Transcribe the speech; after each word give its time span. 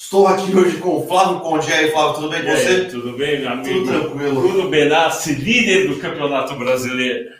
Estou 0.00 0.26
aqui 0.26 0.56
hoje 0.56 0.78
com 0.78 0.96
o 0.96 1.06
Flávio 1.06 1.40
Conde. 1.40 1.68
E 1.68 1.72
aí, 1.74 1.90
Flávio, 1.92 2.14
tudo 2.14 2.30
bem 2.30 2.42
com 2.42 2.50
você? 2.50 2.84
Tudo 2.86 3.12
bem, 3.18 3.42
meu 3.42 3.50
amigo? 3.50 3.84
Tudo 3.84 3.86
tranquilo. 3.86 4.40
Bruno 4.40 4.70
Benassi, 4.70 5.34
líder 5.34 5.88
do 5.88 6.00
Campeonato 6.00 6.54
Brasileiro. 6.56 7.30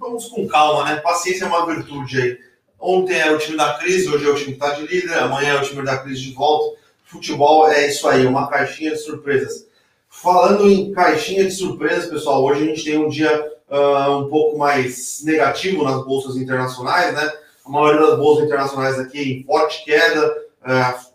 Vamos 0.00 0.26
com 0.26 0.48
calma, 0.48 0.84
né? 0.84 0.96
Paciência 0.96 1.44
é 1.44 1.48
uma 1.48 1.64
virtude 1.64 2.20
aí. 2.20 2.38
Ontem 2.78 3.14
era 3.14 3.32
o 3.32 3.38
time 3.38 3.56
da 3.56 3.74
crise, 3.74 4.08
hoje 4.08 4.26
é 4.26 4.28
o 4.28 4.34
time 4.34 4.48
que 4.48 4.64
está 4.64 4.72
de 4.72 4.84
líder, 4.84 5.16
amanhã 5.16 5.54
é 5.54 5.60
o 5.60 5.62
time 5.62 5.82
da 5.84 5.96
crise 5.96 6.22
de 6.22 6.32
volta. 6.32 6.76
Futebol 7.04 7.68
é 7.68 7.86
isso 7.86 8.06
aí, 8.08 8.26
uma 8.26 8.48
caixinha 8.48 8.90
de 8.90 8.98
surpresas. 8.98 9.68
Falando 10.10 10.68
em 10.68 10.92
caixinha 10.92 11.44
de 11.44 11.52
surpresas, 11.52 12.10
pessoal, 12.10 12.44
hoje 12.44 12.64
a 12.64 12.66
gente 12.66 12.84
tem 12.84 12.98
um 12.98 13.08
dia 13.08 13.48
uh, 13.70 14.18
um 14.18 14.28
pouco 14.28 14.58
mais 14.58 15.22
negativo 15.22 15.84
nas 15.84 16.04
bolsas 16.04 16.36
internacionais, 16.36 17.14
né? 17.14 17.32
A 17.64 17.70
maioria 17.70 18.08
das 18.08 18.18
bolsas 18.18 18.44
internacionais 18.44 18.98
aqui 18.98 19.22
em 19.22 19.44
forte 19.44 19.84
queda. 19.84 20.42
Uh, 20.62 21.11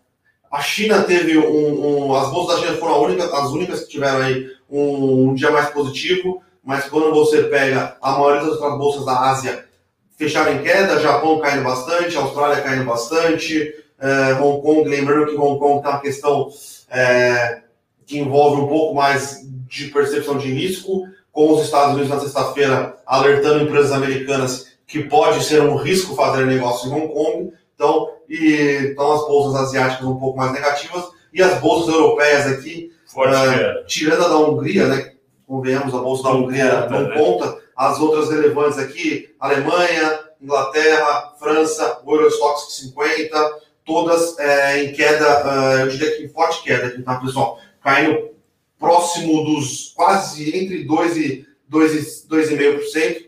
a 0.52 0.62
China 0.62 1.04
teve 1.04 1.38
um, 1.38 2.08
um, 2.08 2.16
As 2.16 2.32
bolsas 2.32 2.56
da 2.56 2.66
China 2.66 2.78
foram 2.78 3.04
única, 3.04 3.26
as 3.26 3.50
únicas 3.50 3.82
que 3.82 3.90
tiveram 3.90 4.22
aí 4.22 4.48
um, 4.70 5.30
um, 5.30 5.34
dia 5.34 5.52
mais 5.52 5.70
positivo, 5.70 6.42
mas 6.64 6.86
quando 6.86 7.14
você 7.14 7.44
pega 7.44 7.98
a 8.02 8.12
maioria 8.14 8.42
das 8.42 8.54
outras 8.54 8.78
bolsas 8.78 9.06
da 9.06 9.20
Ásia 9.30 9.66
fecharam 10.18 10.54
em 10.54 10.64
queda, 10.64 11.00
Japão 11.00 11.40
caindo 11.40 11.64
bastante, 11.64 12.18
Austrália 12.18 12.62
caindo 12.62 12.86
bastante, 12.86 13.74
é, 14.00 14.34
Hong 14.42 14.62
Kong, 14.62 14.90
lembrando 14.90 15.28
que 15.28 15.38
Hong 15.38 15.60
Kong 15.60 15.82
tem 15.82 15.92
uma 15.92 16.02
questão 16.02 16.50
é, 16.90 17.62
que 18.06 18.18
envolve 18.20 18.62
um 18.62 18.68
pouco 18.68 18.96
mais 18.96 19.46
de 19.68 19.88
percepção 19.88 20.38
de 20.38 20.52
risco, 20.52 21.08
com 21.32 21.54
os 21.54 21.66
Estados 21.66 21.94
Unidos 21.94 22.10
na 22.10 22.20
sexta-feira 22.20 22.98
alertando 23.06 23.64
empresas 23.64 23.92
americanas 23.92 24.76
que 24.88 25.04
pode 25.04 25.44
ser 25.44 25.62
um 25.62 25.76
risco 25.76 26.16
fazer 26.16 26.46
negócio 26.46 26.90
em 26.90 26.94
Hong 26.94 27.14
Kong. 27.14 27.54
Então, 27.78 28.10
e, 28.28 28.90
então 28.92 29.12
as 29.12 29.22
bolsas 29.28 29.62
asiáticas 29.62 30.08
um 30.08 30.18
pouco 30.18 30.36
mais 30.36 30.52
negativas 30.52 31.06
e 31.32 31.44
as 31.44 31.60
bolsas 31.62 31.94
europeias 31.94 32.48
aqui, 32.48 32.92
uh, 33.16 33.86
tirando 33.86 34.26
a 34.26 34.30
da 34.30 34.38
Hungria, 34.38 34.88
né? 34.88 35.14
Convenhamos, 35.46 35.94
a 35.94 36.00
bolsa 36.00 36.24
da 36.24 36.32
Hungria 36.32 36.90
não 36.90 37.04
né? 37.04 37.16
conta. 37.16 37.58
As 37.76 38.00
outras 38.00 38.32
relevantes 38.32 38.80
aqui, 38.80 39.30
Alemanha, 39.40 40.20
Inglaterra, 40.42 41.36
França, 41.40 42.02
Eurostox 42.06 42.76
50, 42.78 43.60
todas 43.86 44.38
é, 44.40 44.84
em 44.84 44.94
queda, 44.94 45.46
uh, 45.46 45.80
eu 45.82 45.90
diria 45.90 46.18
que 46.18 46.24
em 46.24 46.30
forte 46.30 46.64
queda 46.64 46.88
aqui, 46.88 47.04
tá, 47.04 47.16
pessoal? 47.18 47.60
Caindo 47.84 48.32
próximo 48.80 49.44
dos 49.46 49.94
quase 49.96 50.58
entre 50.58 50.88
2% 50.88 51.16
e 51.16 51.46
2,5%. 51.72 53.28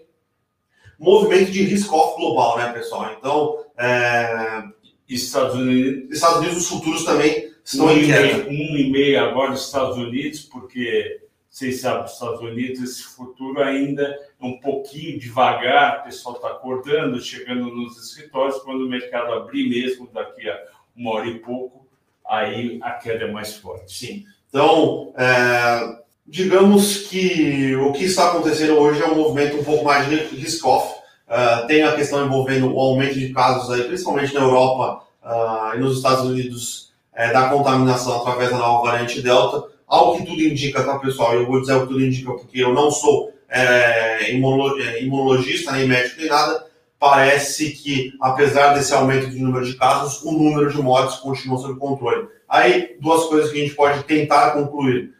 Movimento 0.99 1.52
de 1.52 1.63
risk-off 1.63 2.17
global, 2.17 2.57
né, 2.57 2.73
pessoal? 2.73 3.15
Então, 3.17 3.65
é, 3.80 4.63
Estados 5.08 5.55
Unidos. 5.55 6.11
Estados 6.11 6.38
Unidos, 6.39 6.58
os 6.58 6.67
futuros 6.67 7.05
também 7.05 7.52
estão 7.63 7.88
um 7.88 7.91
em 7.91 8.05
queda. 8.05 8.49
Um 8.49 8.77
e 8.77 8.91
meio 8.91 9.23
agora 9.23 9.52
nos 9.52 9.66
Estados 9.66 9.97
Unidos, 9.97 10.41
porque 10.41 11.21
vocês 11.49 11.81
sabem, 11.81 12.05
os 12.05 12.13
Estados 12.13 12.41
Unidos, 12.41 12.81
esse 12.81 13.03
futuro 13.03 13.61
ainda 13.63 14.03
é 14.03 14.45
um 14.45 14.59
pouquinho 14.59 15.19
devagar, 15.19 16.02
o 16.02 16.03
pessoal 16.03 16.36
está 16.36 16.49
acordando, 16.49 17.19
chegando 17.19 17.73
nos 17.73 17.97
escritórios, 17.97 18.59
quando 18.59 18.86
o 18.86 18.89
mercado 18.89 19.33
abrir 19.33 19.67
mesmo, 19.67 20.08
daqui 20.14 20.47
a 20.47 20.59
uma 20.95 21.11
hora 21.11 21.27
e 21.27 21.39
pouco, 21.39 21.88
aí 22.27 22.80
a 22.83 22.91
queda 22.91 23.25
é 23.25 23.31
mais 23.31 23.55
forte. 23.55 23.91
Sim. 23.91 24.25
Então, 24.49 25.14
é, 25.17 25.99
digamos 26.27 27.08
que 27.08 27.75
o 27.75 27.91
que 27.93 28.03
está 28.03 28.30
acontecendo 28.30 28.73
hoje 28.73 29.02
é 29.02 29.08
um 29.08 29.16
movimento 29.16 29.58
um 29.58 29.64
pouco 29.64 29.83
mais 29.83 30.08
risk-off, 30.08 30.98
Uh, 31.30 31.67
tem 31.67 31.83
a 31.83 31.95
questão 31.95 32.25
envolvendo 32.25 32.73
o 32.73 32.80
aumento 32.80 33.13
de 33.13 33.30
casos, 33.30 33.69
aí, 33.69 33.83
principalmente 33.83 34.33
na 34.33 34.41
Europa 34.41 35.03
uh, 35.23 35.75
e 35.75 35.80
nos 35.80 35.97
Estados 35.97 36.25
Unidos, 36.25 36.89
é, 37.13 37.33
da 37.33 37.49
contaminação 37.49 38.21
através 38.21 38.49
da 38.49 38.58
nova 38.58 38.89
variante 38.89 39.21
Delta. 39.21 39.67
Ao 39.86 40.16
que 40.16 40.25
tudo 40.25 40.41
indica, 40.41 40.83
tá, 40.83 40.97
pessoal? 40.99 41.33
Eu 41.33 41.45
vou 41.45 41.59
dizer 41.59 41.73
o 41.73 41.81
que 41.81 41.88
tudo 41.88 42.02
indica 42.02 42.31
porque 42.31 42.63
eu 42.63 42.73
não 42.73 42.89
sou 42.89 43.33
é, 43.49 44.31
imunologista, 44.31 45.73
nem 45.73 45.87
médico, 45.87 46.21
nem 46.21 46.30
nada. 46.30 46.65
Parece 46.98 47.71
que, 47.71 48.14
apesar 48.21 48.73
desse 48.73 48.93
aumento 48.93 49.30
de 49.30 49.39
número 49.39 49.65
de 49.65 49.76
casos, 49.76 50.23
o 50.23 50.32
número 50.32 50.71
de 50.71 50.82
mortes 50.82 51.17
continua 51.17 51.58
sob 51.58 51.77
controle. 51.77 52.27
Aí, 52.48 52.95
duas 53.02 53.26
coisas 53.26 53.52
que 53.52 53.59
a 53.59 53.61
gente 53.61 53.76
pode 53.76 54.03
tentar 54.03 54.52
concluir. 54.52 55.14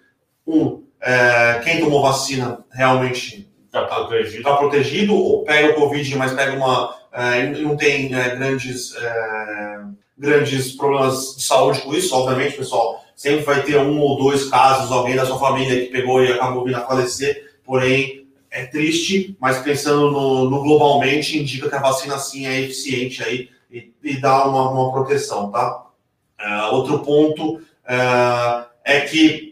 Um, 0.47 0.83
é, 1.01 1.62
quem 1.63 1.79
tomou 1.79 2.01
vacina 2.01 2.63
realmente 2.72 3.48
Está 3.69 3.85
protegido. 3.85 4.44
Tá 4.44 4.56
protegido, 4.57 5.16
ou 5.16 5.44
pega 5.44 5.69
o 5.69 5.75
Covid, 5.75 6.16
mas 6.18 6.34
pega 6.34 6.57
uma. 6.57 6.96
É, 7.13 7.46
não 7.62 7.78
tem 7.78 8.13
é, 8.13 8.35
grandes, 8.35 8.96
é, 8.96 9.80
grandes 10.18 10.72
problemas 10.72 11.35
de 11.38 11.44
saúde 11.44 11.81
com 11.81 11.94
isso, 11.94 12.16
obviamente, 12.16 12.57
pessoal. 12.57 13.03
Sempre 13.16 13.46
vai 13.46 13.62
ter 13.62 13.78
um 13.78 14.00
ou 14.00 14.18
dois 14.18 14.46
casos, 14.50 14.91
alguém 14.91 15.16
da 15.16 15.25
sua 15.25 15.40
família 15.40 15.85
que 15.85 15.91
pegou 15.91 16.24
e 16.24 16.31
acabou 16.31 16.63
vindo 16.63 16.78
a 16.78 16.85
falecer, 16.85 17.57
porém 17.63 18.28
é 18.50 18.66
triste, 18.66 19.38
mas 19.40 19.59
pensando 19.59 20.09
no, 20.09 20.50
no 20.50 20.63
globalmente, 20.63 21.38
indica 21.38 21.69
que 21.69 21.75
a 21.75 21.81
vacina 21.81 22.18
sim 22.18 22.47
é 22.47 22.62
eficiente 22.62 23.22
aí 23.24 23.50
e, 23.69 23.94
e 24.03 24.19
dá 24.19 24.47
uma, 24.47 24.72
uma 24.72 24.91
proteção, 24.91 25.51
tá? 25.51 25.86
Outro 26.72 27.00
ponto 27.00 27.62
é 28.86 29.01
que 29.01 29.48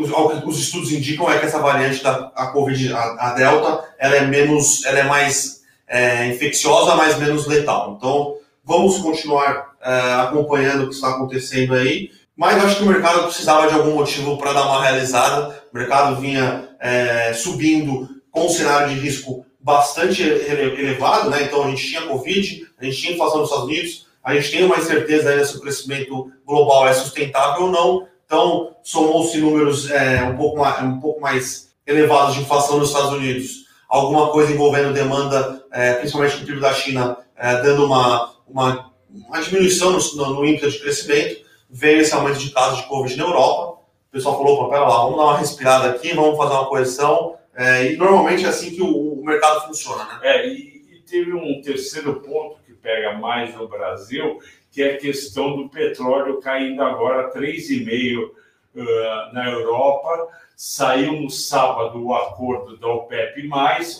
os, 0.00 0.10
os, 0.44 0.58
estudos 0.58 0.92
indicam 0.92 1.30
é 1.30 1.38
que 1.38 1.46
essa 1.46 1.58
variante 1.58 2.02
da 2.02 2.32
a 2.34 2.46
COVID, 2.48 2.92
a, 2.92 3.00
a, 3.00 3.34
Delta, 3.34 3.84
ela 3.98 4.16
é 4.16 4.26
menos, 4.26 4.84
ela 4.84 4.98
é 5.00 5.02
mais 5.04 5.62
é, 5.86 6.28
infecciosa, 6.28 6.94
mas 6.96 7.18
menos 7.18 7.46
letal. 7.46 7.94
Então, 7.96 8.36
vamos 8.64 8.98
continuar 8.98 9.72
é, 9.82 10.14
acompanhando 10.22 10.84
o 10.84 10.88
que 10.88 10.94
está 10.94 11.10
acontecendo 11.10 11.74
aí. 11.74 12.10
Mas 12.36 12.64
acho 12.64 12.76
que 12.76 12.82
o 12.84 12.86
mercado 12.86 13.24
precisava 13.24 13.68
de 13.68 13.74
algum 13.74 13.94
motivo 13.96 14.38
para 14.38 14.52
dar 14.52 14.66
uma 14.66 14.82
realizada. 14.82 15.62
O 15.72 15.76
mercado 15.76 16.20
vinha 16.20 16.70
é, 16.80 17.32
subindo 17.34 18.08
com 18.30 18.46
um 18.46 18.48
cenário 18.48 18.94
de 18.94 19.00
risco 19.00 19.44
bastante 19.60 20.22
elevado, 20.22 21.28
né? 21.28 21.42
Então 21.42 21.64
a 21.64 21.68
gente 21.68 21.86
tinha 21.86 22.02
Covid, 22.02 22.66
a 22.78 22.84
gente 22.84 22.96
tinha 22.96 23.12
inflação 23.12 23.40
nos 23.40 23.50
Estados 23.50 23.68
Unidos, 23.68 24.06
a 24.24 24.34
gente 24.34 24.50
tem 24.50 24.64
uma 24.64 24.78
incerteza 24.78 25.30
ainda 25.30 25.44
se 25.44 25.56
o 25.56 25.60
crescimento 25.60 26.32
global 26.46 26.88
é 26.88 26.92
sustentável 26.92 27.64
ou 27.64 27.70
não. 27.70 28.08
Então, 28.30 28.76
somou-se 28.84 29.36
números 29.38 29.90
é, 29.90 30.22
um, 30.22 30.36
pouco 30.36 30.60
mais, 30.60 30.84
um 30.84 31.00
pouco 31.00 31.20
mais 31.20 31.74
elevados 31.84 32.36
de 32.36 32.42
inflação 32.42 32.78
nos 32.78 32.90
Estados 32.90 33.10
Unidos, 33.10 33.64
alguma 33.88 34.30
coisa 34.30 34.52
envolvendo 34.52 34.94
demanda, 34.94 35.64
é, 35.72 35.94
principalmente 35.94 36.36
no 36.36 36.46
PIB 36.46 36.60
da 36.60 36.72
China, 36.72 37.16
é, 37.36 37.60
dando 37.60 37.84
uma, 37.84 38.32
uma, 38.46 38.92
uma 39.08 39.42
diminuição 39.42 39.90
no, 39.90 40.30
no, 40.32 40.46
índice 40.46 40.70
de 40.70 40.78
crescimento, 40.78 41.44
veio 41.68 42.02
esse 42.02 42.14
aumento 42.14 42.38
de 42.38 42.50
casos 42.50 42.82
de 42.82 42.86
Covid 42.86 43.16
na 43.16 43.24
Europa. 43.24 43.80
O 44.08 44.12
pessoal 44.12 44.36
falou, 44.36 44.68
pera 44.68 44.86
lá, 44.86 45.02
vamos 45.02 45.16
dar 45.16 45.24
uma 45.24 45.38
respirada 45.38 45.90
aqui, 45.90 46.14
vamos 46.14 46.36
fazer 46.36 46.54
uma 46.54 46.66
correção. 46.66 47.34
É, 47.56 47.92
e 47.92 47.96
normalmente 47.96 48.44
é 48.44 48.48
assim 48.48 48.70
que 48.70 48.80
o, 48.80 49.14
o 49.14 49.24
mercado 49.24 49.66
funciona, 49.66 50.04
né? 50.04 50.20
É, 50.22 50.46
e, 50.46 50.84
e 50.92 51.02
teve 51.04 51.34
um 51.34 51.60
terceiro 51.60 52.20
ponto 52.20 52.60
que 52.64 52.74
pega 52.74 53.18
mais 53.18 53.52
no 53.56 53.66
Brasil, 53.66 54.38
que 54.70 54.82
é 54.82 54.94
a 54.94 54.98
questão 54.98 55.56
do 55.56 55.68
petróleo 55.68 56.40
caindo 56.40 56.82
agora 56.82 57.32
3,5 57.32 58.24
uh, 58.24 59.32
na 59.32 59.50
Europa. 59.50 60.28
Saiu 60.56 61.20
no 61.20 61.30
sábado 61.30 62.04
o 62.04 62.14
acordo 62.14 62.76
da 62.76 62.86
OPEP+, 62.88 63.48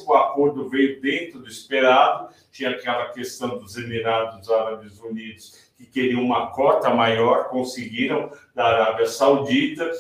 o 0.07 0.15
acordo 0.15 0.69
veio 0.69 1.01
dentro 1.01 1.39
do 1.39 1.49
esperado, 1.49 2.29
tinha 2.53 2.71
aquela 2.71 3.07
questão 3.11 3.59
dos 3.59 3.79
Emirados 3.79 4.51
Árabes 4.51 5.01
Unidos 5.01 5.71
que 5.77 5.87
queriam 5.87 6.23
uma 6.23 6.49
cota 6.49 6.91
maior, 6.91 7.49
conseguiram 7.49 8.31
da 8.55 8.67
Arábia 8.67 9.07
Saudita, 9.07 9.91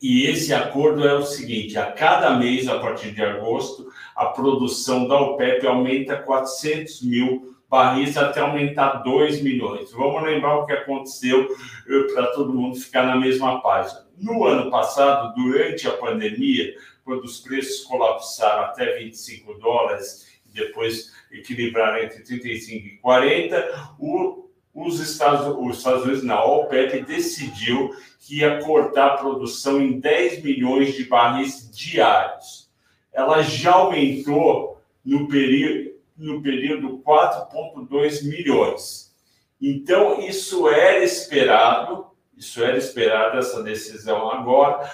e 0.00 0.26
esse 0.26 0.54
acordo 0.54 1.06
é 1.06 1.14
o 1.14 1.24
seguinte: 1.24 1.76
a 1.76 1.92
cada 1.92 2.36
mês, 2.36 2.68
a 2.68 2.78
partir 2.78 3.10
de 3.12 3.22
agosto, 3.22 3.88
a 4.14 4.26
produção 4.26 5.06
da 5.08 5.20
OPEP 5.20 5.66
aumenta 5.66 6.16
400 6.16 7.02
mil 7.02 7.57
barris 7.68 8.16
até 8.16 8.40
aumentar 8.40 9.02
2 9.02 9.42
milhões. 9.42 9.92
Vamos 9.92 10.22
lembrar 10.22 10.56
o 10.56 10.66
que 10.66 10.72
aconteceu 10.72 11.48
eh, 11.88 12.12
para 12.14 12.28
todo 12.28 12.54
mundo 12.54 12.76
ficar 12.76 13.04
na 13.04 13.16
mesma 13.16 13.60
página. 13.60 14.06
No 14.16 14.44
ano 14.46 14.70
passado, 14.70 15.34
durante 15.34 15.86
a 15.86 15.92
pandemia, 15.92 16.74
quando 17.04 17.24
os 17.24 17.40
preços 17.40 17.84
colapsaram 17.84 18.64
até 18.64 18.98
25 18.98 19.54
dólares 19.54 20.40
e 20.46 20.54
depois 20.54 21.12
equilibraram 21.30 22.02
entre 22.02 22.22
35 22.22 22.86
e 22.86 22.96
40, 22.98 23.94
o, 23.98 24.48
os, 24.74 24.98
Estados, 25.00 25.54
os 25.58 25.78
Estados 25.78 26.04
Unidos, 26.04 26.24
na 26.24 26.42
OPEP, 26.42 27.02
decidiu 27.02 27.94
que 28.20 28.38
ia 28.38 28.60
cortar 28.60 29.06
a 29.06 29.16
produção 29.16 29.80
em 29.80 30.00
10 30.00 30.42
milhões 30.42 30.94
de 30.94 31.04
barris 31.04 31.70
diários. 31.70 32.70
Ela 33.12 33.42
já 33.42 33.72
aumentou 33.72 34.82
no 35.04 35.28
período 35.28 35.87
no 36.18 36.42
período 36.42 36.98
4,2 36.98 38.24
milhões. 38.24 39.14
Então, 39.60 40.20
isso 40.20 40.68
era 40.68 41.02
esperado, 41.02 42.06
isso 42.36 42.62
era 42.62 42.76
esperado, 42.76 43.38
essa 43.38 43.62
decisão 43.62 44.30
agora, 44.30 44.90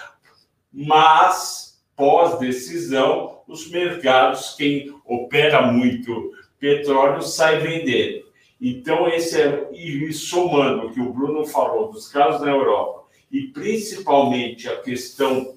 mas, 0.71 1.83
pós-decisão, 1.95 3.41
os 3.47 3.69
mercados, 3.69 4.55
quem 4.55 4.93
opera 5.05 5.61
muito 5.61 6.31
petróleo, 6.59 7.21
sai 7.21 7.59
vendendo. 7.59 8.25
Então, 8.59 9.07
esse 9.07 9.41
é, 9.41 9.69
e 9.73 10.11
somando 10.13 10.87
o 10.87 10.93
que 10.93 10.99
o 10.99 11.13
Bruno 11.13 11.45
falou 11.45 11.91
dos 11.91 12.07
casos 12.07 12.41
na 12.41 12.51
Europa, 12.51 13.03
e 13.31 13.47
principalmente 13.47 14.67
a 14.69 14.81
questão 14.81 15.55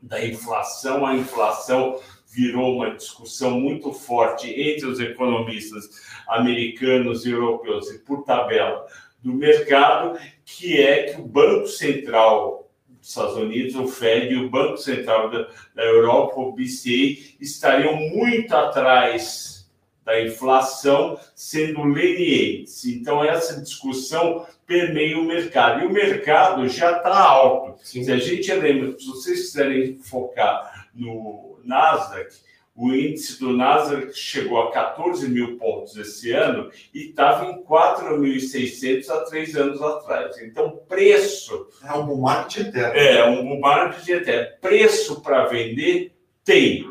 da 0.00 0.24
inflação, 0.24 1.04
a 1.04 1.14
inflação 1.14 2.00
virou 2.32 2.76
uma 2.76 2.94
discussão 2.94 3.60
muito 3.60 3.92
forte 3.92 4.48
entre 4.50 4.86
os 4.86 4.98
economistas 4.98 5.90
americanos 6.26 7.26
e 7.26 7.30
europeus, 7.30 7.90
e 7.90 7.98
por 7.98 8.24
tabela 8.24 8.86
do 9.22 9.34
mercado, 9.34 10.18
que 10.44 10.80
é 10.80 11.12
que 11.12 11.20
o 11.20 11.26
Banco 11.26 11.66
Central 11.66 12.70
dos 12.88 13.08
Estados 13.08 13.36
Unidos, 13.36 13.74
o 13.74 13.86
Fed, 13.86 14.32
e 14.32 14.38
o 14.38 14.48
Banco 14.48 14.78
Central 14.78 15.30
da, 15.30 15.48
da 15.74 15.84
Europa, 15.84 16.40
o 16.40 16.52
BCE, 16.52 17.36
estariam 17.40 17.96
muito 17.96 18.54
atrás 18.54 19.70
da 20.04 20.20
inflação 20.20 21.18
sendo 21.34 21.84
lenientes. 21.84 22.84
Então, 22.86 23.22
essa 23.22 23.60
discussão 23.60 24.46
permeia 24.66 25.18
o 25.18 25.24
mercado. 25.24 25.82
E 25.82 25.86
o 25.86 25.92
mercado 25.92 26.68
já 26.68 26.96
está 26.96 27.16
alto. 27.16 27.78
Sim. 27.84 28.02
Se 28.02 28.10
a 28.12 28.16
gente 28.16 28.52
lembra, 28.52 28.98
se 28.98 29.06
vocês 29.06 29.42
quiserem 29.42 29.98
focar 29.98 30.71
no 30.94 31.58
Nasdaq, 31.64 32.34
o 32.74 32.92
índice 32.92 33.38
do 33.38 33.52
Nasdaq 33.52 34.14
chegou 34.14 34.60
a 34.62 34.70
14 34.70 35.28
mil 35.28 35.58
pontos 35.58 35.96
esse 35.96 36.32
ano 36.32 36.70
e 36.94 37.10
estava 37.10 37.46
em 37.46 37.62
4.600 37.62 39.10
há 39.10 39.20
três 39.24 39.54
anos 39.54 39.82
atrás. 39.82 40.40
Então, 40.40 40.80
preço. 40.88 41.68
É 41.84 41.92
um 41.92 42.06
bull 42.06 42.22
market 42.22 42.66
eterno. 42.66 42.98
É, 42.98 43.28
um 43.28 43.46
bull 43.46 43.60
market 43.60 44.08
eterno. 44.08 44.56
Preço 44.60 45.20
para 45.20 45.46
vender 45.46 46.14
tem. 46.42 46.90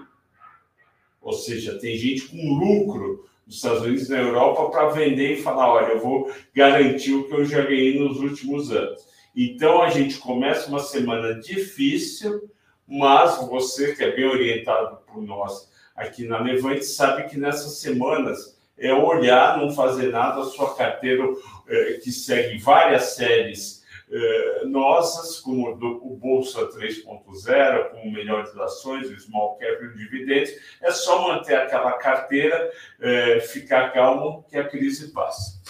Ou 1.19 1.33
seja, 1.33 1.77
tem 1.79 1.97
gente 1.97 2.27
com 2.27 2.37
lucro 2.37 3.25
nos 3.45 3.55
Estados 3.55 3.81
Unidos 3.81 4.07
e 4.07 4.11
na 4.11 4.19
Europa 4.19 4.69
para 4.69 4.89
vender 4.89 5.33
e 5.33 5.41
falar: 5.41 5.71
olha, 5.71 5.93
eu 5.93 5.99
vou 5.99 6.31
garantir 6.53 7.13
o 7.13 7.27
que 7.27 7.33
eu 7.33 7.45
já 7.45 7.61
ganhei 7.61 7.99
nos 7.99 8.19
últimos 8.19 8.71
anos. 8.71 9.05
Então 9.35 9.81
a 9.81 9.89
gente 9.89 10.17
começa 10.17 10.67
uma 10.67 10.79
semana 10.79 11.39
difícil, 11.39 12.49
mas 12.91 13.37
você 13.47 13.95
que 13.95 14.03
é 14.03 14.11
bem 14.11 14.25
orientado 14.25 14.97
por 15.07 15.21
nós 15.21 15.71
aqui 15.95 16.27
na 16.27 16.39
Levante 16.39 16.85
sabe 16.85 17.29
que 17.29 17.37
nessas 17.37 17.79
semanas 17.79 18.59
é 18.77 18.93
olhar, 18.93 19.57
não 19.57 19.71
fazer 19.71 20.11
nada, 20.11 20.41
a 20.41 20.45
sua 20.45 20.75
carteira 20.75 21.23
eh, 21.67 21.99
que 22.03 22.11
segue 22.11 22.57
várias 22.57 23.13
séries 23.15 23.83
eh, 24.11 24.65
nossas, 24.65 25.39
como 25.39 25.75
do, 25.77 26.03
o 26.03 26.17
Bolsa 26.17 26.67
3.0, 26.67 27.91
com 27.91 28.09
melhores 28.09 28.57
ações, 28.57 29.09
o 29.09 29.19
Small 29.19 29.57
Cap 29.57 29.83
e 29.83 29.87
o 29.87 29.95
dividendos, 29.95 30.49
é 30.81 30.91
só 30.91 31.27
manter 31.27 31.55
aquela 31.55 31.93
carteira, 31.93 32.71
eh, 32.99 33.39
ficar 33.41 33.93
calmo 33.93 34.43
que 34.49 34.57
a 34.57 34.67
crise 34.67 35.11
passa. 35.13 35.61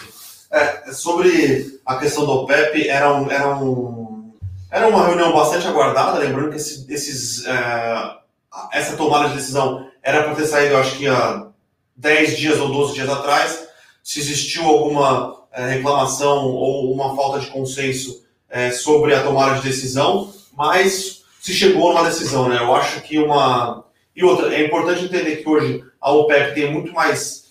É, 0.50 0.92
sobre 0.92 1.80
a 1.86 1.96
questão 1.96 2.26
do 2.26 2.32
OPEP, 2.32 2.86
era, 2.88 3.14
um, 3.14 3.30
era, 3.30 3.56
um, 3.56 4.01
era 4.72 4.88
uma 4.88 5.06
reunião 5.06 5.34
bastante 5.34 5.66
aguardada, 5.66 6.18
lembrando 6.18 6.48
que 6.48 6.56
esse, 6.56 6.90
esses, 6.90 7.46
é, 7.46 8.16
essa 8.72 8.96
tomada 8.96 9.28
de 9.28 9.34
decisão 9.34 9.86
era 10.02 10.22
para 10.22 10.34
ter 10.34 10.46
saído, 10.46 10.78
acho 10.78 10.96
que 10.96 11.06
há 11.06 11.46
10 11.94 12.38
dias 12.38 12.58
ou 12.58 12.68
12 12.68 12.94
dias 12.94 13.08
atrás. 13.10 13.68
Se 14.02 14.18
existiu 14.18 14.64
alguma 14.64 15.44
é, 15.52 15.74
reclamação 15.74 16.46
ou 16.46 16.90
uma 16.90 17.14
falta 17.14 17.38
de 17.38 17.48
consenso 17.48 18.24
é, 18.48 18.70
sobre 18.70 19.14
a 19.14 19.22
tomada 19.22 19.56
de 19.56 19.68
decisão, 19.68 20.32
mas 20.56 21.22
se 21.38 21.52
chegou 21.52 21.92
numa 21.92 22.08
decisão, 22.08 22.48
né? 22.48 22.56
Eu 22.58 22.74
acho 22.74 23.02
que 23.02 23.18
uma. 23.18 23.84
E 24.16 24.24
outra, 24.24 24.54
é 24.54 24.64
importante 24.64 25.04
entender 25.04 25.36
que 25.36 25.48
hoje 25.48 25.84
a 26.00 26.10
OPEP 26.12 26.54
tem 26.54 26.72
muito 26.72 26.92
mais 26.92 27.42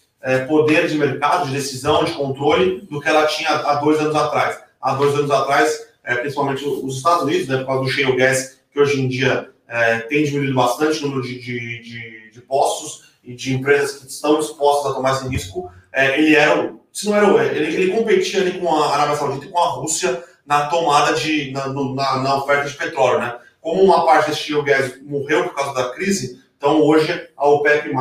poder 0.48 0.88
de 0.88 0.98
mercado, 0.98 1.48
de 1.48 1.54
decisão, 1.54 2.04
de 2.04 2.12
controle, 2.12 2.82
do 2.82 3.02
que 3.02 3.10
ela 3.10 3.26
tinha 3.26 3.50
há 3.50 3.76
dois 3.76 4.00
anos 4.00 4.16
atrás. 4.16 4.60
Há 4.80 4.94
dois 4.94 5.16
anos 5.16 5.32
atrás, 5.32 5.91
é, 6.04 6.16
principalmente 6.16 6.66
os 6.66 6.98
Estados 6.98 7.24
Unidos, 7.24 7.48
né, 7.48 7.58
por 7.58 7.68
causa 7.68 7.84
do 7.84 7.90
shale 7.90 8.16
gas, 8.16 8.60
que 8.72 8.80
hoje 8.80 9.02
em 9.02 9.08
dia 9.08 9.50
é, 9.68 10.00
tem 10.00 10.24
diminuído 10.24 10.54
bastante 10.54 11.00
o 11.00 11.08
número 11.08 11.22
de, 11.22 11.40
de, 11.40 11.82
de, 11.82 12.32
de 12.32 12.42
postos 12.42 13.12
e 13.24 13.34
de 13.34 13.54
empresas 13.54 13.98
que 13.98 14.08
estão 14.08 14.40
dispostas 14.40 14.92
a 14.92 14.96
tomar 14.96 15.14
esse 15.14 15.28
risco, 15.28 15.72
é, 15.94 16.20
ele 16.20 16.36
era, 16.36 16.74
se 16.92 17.08
não 17.08 17.16
era, 17.16 17.56
ele, 17.56 17.76
ele 17.76 17.92
competia 17.92 18.42
ali 18.42 18.60
com 18.60 18.74
a 18.74 18.94
Arábia 18.94 19.16
Saudita 19.16 19.46
e 19.46 19.50
com 19.50 19.60
a 19.60 19.70
Rússia 19.70 20.24
na 20.46 20.68
tomada 20.68 21.14
de, 21.14 21.52
na, 21.52 21.68
na, 21.68 22.18
na, 22.18 22.36
oferta 22.38 22.68
de 22.68 22.76
petróleo, 22.76 23.20
né? 23.20 23.38
Como 23.62 23.84
uma 23.84 24.06
parte 24.06 24.30
desse 24.30 24.42
shale 24.42 24.64
gas 24.64 25.02
morreu 25.04 25.44
por 25.44 25.56
causa 25.56 25.74
da 25.74 25.90
crise, 25.92 26.42
então 26.58 26.82
hoje 26.82 27.28
a 27.38 27.48
OPEP+, 27.48 27.92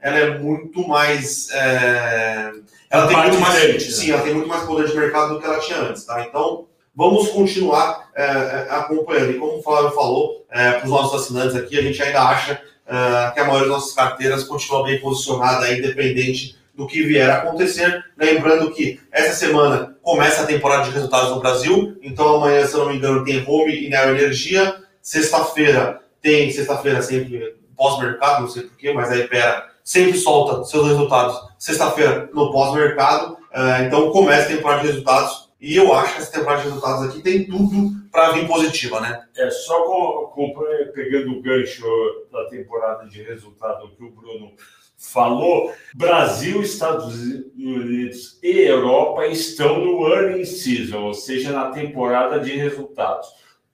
ela 0.00 0.18
é 0.18 0.38
muito 0.38 0.86
mais... 0.86 1.50
É, 1.50 2.52
ela 2.88 3.06
tem 3.06 3.16
muito 3.16 3.40
mais, 3.40 3.72
né? 3.72 3.78
sim, 3.78 4.10
ela 4.10 4.22
tem 4.22 4.34
muito 4.34 4.48
mais 4.48 4.64
poder 4.64 4.88
de 4.88 4.96
mercado 4.96 5.34
do 5.34 5.40
que 5.40 5.46
ela 5.46 5.60
tinha 5.60 5.78
antes, 5.78 6.04
tá? 6.04 6.24
Então, 6.26 6.66
vamos 7.00 7.30
continuar 7.30 8.10
é, 8.14 8.24
é 8.24 8.66
acompanhando. 8.68 9.30
E 9.30 9.38
como 9.38 9.56
o 9.56 9.62
Flávio 9.62 9.90
falou, 9.92 10.44
é, 10.50 10.72
para 10.72 10.84
os 10.84 10.90
nossos 10.90 11.22
assinantes 11.22 11.56
aqui, 11.56 11.78
a 11.78 11.82
gente 11.82 12.02
ainda 12.02 12.20
acha 12.20 12.60
é, 12.86 13.30
que 13.30 13.40
a 13.40 13.44
maioria 13.44 13.68
das 13.68 13.78
nossas 13.78 13.94
carteiras 13.94 14.44
continua 14.44 14.84
bem 14.84 15.00
posicionada, 15.00 15.72
independente 15.72 16.58
do 16.74 16.86
que 16.86 17.02
vier 17.02 17.30
a 17.30 17.38
acontecer. 17.38 18.04
Lembrando 18.18 18.70
que 18.72 19.00
essa 19.10 19.34
semana 19.34 19.96
começa 20.02 20.42
a 20.42 20.46
temporada 20.46 20.84
de 20.84 20.90
resultados 20.90 21.30
no 21.30 21.40
Brasil, 21.40 21.96
então 22.02 22.36
amanhã, 22.36 22.66
se 22.66 22.74
eu 22.74 22.80
não 22.80 22.90
me 22.90 22.96
engano, 22.96 23.24
tem 23.24 23.42
Home 23.48 23.86
e 23.86 23.88
Neo 23.88 24.10
Energia. 24.10 24.76
Sexta-feira 25.00 26.02
tem, 26.20 26.50
sexta-feira 26.50 27.00
sempre 27.00 27.56
pós-mercado, 27.74 28.42
não 28.42 28.48
sei 28.48 28.64
porquê, 28.64 28.92
mas 28.92 29.10
a 29.10 29.16
Ipera 29.16 29.70
sempre 29.82 30.18
solta 30.18 30.64
seus 30.64 30.86
resultados 30.86 31.40
sexta-feira 31.58 32.28
no 32.34 32.52
pós-mercado. 32.52 33.38
Uh, 33.54 33.84
então 33.86 34.10
começa 34.10 34.52
a 34.52 34.56
temporada 34.56 34.82
de 34.82 34.88
resultados 34.88 35.49
e 35.60 35.76
eu 35.76 35.92
acho 35.92 36.14
que 36.14 36.22
essa 36.22 36.32
temporada 36.32 36.62
de 36.62 36.68
resultados 36.68 37.08
aqui 37.08 37.22
tem 37.22 37.46
tudo 37.46 37.90
para 38.10 38.32
vir 38.32 38.46
positiva, 38.46 39.00
né? 39.00 39.26
É, 39.36 39.50
só 39.50 39.82
com, 39.84 40.52
com, 40.52 40.64
pegando 40.94 41.32
o 41.32 41.42
gancho 41.42 41.84
da 42.32 42.46
temporada 42.46 43.06
de 43.08 43.22
resultado 43.22 43.90
que 43.96 44.02
o 44.02 44.10
Bruno 44.10 44.52
falou, 44.96 45.72
Brasil, 45.94 46.62
Estados 46.62 47.14
Unidos 47.14 48.38
e 48.42 48.60
Europa 48.60 49.26
estão 49.26 49.82
no 49.84 50.08
earnings 50.08 50.62
season, 50.62 51.04
ou 51.04 51.14
seja, 51.14 51.52
na 51.52 51.70
temporada 51.70 52.38
de 52.40 52.52
resultados. 52.52 53.28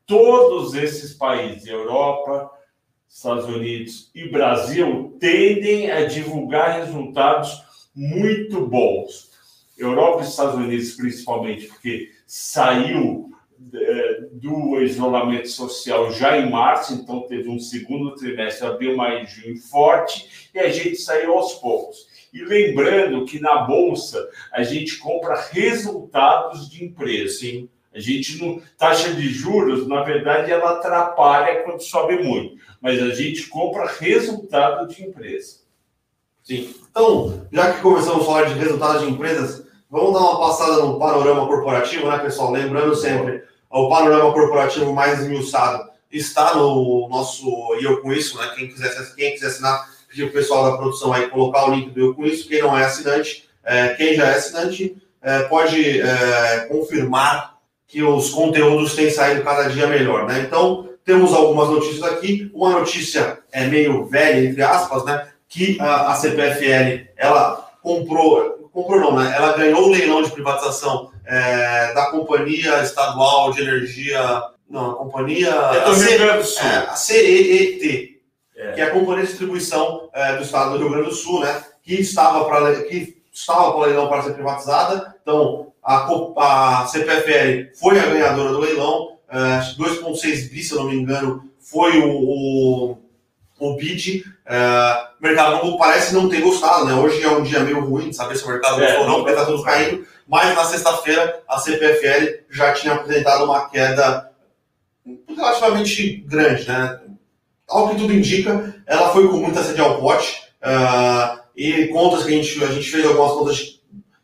Todos 0.07 0.75
esses 0.75 1.15
países, 1.15 1.67
Europa, 1.67 2.51
Estados 3.09 3.47
Unidos 3.47 4.11
e 4.15 4.29
Brasil, 4.29 5.17
tendem 5.19 5.91
a 5.91 6.05
divulgar 6.05 6.81
resultados 6.81 7.63
muito 7.95 8.67
bons. 8.67 9.26
Europa 9.77 10.23
e 10.23 10.29
Estados 10.29 10.55
Unidos, 10.55 10.95
principalmente, 10.95 11.67
porque 11.67 12.11
saiu 12.27 13.31
é, 13.75 14.21
do 14.33 14.81
isolamento 14.83 15.49
social 15.49 16.13
já 16.13 16.39
em 16.39 16.51
março, 16.51 16.95
então 16.95 17.27
teve 17.27 17.49
um 17.49 17.59
segundo 17.59 18.15
trimestre, 18.15 18.67
abril, 18.67 18.97
maio 18.97 19.27
junho 19.27 19.57
forte, 19.59 20.51
e 20.55 20.59
a 20.59 20.69
gente 20.69 20.97
saiu 20.97 21.33
aos 21.35 21.55
poucos. 21.55 22.07
E 22.33 22.45
lembrando 22.45 23.25
que 23.25 23.41
na 23.41 23.63
Bolsa 23.63 24.29
a 24.53 24.63
gente 24.63 24.99
compra 24.99 25.41
resultados 25.51 26.69
de 26.69 26.85
empresa. 26.85 27.39
Sim. 27.39 27.69
A 27.95 27.99
gente 27.99 28.39
não. 28.39 28.61
Taxa 28.77 29.15
de 29.15 29.27
juros, 29.27 29.89
na 29.89 30.03
verdade, 30.03 30.53
ela 30.53 30.73
atrapalha 30.73 31.63
quando 31.63 31.81
sobe 31.81 32.23
muito, 32.23 32.57
mas 32.79 33.03
a 33.03 33.09
gente 33.15 33.47
compra 33.49 33.87
resultado 33.87 34.87
de 34.87 35.03
empresa. 35.03 35.61
Sim. 36.43 36.75
Então, 36.91 37.49
já 37.51 37.73
que 37.73 37.81
começamos 37.81 38.23
a 38.23 38.25
falar 38.27 38.43
de 38.45 38.55
resultados 38.55 39.03
de 39.03 39.11
empresas, 39.11 39.66
vamos 39.91 40.13
dar 40.13 40.21
uma 40.21 40.41
passada 40.41 40.83
no 40.83 40.99
panorama 40.99 41.47
corporativo, 41.47 42.09
né, 42.09 42.19
pessoal? 42.19 42.53
Lembrando 42.53 42.95
sempre, 42.95 43.43
o 43.71 43.89
panorama 43.89 44.33
corporativo 44.33 44.93
mais 44.93 45.21
esmiuçado 45.21 45.89
está 46.11 46.55
no 46.55 47.09
nosso 47.09 47.47
E 47.81 47.85
Eu 47.85 48.01
Com 48.01 48.13
Isso, 48.13 48.39
né? 48.39 48.53
Quem 48.55 48.69
quiser, 48.69 49.15
quem 49.15 49.33
quiser 49.33 49.49
assinar, 49.49 49.89
pedir 50.09 50.25
o 50.25 50.33
pessoal 50.33 50.71
da 50.71 50.77
produção 50.77 51.13
aí 51.13 51.29
colocar 51.29 51.69
o 51.69 51.75
link 51.75 51.91
do 51.91 52.01
Eu 52.01 52.15
Com 52.15 52.25
Isso. 52.25 52.49
Quem 52.49 52.63
não 52.63 52.77
é 52.77 52.85
assinante, 52.85 53.49
é, 53.65 53.89
quem 53.95 54.15
já 54.15 54.27
é 54.27 54.37
assinante, 54.37 54.97
é, 55.23 55.43
pode 55.43 56.01
é, 56.01 56.67
confirmar 56.71 57.57
que 57.87 58.03
os 58.03 58.31
conteúdos 58.31 58.95
têm 58.95 59.11
saído 59.11 59.43
cada 59.43 59.69
dia 59.69 59.87
melhor, 59.87 60.27
né? 60.27 60.41
Então, 60.41 60.89
temos 61.05 61.33
algumas 61.33 61.69
notícias 61.69 62.03
aqui. 62.03 62.51
Uma 62.53 62.71
notícia 62.71 63.39
é 63.53 63.67
meio 63.67 64.07
velha, 64.07 64.49
entre 64.49 64.63
aspas, 64.63 65.05
né? 65.05 65.29
Que 65.49 65.79
a, 65.81 66.13
a 66.13 66.15
CPFL, 66.15 67.09
ela 67.17 67.71
comprou, 67.83 68.56
comprou 68.77 69.01
não, 69.01 69.17
né? 69.17 69.33
Ela 69.35 69.57
ganhou 69.57 69.87
o 69.87 69.91
leilão 69.91 70.23
de 70.23 70.31
privatização 70.31 71.11
é, 71.25 71.95
da 71.95 72.11
Companhia 72.11 72.83
Estadual 72.83 73.51
de 73.51 73.63
Energia, 73.63 74.43
não, 74.69 74.91
a 74.91 74.95
Companhia... 74.97 75.49
É 75.49 75.85
do 75.87 75.95
Rio 75.95 76.19
Grande 76.19 76.39
do 76.39 76.45
Sul. 76.45 76.67
É, 76.67 76.77
a 76.77 76.95
CEET, 76.95 78.21
é. 78.55 78.73
que 78.73 78.81
é 78.83 78.85
a 78.85 78.91
Companhia 78.91 79.23
de 79.23 79.29
Distribuição 79.29 80.11
é, 80.13 80.37
do 80.37 80.43
Estado 80.43 80.73
do 80.73 80.79
Rio 80.79 80.91
Grande 80.91 81.09
do 81.09 81.15
Sul, 81.15 81.41
né, 81.41 81.65
que 81.83 81.95
estava 81.95 82.45
para 82.45 82.83
que 82.83 83.17
estava 83.33 83.73
para 83.73 83.87
leilão 83.87 84.09
para 84.09 84.23
ser 84.23 84.35
privatizada, 84.35 85.15
então 85.23 85.73
a, 85.83 86.83
a 86.83 86.87
CPFL 86.87 87.79
foi 87.79 87.99
a 87.99 88.07
ganhadora 88.07 88.53
do 88.53 88.61
leilão, 88.61 89.17
2,6 89.33 90.47
é, 90.47 90.49
bi, 90.49 90.63
se 90.63 90.73
eu 90.73 90.81
não 90.81 90.91
me 90.91 90.97
engano, 90.97 91.49
foi 91.59 91.99
o, 91.99 92.11
o 92.11 92.99
o 93.59 93.75
BID, 93.77 94.25
é, 94.45 94.57
o 95.19 95.23
mercado 95.23 95.79
parece 95.79 96.15
não 96.15 96.29
ter 96.29 96.41
gostado, 96.41 96.85
né? 96.85 96.95
Hoje 96.95 97.23
é 97.23 97.29
um 97.29 97.43
dia 97.43 97.61
meio 97.61 97.81
ruim 97.85 98.11
de 98.11 98.17
saber 98.17 98.37
se 98.37 98.45
o 98.45 98.49
mercado 98.49 98.83
é, 98.83 98.87
gostou 98.87 99.03
ou 99.03 99.09
não, 99.09 99.17
porque 99.17 99.31
está 99.31 99.47
tudo 99.47 99.63
caindo, 99.63 100.07
mas 100.29 100.55
na 100.55 100.65
sexta-feira 100.65 101.43
a 101.49 101.59
CPFL 101.59 102.45
já 102.51 102.73
tinha 102.73 102.95
apresentado 102.95 103.45
uma 103.45 103.69
queda 103.69 104.31
relativamente 105.29 106.25
grande, 106.27 106.69
né? 106.69 107.01
Ao 107.69 107.89
que 107.89 107.97
tudo 107.97 108.13
indica, 108.13 108.75
ela 108.87 109.11
foi 109.13 109.29
com 109.29 109.39
muita 109.39 109.63
sede 109.63 109.81
ao 109.81 110.01
pote, 110.01 110.43
uh, 110.63 111.41
e 111.57 111.89
contas 111.89 112.25
que 112.25 112.33
a 112.33 112.37
gente, 112.37 112.65
a 112.65 112.69
gente 112.69 112.91
fez 112.91 113.05
algumas 113.05 113.33
contas 113.33 113.57
de, 113.57 113.81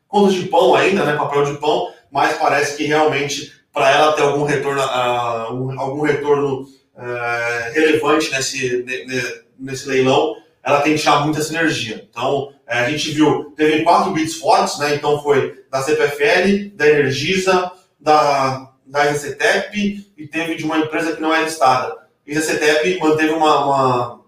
contas 0.06 0.34
de 0.34 0.46
pão 0.46 0.74
ainda, 0.74 1.04
né? 1.04 1.16
Papel 1.16 1.44
de 1.44 1.58
pão, 1.58 1.92
mas 2.10 2.36
parece 2.36 2.76
que 2.76 2.84
realmente 2.84 3.52
para 3.72 3.90
ela 3.90 4.12
ter 4.12 4.22
algum 4.22 4.44
retorno, 4.44 4.82
uh, 4.82 5.80
algum 5.80 6.02
retorno 6.02 6.66
uh, 7.02 7.72
relevante 7.72 8.30
nesse, 8.30 8.84
nesse 9.58 9.88
leilão, 9.88 10.36
ela 10.62 10.80
tem 10.80 10.94
que 10.94 11.00
tirar 11.00 11.24
muita 11.24 11.42
sinergia. 11.42 12.06
Então, 12.08 12.52
é, 12.66 12.78
a 12.78 12.90
gente 12.90 13.10
viu, 13.10 13.52
teve 13.56 13.82
quatro 13.82 14.12
bits 14.12 14.36
fortes, 14.36 14.78
né? 14.78 14.94
Então 14.94 15.22
foi 15.22 15.64
da 15.70 15.82
CPFL, 15.82 16.74
da 16.74 16.88
Energisa, 16.88 17.72
da, 17.98 18.72
da 18.86 19.10
ICTEP 19.10 20.12
e 20.16 20.26
teve 20.28 20.54
de 20.54 20.64
uma 20.64 20.78
empresa 20.78 21.14
que 21.14 21.20
não 21.20 21.34
é 21.34 21.42
listada. 21.42 21.92
A 22.26 22.30
ICTEP 22.30 23.00
manteve 23.00 23.32
uma, 23.32 23.64
uma 23.64 24.22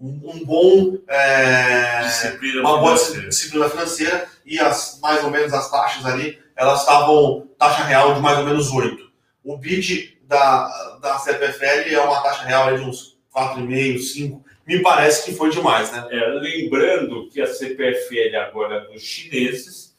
um, 0.00 0.44
bom 0.44 0.98
é, 1.08 2.02
disciplina 2.02 2.60
uma 2.60 2.78
boa 2.78 2.96
financeira. 2.96 3.28
disciplina 3.28 3.70
financeira 3.70 4.28
e 4.44 4.58
as 4.58 4.98
mais 5.00 5.24
ou 5.24 5.30
menos 5.30 5.54
as 5.54 5.70
taxas 5.70 6.04
ali 6.04 6.38
elas 6.56 6.80
estavam 6.80 7.48
taxa 7.58 7.84
real 7.84 8.14
de 8.14 8.20
mais 8.20 8.38
ou 8.38 8.44
menos 8.44 8.70
8. 8.70 8.96
O 9.44 9.56
bid 9.56 10.15
da, 10.26 10.98
da 11.00 11.18
CPFL 11.18 11.94
é 11.94 12.00
uma 12.00 12.22
taxa 12.22 12.44
real 12.44 12.76
de 12.76 12.82
uns 12.82 13.16
4,5, 13.34 13.98
5. 13.98 14.44
Me 14.66 14.82
parece 14.82 15.24
que 15.24 15.36
foi 15.36 15.50
demais, 15.50 15.92
né? 15.92 16.06
É, 16.10 16.26
lembrando 16.30 17.28
que 17.30 17.40
a 17.40 17.46
CPFL 17.46 18.36
agora 18.36 18.76
é 18.76 18.92
dos 18.92 19.02
chineses 19.02 19.94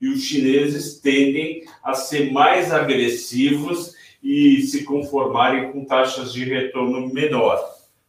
e 0.00 0.08
os 0.08 0.22
chineses 0.22 1.00
tendem 1.00 1.64
a 1.82 1.94
ser 1.94 2.30
mais 2.32 2.72
agressivos 2.72 3.94
e 4.22 4.60
se 4.62 4.84
conformarem 4.84 5.72
com 5.72 5.84
taxas 5.84 6.32
de 6.32 6.44
retorno 6.44 7.12
menor, 7.12 7.58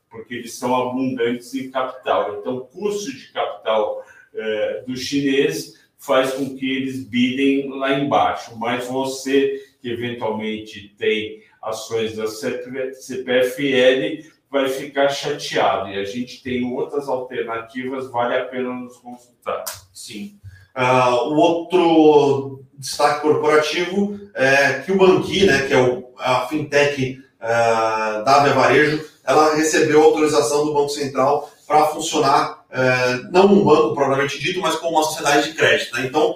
porque 0.09 0.35
eles 0.35 0.53
são 0.53 0.75
abundantes 0.75 1.53
em 1.53 1.71
capital. 1.71 2.39
Então, 2.39 2.57
o 2.57 2.61
custo 2.65 3.11
de 3.11 3.31
capital 3.31 4.03
eh, 4.33 4.83
dos 4.85 4.99
chineses 4.99 5.81
faz 5.97 6.33
com 6.33 6.55
que 6.55 6.69
eles 6.69 7.03
bidem 7.03 7.69
lá 7.69 7.97
embaixo, 7.97 8.57
mas 8.57 8.85
você 8.85 9.63
que 9.81 9.89
eventualmente 9.89 10.93
tem 10.97 11.43
ações 11.63 12.15
da 12.15 12.27
CPFL 12.27 12.93
vai 14.51 14.69
ficar 14.69 15.09
chateado 15.09 15.89
e 15.89 15.97
a 15.97 16.03
gente 16.05 16.43
tem 16.43 16.71
outras 16.71 17.07
alternativas, 17.07 18.11
vale 18.11 18.35
a 18.35 18.45
pena 18.45 18.69
nos 18.71 18.97
consultar. 18.97 19.63
Sim. 19.91 20.37
Uh, 20.75 21.29
o 21.29 21.35
outro 21.37 22.63
destaque 22.77 23.21
corporativo 23.21 24.19
é 24.35 24.79
que 24.79 24.91
o 24.91 24.97
Banqui, 24.97 25.45
né, 25.45 25.67
que 25.67 25.73
é 25.73 25.81
o, 25.81 26.09
a 26.19 26.47
fintech 26.47 27.19
uh, 27.39 28.23
da 28.23 28.53
Varejo, 28.53 29.03
ela 29.23 29.55
recebeu 29.55 30.03
autorização 30.03 30.65
do 30.65 30.73
Banco 30.73 30.89
Central 30.89 31.49
para 31.65 31.87
funcionar, 31.87 32.65
uh, 32.69 33.31
não 33.31 33.45
um 33.45 33.63
banco 33.63 33.95
propriamente 33.95 34.39
dito, 34.39 34.59
mas 34.59 34.75
como 34.75 34.97
uma 34.97 35.03
sociedade 35.03 35.49
de 35.49 35.55
crédito. 35.55 35.95
Né? 35.95 36.05
Então, 36.05 36.35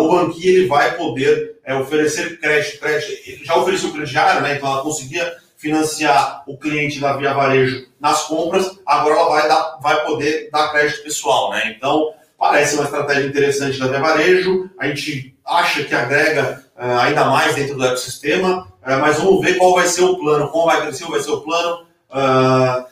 o 0.00 0.08
Banqui 0.08 0.46
ele 0.46 0.66
vai 0.66 0.96
poder 0.96 1.57
é, 1.68 1.74
oferecer 1.74 2.40
crédito, 2.40 2.80
crédito, 2.80 3.44
já 3.44 3.54
ofereceu 3.54 3.92
crediário, 3.92 4.40
né? 4.40 4.56
então 4.56 4.72
ela 4.72 4.80
conseguia 4.80 5.36
financiar 5.58 6.42
o 6.46 6.56
cliente 6.56 6.98
da 6.98 7.12
Via 7.12 7.34
Varejo 7.34 7.86
nas 8.00 8.22
compras, 8.22 8.78
agora 8.86 9.16
ela 9.16 9.28
vai, 9.28 9.48
dar, 9.48 9.78
vai 9.82 10.06
poder 10.06 10.48
dar 10.50 10.70
crédito 10.70 11.02
pessoal. 11.02 11.50
Né? 11.50 11.74
Então, 11.76 12.14
parece 12.38 12.74
uma 12.74 12.84
estratégia 12.84 13.26
interessante 13.26 13.78
da 13.78 13.86
Via 13.86 14.00
Varejo, 14.00 14.70
a 14.80 14.86
gente 14.86 15.36
acha 15.44 15.84
que 15.84 15.94
agrega 15.94 16.64
uh, 16.74 17.00
ainda 17.00 17.26
mais 17.26 17.54
dentro 17.54 17.76
do 17.76 17.84
ecossistema, 17.84 18.62
uh, 18.62 18.98
mas 19.00 19.18
vamos 19.18 19.44
ver 19.44 19.58
qual 19.58 19.74
vai 19.74 19.86
ser 19.86 20.04
o 20.04 20.16
plano, 20.16 20.48
como 20.48 20.64
vai 20.64 20.80
crescer, 20.80 21.04
vai 21.04 21.20
ser 21.20 21.32
o 21.32 21.42
plano, 21.42 21.86
uh, 22.10 22.86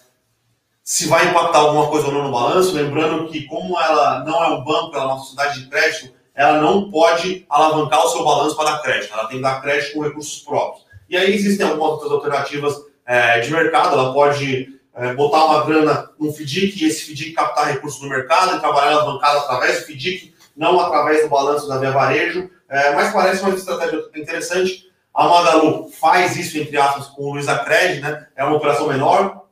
se 0.85 1.09
vai 1.09 1.31
impactar 1.31 1.61
alguma 1.61 1.87
coisa 1.87 2.09
ou 2.09 2.13
não 2.13 2.25
no 2.25 2.33
balanço, 2.33 2.75
lembrando 2.75 3.27
que 3.29 3.47
como 3.47 3.81
ela 3.81 4.23
não 4.23 4.45
é 4.45 4.49
um 4.49 4.63
banco, 4.63 4.95
ela 4.95 5.05
é 5.05 5.07
uma 5.15 5.19
sociedade 5.19 5.63
de 5.63 5.71
crédito, 5.71 6.16
ela 6.37 6.61
não 6.61 6.91
pode 6.91 7.47
alavancar 7.49 8.05
o 8.05 8.11
seu 8.11 8.23
balanço 8.23 8.55
para 8.55 8.73
dar 8.73 8.83
crédito, 8.83 9.13
ela 9.13 9.27
tem 9.27 9.39
que 9.39 9.43
dar 9.43 9.63
crédito 9.63 9.95
com 9.95 10.03
recursos 10.03 10.41
próprios. 10.41 10.85
E 11.09 11.17
aí 11.17 11.35
existem 11.35 11.67
algumas 11.67 11.93
outras 11.93 12.13
alternativas 12.13 12.77
é, 13.07 13.41
de 13.41 13.51
mercado, 13.51 13.95
ela 13.95 14.13
pode 14.13 14.69
é, 14.95 15.15
botar 15.15 15.47
uma 15.47 15.65
grana 15.65 16.11
num 16.19 16.31
FDIC 16.31 16.83
e 16.83 16.89
esse 16.89 17.07
FDIC 17.07 17.33
captar 17.33 17.69
recursos 17.69 18.01
do 18.01 18.09
mercado 18.09 18.57
e 18.57 18.61
trabalhar 18.61 18.93
alavancado 18.93 19.39
através 19.39 19.79
do 19.79 19.87
FDIC, 19.87 20.35
não 20.55 20.79
através 20.79 21.23
do 21.23 21.31
balanço 21.31 21.67
da 21.69 21.79
Via 21.79 21.91
Varejo, 21.91 22.51
é, 22.69 22.93
mas 22.93 23.13
parece 23.13 23.43
uma 23.43 23.55
estratégia 23.55 24.05
interessante. 24.15 24.87
A 25.15 25.27
Magalu 25.27 25.89
faz 25.89 26.37
isso, 26.37 26.59
entre 26.59 26.77
aspas, 26.77 27.07
com 27.07 27.23
o 27.23 27.33
Luiza 27.33 27.57
Cred, 27.61 28.01
né? 28.01 28.27
é 28.37 28.45
uma 28.45 28.57
operação 28.57 28.89
menor, 28.89 29.47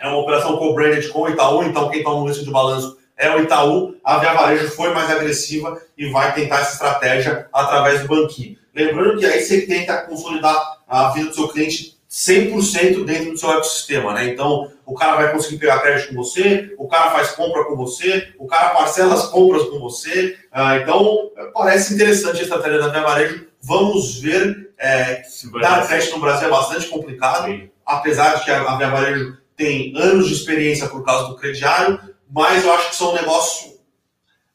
é 0.00 0.06
uma 0.06 0.18
operação 0.18 0.56
co-branded 0.56 1.08
com 1.08 1.22
o 1.22 1.28
Itaú, 1.28 1.64
então 1.64 1.90
quem 1.90 2.04
toma 2.04 2.22
o 2.22 2.28
risco 2.28 2.44
de 2.44 2.50
balanço 2.50 2.99
é 3.20 3.36
o 3.36 3.42
Itaú, 3.42 3.94
a 4.02 4.18
Via 4.18 4.32
Varejo 4.32 4.70
foi 4.70 4.94
mais 4.94 5.10
agressiva 5.10 5.80
e 5.96 6.10
vai 6.10 6.34
tentar 6.34 6.60
essa 6.60 6.72
estratégia 6.72 7.46
através 7.52 8.00
do 8.00 8.08
banquinho. 8.08 8.56
Lembrando 8.74 9.18
que 9.18 9.26
aí 9.26 9.42
você 9.42 9.60
tenta 9.66 9.98
consolidar 9.98 10.78
a 10.88 11.10
vida 11.10 11.28
do 11.28 11.34
seu 11.34 11.48
cliente 11.48 12.00
100% 12.10 13.04
dentro 13.04 13.32
do 13.32 13.38
seu 13.38 13.52
ecossistema, 13.52 14.14
né? 14.14 14.24
Então, 14.26 14.72
o 14.86 14.94
cara 14.94 15.16
vai 15.16 15.32
conseguir 15.32 15.58
pegar 15.58 15.80
crédito 15.80 16.08
com 16.08 16.14
você, 16.16 16.74
o 16.78 16.88
cara 16.88 17.10
faz 17.10 17.32
compra 17.32 17.64
com 17.66 17.76
você, 17.76 18.32
o 18.38 18.46
cara 18.46 18.70
parcela 18.70 19.14
as 19.14 19.26
compras 19.26 19.64
com 19.64 19.78
você. 19.78 20.36
Ah, 20.50 20.78
então, 20.78 21.30
parece 21.52 21.94
interessante 21.94 22.40
a 22.40 22.42
estratégia 22.42 22.78
da 22.78 22.88
Via 22.88 23.02
Varejo. 23.02 23.46
Vamos 23.60 24.18
ver. 24.18 24.70
É, 24.82 25.22
dar 25.60 25.86
crédito 25.86 26.14
no 26.14 26.20
Brasil 26.22 26.48
é 26.48 26.50
bastante 26.50 26.86
complicado, 26.86 27.48
Sim. 27.48 27.68
apesar 27.84 28.36
de 28.36 28.46
que 28.46 28.50
a 28.50 28.76
Via 28.76 28.88
Varejo 28.88 29.36
tem 29.54 29.92
anos 29.94 30.26
de 30.26 30.32
experiência 30.32 30.88
por 30.88 31.04
causa 31.04 31.28
do 31.28 31.36
crediário, 31.36 32.00
mas 32.30 32.64
eu 32.64 32.72
acho 32.72 32.90
que 32.90 32.96
são 32.96 33.14
negócios 33.14 33.80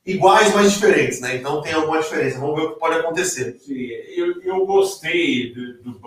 iguais, 0.05 0.53
mas 0.53 0.73
diferentes, 0.73 1.19
né? 1.19 1.35
Então 1.35 1.61
tem 1.61 1.73
alguma 1.73 1.99
diferença. 1.99 2.39
Vamos 2.39 2.55
ver 2.55 2.67
o 2.67 2.73
que 2.73 2.79
pode 2.79 2.99
acontecer. 2.99 3.57
Sim, 3.59 3.87
eu, 4.15 4.41
eu 4.43 4.65
gostei 4.65 5.53
do, 5.53 5.81
do 5.83 5.99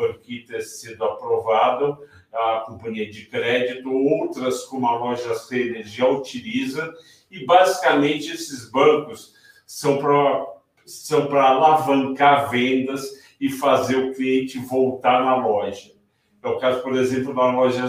ter 0.46 0.62
sido 0.62 1.04
aprovado, 1.04 1.98
a 2.32 2.64
companhia 2.66 3.10
de 3.10 3.26
crédito, 3.26 3.90
outras 3.92 4.64
como 4.64 4.86
a 4.86 4.98
loja 4.98 5.34
Renner 5.50 5.86
já 5.86 6.06
utiliza, 6.06 6.94
e 7.30 7.44
basicamente 7.44 8.32
esses 8.32 8.70
bancos 8.70 9.34
são 9.66 9.98
para 9.98 10.46
são 10.86 11.26
para 11.26 11.44
alavancar 11.50 12.48
vendas 12.48 13.04
e 13.38 13.50
fazer 13.50 13.96
o 13.96 14.14
cliente 14.14 14.58
voltar 14.58 15.22
na 15.22 15.36
loja. 15.36 15.92
É 16.42 16.48
o 16.48 16.58
caso, 16.58 16.82
por 16.82 16.96
exemplo, 16.96 17.34
da 17.34 17.52
loja 17.52 17.86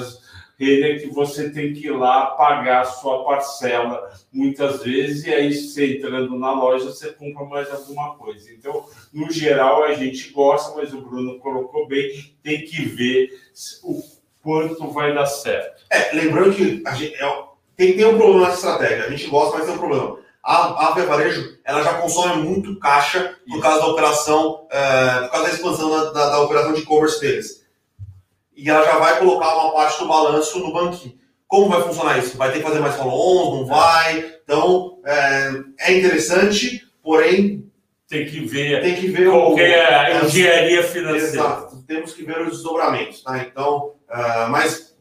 ele 0.59 0.91
é 0.91 0.99
que 0.99 1.07
você 1.07 1.49
tem 1.49 1.73
que 1.73 1.87
ir 1.87 1.91
lá 1.91 2.27
pagar 2.27 2.81
a 2.81 2.85
sua 2.85 3.23
parcela 3.23 4.11
muitas 4.31 4.83
vezes, 4.83 5.25
e 5.25 5.33
aí 5.33 5.53
você 5.53 5.97
entrando 5.97 6.37
na 6.37 6.51
loja, 6.51 6.85
você 6.85 7.13
compra 7.13 7.45
mais 7.45 7.71
alguma 7.71 8.15
coisa. 8.15 8.51
Então, 8.51 8.85
no 9.13 9.31
geral, 9.31 9.83
a 9.83 9.93
gente 9.93 10.31
gosta, 10.31 10.75
mas 10.75 10.93
o 10.93 11.01
Bruno 11.01 11.39
colocou 11.39 11.87
bem, 11.87 12.35
tem 12.43 12.65
que 12.65 12.83
ver 12.83 13.29
o 13.83 14.03
quanto 14.43 14.91
vai 14.91 15.13
dar 15.13 15.25
certo. 15.25 15.83
É, 15.89 16.13
lembrando 16.13 16.53
que 16.53 16.83
a 16.85 16.93
gente, 16.93 17.15
é, 17.15 17.43
tem, 17.77 17.95
tem 17.95 18.05
um 18.05 18.17
problema 18.17 18.47
nessa 18.47 18.55
estratégia, 18.55 19.05
a 19.05 19.09
gente 19.09 19.27
gosta, 19.27 19.57
mas 19.57 19.65
tem 19.65 19.75
um 19.75 19.79
problema. 19.79 20.19
A, 20.43 20.87
a 20.87 20.93
Via 20.93 21.05
Varejo 21.05 21.57
ela 21.63 21.83
já 21.83 21.93
consome 21.95 22.43
muito 22.43 22.77
caixa 22.79 23.37
por 23.47 23.61
causa 23.61 23.79
da 23.79 23.87
operação, 23.87 24.67
é, 24.69 25.21
por 25.21 25.31
causa 25.31 25.47
da 25.47 25.53
expansão 25.53 25.89
da, 25.89 26.11
da, 26.11 26.29
da 26.31 26.41
operação 26.41 26.73
de 26.73 26.81
e-commerce 26.81 27.19
deles 27.21 27.58
e 28.59 28.69
ela 28.69 28.83
já 28.83 28.97
vai 28.99 29.17
colocar 29.19 29.55
uma 29.55 29.71
parte 29.73 29.99
do 29.99 30.07
balanço 30.07 30.59
no 30.59 30.73
banquinho. 30.73 31.17
Como 31.47 31.69
vai 31.69 31.81
funcionar 31.81 32.19
isso? 32.19 32.37
Vai 32.37 32.51
ter 32.51 32.59
que 32.59 32.63
fazer 32.63 32.79
mais 32.79 32.95
follow-ons? 32.95 33.57
Não 33.57 33.65
vai? 33.65 34.35
Então, 34.43 34.99
é, 35.05 35.51
é, 35.79 35.97
interessante, 35.97 36.85
porém... 37.01 37.65
Tem 38.07 38.25
que 38.25 38.41
ver, 38.41 38.81
tem 38.81 38.95
que 38.95 39.07
ver 39.07 39.29
qual 39.29 39.53
o, 39.53 39.59
é 39.59 39.85
a 39.85 40.25
engenharia 40.25 40.83
financeira. 40.83 41.27
Exato. 41.27 41.83
Temos 41.87 42.13
que 42.13 42.23
ver 42.23 42.41
os 42.41 42.57
desdobramentos. 42.57 43.23
Tá? 43.23 43.37
Então, 43.37 43.93
uh, 44.09 44.49
mas 44.49 44.95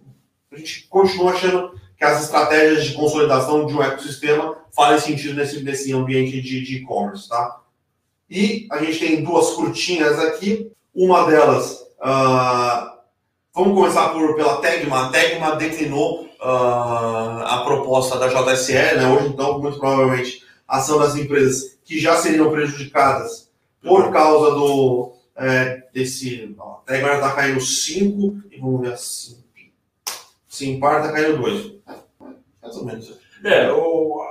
a 0.53 0.57
gente 0.57 0.87
continua 0.89 1.33
achando 1.33 1.73
que 1.97 2.05
as 2.05 2.23
estratégias 2.23 2.85
de 2.85 2.93
consolidação 2.95 3.67
de 3.67 3.75
um 3.75 3.83
ecossistema 3.83 4.57
fazem 4.77 5.17
sentido 5.17 5.35
nesse, 5.35 5.65
nesse 5.65 5.93
ambiente 5.93 6.41
de 6.41 6.77
e-commerce. 6.77 7.29
tá? 7.29 7.61
E 8.31 8.69
a 8.71 8.85
gente 8.85 8.99
tem 9.01 9.25
duas 9.25 9.51
curtinhas 9.51 10.19
aqui. 10.21 10.71
Uma 10.95 11.27
delas... 11.27 11.81
Uh, 11.99 12.98
Vamos 13.59 13.75
começar 13.75 14.11
por, 14.11 14.37
pela 14.37 14.61
Tegma. 14.61 15.07
A 15.07 15.09
Tegma 15.09 15.57
declinou 15.57 16.27
uh, 16.41 17.43
a 17.43 17.65
proposta 17.67 18.17
da 18.17 18.29
JSE, 18.29 18.73
né? 18.73 19.05
Hoje, 19.09 19.27
então, 19.27 19.59
muito 19.59 19.81
provavelmente, 19.81 20.45
ação 20.69 20.97
das 20.97 21.17
empresas 21.17 21.77
que 21.85 21.99
já 21.99 22.15
seriam 22.15 22.53
prejudicadas 22.53 23.51
por 23.83 24.13
causa 24.13 24.55
do 24.55 25.13
é, 25.35 25.83
desse. 25.93 26.55
Ó, 26.57 26.75
a 26.75 26.83
Tegma 26.87 27.15
está 27.15 27.33
caindo 27.33 27.61
5 27.61 28.45
e 28.53 28.61
vamos 28.61 28.81
ver 28.81 28.93
assim. 28.93 29.43
Simpar 30.47 31.01
está 31.01 31.13
caindo 31.13 31.43
2. 31.43 31.73
Mais 32.63 32.77
ou 32.77 32.85
menos. 32.85 33.19
É, 33.43 33.73
o, 33.73 34.23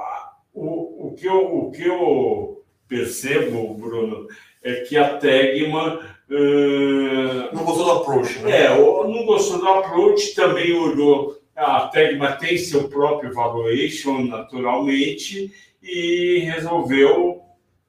o, 0.54 1.08
o, 1.08 1.16
que 1.18 1.28
eu, 1.28 1.54
o 1.54 1.72
que 1.72 1.86
eu 1.86 2.64
percebo, 2.88 3.74
Bruno, 3.74 4.26
é 4.64 4.76
que 4.84 4.96
a 4.96 5.18
Tegma. 5.18 6.16
Uh, 6.30 7.56
não 7.56 7.64
gostou 7.64 7.86
do 7.86 7.92
approach, 7.92 8.40
né? 8.40 8.66
É, 8.66 8.78
não 8.78 9.26
gostou 9.26 9.60
do 9.60 9.68
approach, 9.68 10.36
também 10.36 10.74
olhou. 10.74 11.38
A 11.56 11.88
Tegma 11.88 12.34
tem 12.34 12.58
seu 12.58 12.88
próprio 12.90 13.34
valuation, 13.34 14.26
naturalmente, 14.26 15.52
e 15.82 16.40
resolveu 16.40 17.42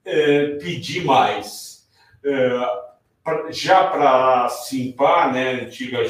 é, 0.05 0.57
pedir 0.57 1.05
mais. 1.05 1.87
É, 2.25 2.89
já 3.51 3.85
para 3.85 4.49
Simpar, 4.49 5.33
né, 5.33 5.65
antiga 5.65 6.05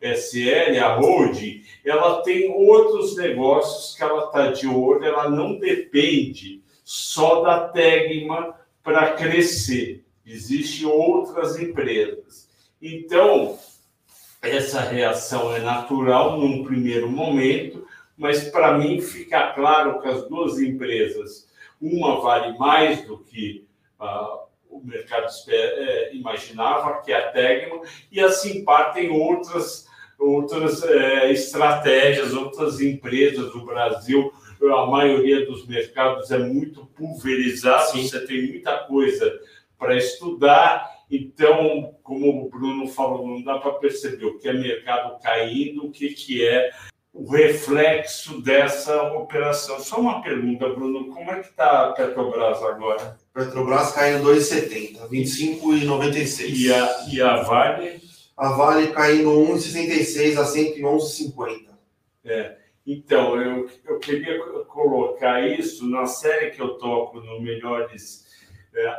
JSL, 0.00 0.78
a 0.80 0.94
Road, 0.96 1.62
ela 1.84 2.22
tem 2.22 2.50
outros 2.50 3.16
negócios 3.16 3.96
que 3.96 4.02
ela 4.02 4.24
está 4.24 4.50
de 4.50 4.66
olho, 4.66 5.04
ela 5.04 5.30
não 5.30 5.58
depende 5.58 6.62
só 6.82 7.42
da 7.42 7.68
Tegma 7.68 8.58
para 8.82 9.12
crescer. 9.12 10.03
Existem 10.26 10.86
outras 10.86 11.58
empresas. 11.58 12.48
Então, 12.80 13.58
essa 14.42 14.80
reação 14.80 15.54
é 15.54 15.60
natural 15.60 16.38
num 16.38 16.64
primeiro 16.64 17.08
momento, 17.08 17.86
mas 18.16 18.44
para 18.44 18.78
mim 18.78 19.00
fica 19.00 19.52
claro 19.52 20.00
que 20.00 20.08
as 20.08 20.28
duas 20.28 20.58
empresas, 20.58 21.48
uma 21.80 22.20
vale 22.20 22.56
mais 22.58 23.02
do 23.06 23.18
que 23.18 23.66
uh, 24.00 24.44
o 24.70 24.80
mercado 24.84 25.26
é, 25.48 26.14
imaginava, 26.14 27.00
que 27.02 27.12
é 27.12 27.16
a 27.16 27.30
Tegma, 27.30 27.80
e 28.10 28.20
assim 28.20 28.64
partem 28.64 29.10
outras, 29.10 29.86
outras 30.18 30.82
é, 30.82 31.30
estratégias, 31.30 32.34
outras 32.34 32.80
empresas 32.80 33.52
do 33.52 33.64
Brasil. 33.64 34.32
A 34.62 34.86
maioria 34.86 35.44
dos 35.44 35.66
mercados 35.66 36.30
é 36.30 36.38
muito 36.38 36.86
pulverizado, 36.86 37.92
Sim. 37.92 38.08
você 38.08 38.26
tem 38.26 38.48
muita 38.48 38.78
coisa 38.78 39.30
para 39.78 39.96
estudar. 39.96 40.90
Então, 41.10 41.94
como 42.02 42.46
o 42.46 42.48
Bruno 42.48 42.88
falou, 42.88 43.26
não 43.26 43.42
dá 43.42 43.58
para 43.58 43.72
perceber 43.72 44.24
o 44.24 44.38
que 44.38 44.48
é 44.48 44.52
mercado 44.52 45.20
caindo, 45.22 45.86
o 45.86 45.90
que, 45.90 46.10
que 46.10 46.46
é 46.46 46.70
o 47.14 47.30
reflexo 47.30 48.42
dessa 48.42 49.02
operação. 49.12 49.78
Só 49.78 50.00
uma 50.00 50.20
pergunta, 50.20 50.68
Bruno, 50.68 51.14
como 51.14 51.30
é 51.30 51.40
que 51.40 51.48
está 51.48 51.86
a 51.86 51.92
Petrobras 51.92 52.60
agora? 52.62 53.16
Petrobras 53.32 53.92
caindo 53.92 54.28
2,70, 54.28 55.08
25,96. 55.08 56.50
E 56.50 56.72
a, 56.72 57.06
e 57.12 57.22
a 57.22 57.42
Vale? 57.42 58.02
A 58.36 58.48
Vale 58.50 58.88
caindo 58.88 59.30
1,66 59.30 60.36
a 60.36 60.44
111,50. 60.44 61.68
É. 62.24 62.56
Então, 62.84 63.40
eu, 63.40 63.70
eu 63.84 63.98
queria 63.98 64.38
colocar 64.66 65.40
isso 65.46 65.88
na 65.88 66.06
série 66.06 66.50
que 66.50 66.60
eu 66.60 66.76
toco 66.78 67.20
no 67.20 67.40
Melhores 67.40 68.23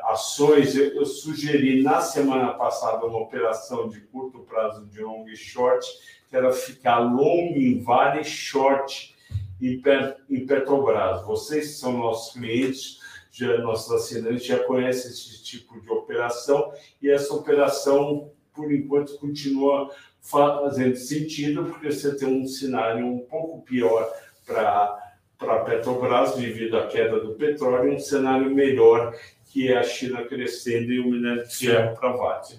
Ações. 0.06 0.76
Eu, 0.76 0.94
eu 0.96 1.06
sugeri 1.06 1.84
na 1.84 2.02
semana 2.02 2.54
passada 2.54 3.06
uma 3.06 3.20
operação 3.20 3.90
de 3.90 4.02
curto 4.02 4.40
prazo 4.40 4.86
de 4.86 5.02
long 5.02 5.28
e 5.28 5.36
short 5.36 5.86
que 6.30 6.36
era 6.36 6.52
ficar 6.52 7.00
long 7.00 7.54
em 7.56 7.82
Vale, 7.82 8.24
short 8.24 9.16
em, 9.62 9.82
em 10.30 10.46
Petrobras. 10.46 11.26
Vocês 11.26 11.78
são 11.78 11.98
nossos 11.98 12.34
clientes, 12.34 13.00
já, 13.32 13.58
nossos 13.60 13.92
assinantes 13.92 14.46
já 14.46 14.60
conhecem 14.64 15.12
esse 15.12 15.44
tipo 15.44 15.80
de 15.80 15.90
operação 15.90 16.74
e 17.02 17.10
essa 17.10 17.34
operação, 17.34 18.32
por 18.54 18.72
enquanto, 18.72 19.18
continua 19.18 19.90
fazendo 20.22 20.96
sentido, 20.96 21.66
porque 21.66 21.92
você 21.92 22.16
tem 22.16 22.28
um 22.28 22.48
cenário 22.48 23.06
um 23.06 23.20
pouco 23.20 23.62
pior 23.62 24.12
para 24.46 25.06
para 25.38 25.66
Petrobras 25.66 26.36
devido 26.36 26.78
à 26.78 26.88
queda 26.88 27.20
do 27.20 27.34
petróleo, 27.34 27.94
um 27.94 28.00
cenário 28.00 28.50
melhor 28.50 29.14
que 29.56 29.72
é 29.72 29.78
a 29.78 29.84
China 29.84 30.22
crescendo 30.26 30.92
e 30.92 31.00
o 31.00 31.10
minério 31.10 31.48
de 31.48 31.56
ferro 31.56 31.96
para 31.96 32.10
a 32.10 32.18
Vale. 32.18 32.56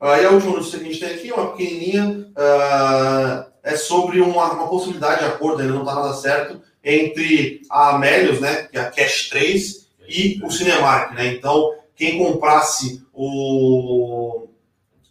Uh, 0.00 0.22
e 0.22 0.24
a 0.24 0.30
última 0.30 0.52
notícia 0.54 0.78
que 0.78 0.86
a 0.86 0.88
gente 0.88 0.98
tem 0.98 1.14
aqui, 1.14 1.30
uma 1.30 1.52
pequenininha, 1.52 2.26
uh, 2.30 3.52
é 3.62 3.76
sobre 3.76 4.22
uma, 4.22 4.50
uma, 4.50 4.66
possibilidade 4.66 5.18
de 5.18 5.26
acordo, 5.26 5.60
ainda 5.60 5.74
não 5.74 5.82
está 5.82 5.94
nada 5.94 6.14
certo, 6.14 6.62
entre 6.82 7.60
a 7.70 7.96
Amélios, 7.96 8.40
né, 8.40 8.62
que 8.62 8.78
é 8.78 8.80
a 8.80 8.90
Cash 8.90 9.28
3, 9.28 9.90
e 10.08 10.40
o 10.42 10.50
Cinemark. 10.50 11.12
Né? 11.12 11.34
Então, 11.34 11.74
quem 11.94 12.16
comprasse 12.16 13.06
o, 13.12 14.48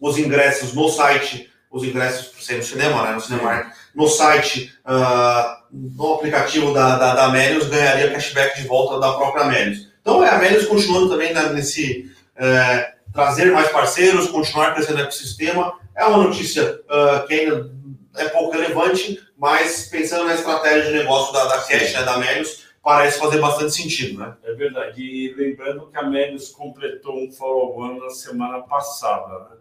os 0.02 0.18
ingressos 0.18 0.74
no 0.74 0.90
site, 0.90 1.52
os 1.70 1.84
ingressos 1.84 2.30
por 2.30 2.42
ser 2.42 2.56
no 2.56 2.64
cinema, 2.64 3.04
né, 3.04 3.12
no 3.14 3.22
Cinemark, 3.22 3.76
no 3.94 4.08
site, 4.08 4.74
uh, 4.88 5.64
no 5.72 6.16
aplicativo 6.16 6.74
da, 6.74 6.98
da, 6.98 7.14
da 7.14 7.26
Amélios, 7.26 7.68
ganharia 7.68 8.12
cashback 8.12 8.60
de 8.60 8.68
volta 8.68 9.00
da 9.00 9.14
própria 9.14 9.44
Amélios. 9.44 9.89
Então, 10.10 10.24
é 10.24 10.30
a 10.30 10.38
Amélios 10.38 10.66
continuando 10.66 11.08
também 11.08 11.32
né, 11.32 11.54
nesse... 11.54 12.12
Uh, 12.36 13.00
trazer 13.14 13.52
mais 13.52 13.70
parceiros, 13.70 14.28
continuar 14.28 14.74
crescendo 14.74 14.98
o 14.98 15.02
ecossistema. 15.02 15.80
É 15.96 16.04
uma 16.06 16.24
notícia 16.24 16.80
uh, 16.86 17.28
que 17.28 17.34
ainda 17.36 17.72
é 18.16 18.28
pouco 18.30 18.52
relevante, 18.52 19.20
mas 19.38 19.88
pensando 19.88 20.26
na 20.26 20.34
estratégia 20.34 20.92
de 20.92 20.98
negócio 20.98 21.32
da, 21.32 21.46
da 21.46 21.60
Cash, 21.60 21.94
né, 21.94 22.04
da 22.04 22.18
Melius, 22.18 22.66
parece 22.82 23.20
fazer 23.20 23.40
bastante 23.40 23.74
sentido, 23.74 24.20
né? 24.20 24.36
É 24.44 24.54
verdade. 24.54 25.00
E 25.00 25.34
lembrando 25.36 25.92
que 25.92 25.98
a 25.98 26.04
Melius 26.04 26.50
completou 26.50 27.16
um 27.24 27.32
follow-on 27.32 28.00
na 28.00 28.10
semana 28.10 28.62
passada, 28.62 29.50
né? 29.50 29.58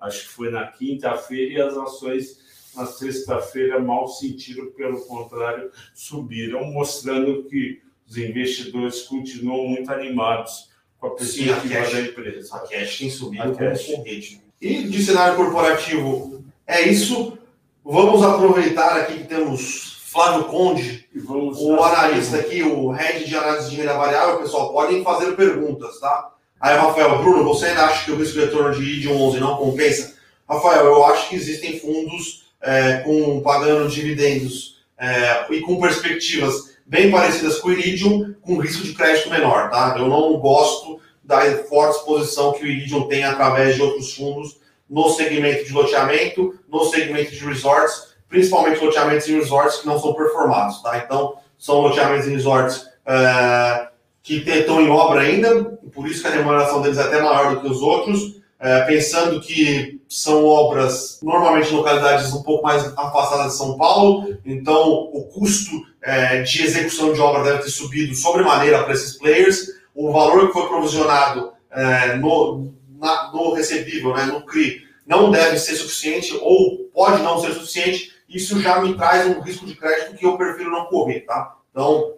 Acho 0.00 0.20
que 0.20 0.28
foi 0.28 0.50
na 0.50 0.68
quinta-feira 0.68 1.52
e 1.52 1.60
as 1.60 1.76
ações 1.76 2.38
na 2.76 2.86
sexta-feira 2.86 3.80
mal 3.80 4.06
sentiram, 4.06 4.70
pelo 4.72 5.00
contrário, 5.06 5.70
subiram, 5.94 6.64
mostrando 6.64 7.44
que 7.44 7.80
os 8.10 8.18
investidores 8.18 9.02
continuam 9.02 9.68
muito 9.68 9.90
animados 9.92 10.68
com 10.98 11.06
a 11.06 11.10
perspectiva 11.10 11.60
Sim, 11.60 11.74
a 11.74 11.80
cash, 11.80 11.92
da 11.92 12.00
empresa. 12.00 12.56
A 12.56 12.58
cash 12.60 12.98
tem 12.98 13.08
subido 13.10 13.52
concorrente. 13.52 14.42
E 14.60 14.82
de 14.82 15.02
cenário 15.02 15.36
corporativo, 15.36 16.44
é 16.66 16.82
isso. 16.82 17.38
Vamos 17.84 18.22
aproveitar 18.22 18.96
aqui 18.98 19.18
que 19.18 19.24
temos 19.24 20.02
Flávio 20.06 20.44
Conde, 20.46 21.08
o 21.24 21.82
analista 21.82 22.38
aqui, 22.38 22.64
o 22.64 22.90
head 22.90 23.24
de 23.24 23.36
análise 23.36 23.70
de 23.70 23.76
renda 23.76 23.94
variável, 23.94 24.40
pessoal, 24.40 24.72
podem 24.72 25.04
fazer 25.04 25.36
perguntas, 25.36 26.00
tá? 26.00 26.32
Aí, 26.60 26.76
Rafael, 26.76 27.22
Bruno, 27.22 27.44
você 27.44 27.66
ainda 27.66 27.86
acha 27.86 28.04
que 28.04 28.10
o 28.10 28.16
risco 28.16 28.34
de 28.34 28.44
retorno 28.44 28.74
de 28.74 28.82
ID 28.82 29.06
11 29.06 29.38
não 29.38 29.56
compensa? 29.56 30.16
Rafael, 30.48 30.84
eu 30.84 31.04
acho 31.06 31.28
que 31.28 31.36
existem 31.36 31.78
fundos 31.78 32.50
é, 32.60 32.98
com 32.98 33.40
pagando 33.40 33.88
dividendos 33.88 34.82
é, 34.98 35.46
e 35.50 35.60
com 35.60 35.80
perspectivas 35.80 36.69
bem 36.90 37.08
parecidas 37.08 37.60
com 37.60 37.68
o 37.68 37.72
Iridium, 37.72 38.34
com 38.42 38.58
risco 38.58 38.82
de 38.82 38.92
crédito 38.92 39.30
menor, 39.30 39.70
tá? 39.70 39.94
Eu 39.96 40.08
não 40.08 40.36
gosto 40.38 41.00
da 41.22 41.40
forte 41.68 41.98
exposição 41.98 42.52
que 42.52 42.64
o 42.64 42.66
Iridium 42.66 43.06
tem 43.06 43.22
através 43.22 43.76
de 43.76 43.82
outros 43.82 44.12
fundos 44.12 44.58
no 44.88 45.08
segmento 45.10 45.64
de 45.64 45.72
loteamento, 45.72 46.52
no 46.68 46.84
segmento 46.86 47.30
de 47.30 47.44
resorts, 47.46 48.08
principalmente 48.28 48.84
loteamentos 48.84 49.28
em 49.28 49.38
resorts 49.38 49.76
que 49.76 49.86
não 49.86 50.00
são 50.00 50.14
performados, 50.14 50.82
tá? 50.82 50.98
Então, 50.98 51.36
são 51.56 51.80
loteamentos 51.80 52.26
em 52.26 52.32
resorts 52.32 52.78
uh, 52.78 53.86
que 54.20 54.38
estão 54.38 54.80
em 54.80 54.90
obra 54.90 55.20
ainda, 55.20 55.78
por 55.94 56.08
isso 56.08 56.22
que 56.22 56.26
a 56.26 56.32
remuneração 56.32 56.82
deles 56.82 56.98
é 56.98 57.02
até 57.02 57.22
maior 57.22 57.54
do 57.54 57.60
que 57.60 57.68
os 57.68 57.80
outros, 57.82 58.20
uh, 58.20 58.86
pensando 58.88 59.40
que 59.40 60.00
são 60.08 60.44
obras 60.44 61.20
normalmente 61.22 61.72
em 61.72 61.76
localidades 61.76 62.32
um 62.32 62.42
pouco 62.42 62.64
mais 62.64 62.84
afastadas 62.98 63.52
de 63.52 63.58
São 63.58 63.76
Paulo, 63.76 64.36
então 64.44 64.90
o 65.12 65.22
custo 65.32 65.88
é, 66.02 66.42
de 66.42 66.62
execução 66.62 67.12
de 67.12 67.20
obra 67.20 67.42
deve 67.42 67.64
ter 67.64 67.70
subido 67.70 68.14
sobremaneira 68.14 68.82
para 68.82 68.94
esses 68.94 69.16
players. 69.16 69.68
O 69.94 70.12
valor 70.12 70.46
que 70.46 70.52
foi 70.52 70.68
provisionado 70.68 71.52
é, 71.70 72.16
no, 72.16 72.72
na, 72.98 73.32
no 73.32 73.52
recebível, 73.52 74.14
né, 74.14 74.24
no 74.24 74.44
CRI, 74.44 74.82
não 75.06 75.30
deve 75.30 75.58
ser 75.58 75.74
suficiente 75.76 76.36
ou 76.40 76.84
pode 76.92 77.22
não 77.22 77.38
ser 77.40 77.52
suficiente. 77.52 78.12
Isso 78.28 78.60
já 78.60 78.80
me 78.80 78.94
traz 78.94 79.26
um 79.26 79.40
risco 79.40 79.66
de 79.66 79.74
crédito 79.74 80.16
que 80.16 80.24
eu 80.24 80.36
prefiro 80.36 80.70
não 80.70 80.86
correr, 80.86 81.20
tá? 81.20 81.56
Então, 81.70 82.14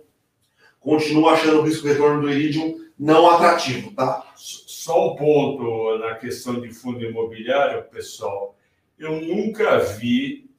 continuo 0.79 1.29
achando 1.29 1.61
o 1.61 1.63
risco 1.63 1.83
de 1.83 1.93
retorno 1.93 2.21
do 2.21 2.31
Iridium 2.31 2.83
não 2.99 3.31
atrativo, 3.31 3.93
tá? 3.93 4.33
Só 4.37 5.13
um 5.13 5.17
ponto 5.17 5.99
na 5.99 6.15
questão 6.17 6.61
de 6.61 6.73
fundo 6.73 7.03
imobiliário, 7.03 7.85
pessoal. 7.85 8.55
Eu 8.99 9.21
nunca 9.23 9.79
vi 9.79 10.51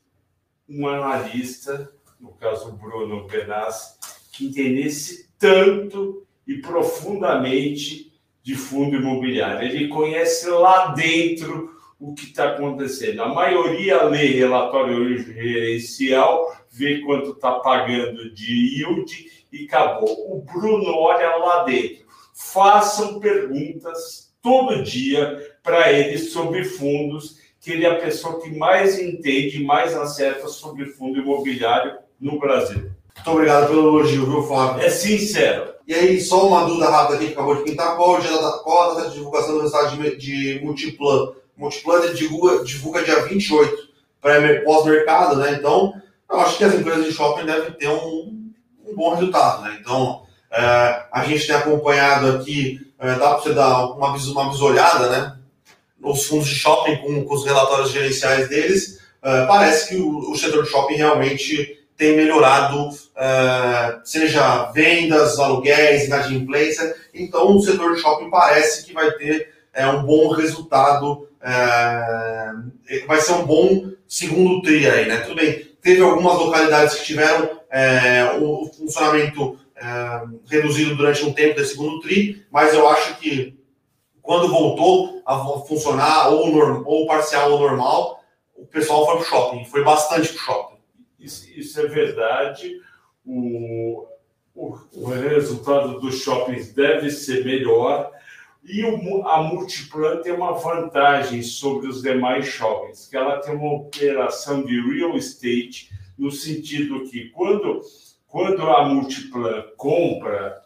um 0.68 0.88
analista 0.88 1.92
no 2.24 2.32
caso 2.32 2.72
Bruno 2.72 3.28
Benassi, 3.28 4.00
que 4.32 4.46
entendesse 4.46 5.30
tanto 5.38 6.26
e 6.48 6.56
profundamente 6.60 8.14
de 8.42 8.56
fundo 8.56 8.96
imobiliário. 8.96 9.68
Ele 9.68 9.90
conhece 9.90 10.50
lá 10.50 10.94
dentro 10.94 11.78
o 12.00 12.14
que 12.14 12.28
está 12.28 12.52
acontecendo. 12.52 13.22
A 13.22 13.28
maioria 13.28 14.04
lê 14.04 14.28
relatório 14.28 15.18
gerencial, 15.20 16.56
vê 16.72 17.02
quanto 17.02 17.32
está 17.32 17.60
pagando 17.60 18.34
de 18.34 18.80
yield 18.80 19.46
e 19.52 19.66
acabou. 19.66 20.34
O 20.34 20.42
Bruno 20.42 20.96
olha 20.96 21.36
lá 21.36 21.64
dentro. 21.64 22.06
Façam 22.34 23.20
perguntas 23.20 24.34
todo 24.42 24.82
dia 24.82 25.56
para 25.62 25.92
ele 25.92 26.18
sobre 26.18 26.64
fundos 26.64 27.38
que 27.60 27.72
ele 27.72 27.86
é 27.86 27.90
a 27.90 28.00
pessoa 28.00 28.42
que 28.42 28.50
mais 28.50 29.00
entende 29.00 29.64
mais 29.64 29.96
acerta 29.96 30.50
sobre 30.50 30.86
fundo 30.86 31.20
imobiliário 31.20 32.03
no 32.24 32.40
Brasil. 32.40 32.90
Muito 33.16 33.30
obrigado 33.30 33.68
pelo 33.68 34.00
elogio, 34.00 34.26
viu, 34.26 34.44
Fábio? 34.44 34.84
É 34.84 34.90
sincero. 34.90 35.74
E 35.86 35.94
aí, 35.94 36.22
só 36.22 36.48
uma 36.48 36.66
dúvida 36.66 36.90
rápida 36.90 37.18
aqui 37.18 37.28
que 37.28 37.34
acabou 37.34 37.58
de 37.58 37.64
pintar. 37.64 37.98
Qual, 37.98 38.20
qual 38.64 38.92
a 38.92 38.94
data 38.96 39.10
de 39.10 39.16
divulgação 39.16 39.56
do 39.56 39.62
resultado 39.62 39.98
de, 39.98 40.16
de 40.16 40.62
Multiplan? 40.64 41.34
Multiplan 41.58 42.14
divulga, 42.14 42.64
divulga 42.64 43.04
dia 43.04 43.26
28, 43.26 43.90
pós-mercado, 44.64 45.36
né? 45.36 45.58
Então, 45.60 45.94
eu 46.30 46.40
acho 46.40 46.58
que 46.58 46.64
as 46.64 46.74
empresas 46.74 47.06
de 47.06 47.12
shopping 47.12 47.46
devem 47.46 47.72
ter 47.74 47.90
um, 47.90 48.52
um 48.88 48.96
bom 48.96 49.14
resultado, 49.14 49.64
né? 49.64 49.78
Então, 49.80 50.24
é, 50.52 51.06
a 51.12 51.26
gente 51.26 51.46
tem 51.46 51.56
acompanhado 51.56 52.32
aqui, 52.32 52.80
é, 52.98 53.16
dá 53.16 53.32
para 53.32 53.38
você 53.40 53.54
dar 53.54 53.86
uma, 53.88 54.16
uma 54.16 54.50
bisolhada, 54.50 55.10
né? 55.10 55.38
Os 56.02 56.26
fundos 56.26 56.48
de 56.48 56.56
shopping 56.56 56.98
com, 56.98 57.26
com 57.26 57.34
os 57.36 57.46
relatórios 57.46 57.92
gerenciais 57.92 58.48
deles, 58.48 59.00
é, 59.22 59.46
parece 59.46 59.90
que 59.90 59.96
o, 59.98 60.32
o 60.32 60.38
setor 60.38 60.64
de 60.64 60.70
shopping 60.70 60.96
realmente 60.96 61.83
tem 61.98 62.16
melhorado, 62.16 62.90
uh, 62.90 64.02
seja 64.04 64.72
vendas, 64.72 65.40
aluguéis, 65.40 66.06
inadimplência. 66.06 66.96
Então, 67.14 67.56
o 67.56 67.62
setor 67.62 67.96
de 67.96 68.02
shopping 68.02 68.30
parece 68.30 68.86
que 68.86 68.94
vai 68.94 69.12
ter 69.12 69.54
uh, 69.78 69.98
um 69.98 70.04
bom 70.04 70.30
resultado, 70.30 71.28
uh, 71.40 73.08
vai 73.08 73.22
ser 73.22 73.34
um 73.34 73.46
bom 73.46 73.92
segundo 74.08 74.62
TRI 74.62 74.90
aí, 74.90 75.08
né? 75.08 75.18
Tudo 75.18 75.36
bem, 75.36 75.72
teve 75.82 76.02
algumas 76.02 76.38
localidades 76.38 76.96
que 76.96 77.06
tiveram 77.06 77.62
o 78.40 78.70
funcionamento 78.78 79.58
reduzido 80.48 80.96
durante 80.96 81.26
um 81.26 81.34
tempo 81.34 81.56
desse 81.56 81.72
segundo 81.72 82.00
TRI, 82.02 82.46
mas 82.52 82.72
eu 82.74 82.88
acho 82.88 83.16
que 83.18 83.58
quando 84.22 84.48
voltou 84.48 85.22
a 85.26 85.40
funcionar 85.68 86.30
ou, 86.30 86.48
norm, 86.50 86.84
ou 86.86 87.08
parcial 87.08 87.52
ou 87.52 87.60
normal, 87.60 88.24
o 88.56 88.66
pessoal 88.66 89.06
foi 89.06 89.16
para 89.16 89.24
o 89.24 89.26
shopping, 89.26 89.66
foi 89.66 89.84
bastante 89.84 90.30
para 90.30 90.36
o 90.36 90.40
shopping. 90.40 90.73
Isso, 91.24 91.50
isso 91.56 91.80
é 91.80 91.88
verdade. 91.88 92.82
O, 93.26 94.06
o, 94.54 94.78
o, 94.94 95.06
resultado 95.06 95.98
dos 96.02 96.20
shoppings 96.20 96.74
deve 96.74 97.10
ser 97.10 97.46
melhor. 97.46 98.12
E 98.62 98.84
o, 98.84 99.26
a 99.26 99.42
Multiplan 99.42 100.22
tem 100.22 100.34
uma 100.34 100.52
vantagem 100.52 101.42
sobre 101.42 101.88
os 101.88 102.02
demais 102.02 102.46
shoppings, 102.46 103.08
que 103.08 103.16
ela 103.16 103.40
tem 103.40 103.56
uma 103.56 103.74
operação 103.74 104.66
de 104.66 104.80
real 104.82 105.16
estate, 105.16 105.90
no 106.18 106.30
sentido 106.30 107.10
que 107.10 107.30
quando, 107.30 107.82
quando 108.28 108.62
a 108.64 108.86
Multiplan 108.86 109.64
compra 109.78 110.62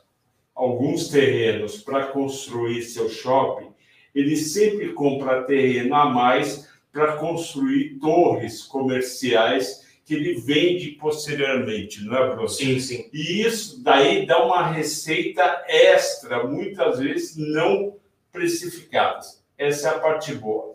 alguns 0.55 1.09
terrenos 1.09 1.77
para 1.83 2.07
construir 2.07 2.81
seu 2.81 3.09
shopping, 3.09 3.69
ele 4.13 4.35
sempre 4.35 4.93
compra 4.93 5.43
terreno 5.43 5.93
a 5.93 6.09
mais 6.09 6.67
para 6.91 7.17
construir 7.17 7.99
torres 7.99 8.63
comerciais 8.63 9.86
que 10.07 10.15
ele 10.15 10.35
vende 10.35 10.91
posteriormente, 10.91 12.01
não 12.05 12.15
é, 12.15 12.29
Bruno? 12.29 12.47
Sim, 12.47 12.79
sim. 12.79 13.09
E 13.11 13.41
isso 13.41 13.83
daí 13.83 14.25
dá 14.25 14.41
uma 14.45 14.65
receita 14.71 15.65
extra, 15.67 16.47
muitas 16.47 16.99
vezes 16.99 17.35
não 17.35 17.97
precificada. 18.31 19.19
Essa 19.57 19.89
é 19.89 19.91
a 19.91 19.99
parte 19.99 20.33
boa. 20.33 20.73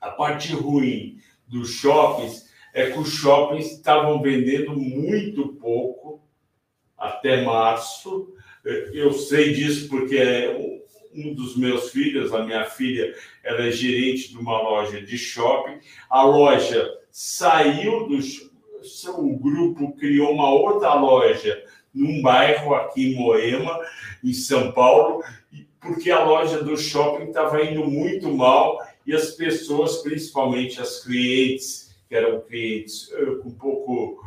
A 0.00 0.10
parte 0.10 0.52
ruim 0.52 1.20
dos 1.46 1.70
shoppings 1.70 2.50
é 2.74 2.90
que 2.90 2.98
os 2.98 3.10
shoppings 3.10 3.70
estavam 3.70 4.20
vendendo 4.20 4.72
muito 4.76 5.54
pouco 5.54 6.20
até 6.98 7.42
março. 7.42 8.34
Eu 8.64 9.12
sei 9.12 9.54
disso 9.54 9.88
porque 9.88 10.16
é 10.16 10.56
um 11.14 11.34
dos 11.34 11.56
meus 11.56 11.90
filhos, 11.90 12.34
a 12.34 12.44
minha 12.44 12.64
filha, 12.64 13.14
ela 13.44 13.64
é 13.64 13.70
gerente 13.70 14.30
de 14.30 14.38
uma 14.38 14.60
loja 14.60 15.00
de 15.00 15.16
shopping. 15.16 15.78
A 16.08 16.24
loja 16.24 16.99
saiu 17.10 18.08
do 18.08 18.18
o 19.18 19.38
grupo 19.38 19.92
criou 19.96 20.32
uma 20.32 20.50
outra 20.50 20.94
loja 20.94 21.62
num 21.92 22.22
bairro 22.22 22.74
aqui 22.74 23.12
em 23.12 23.16
Moema, 23.16 23.78
em 24.24 24.32
São 24.32 24.72
Paulo, 24.72 25.22
porque 25.80 26.10
a 26.10 26.24
loja 26.24 26.62
do 26.62 26.76
shopping 26.76 27.24
estava 27.24 27.62
indo 27.62 27.84
muito 27.84 28.30
mal 28.34 28.78
e 29.06 29.14
as 29.14 29.32
pessoas, 29.32 29.98
principalmente 29.98 30.80
as 30.80 31.04
clientes, 31.04 31.94
que 32.08 32.14
eram 32.14 32.40
clientes 32.40 33.10
eh, 33.12 33.36
com 33.42 33.50
pouco 33.50 34.18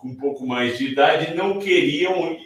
com 0.00 0.08
um 0.08 0.14
pouco 0.14 0.46
mais 0.46 0.78
de 0.78 0.86
idade, 0.86 1.34
não 1.34 1.58
queriam 1.58 2.36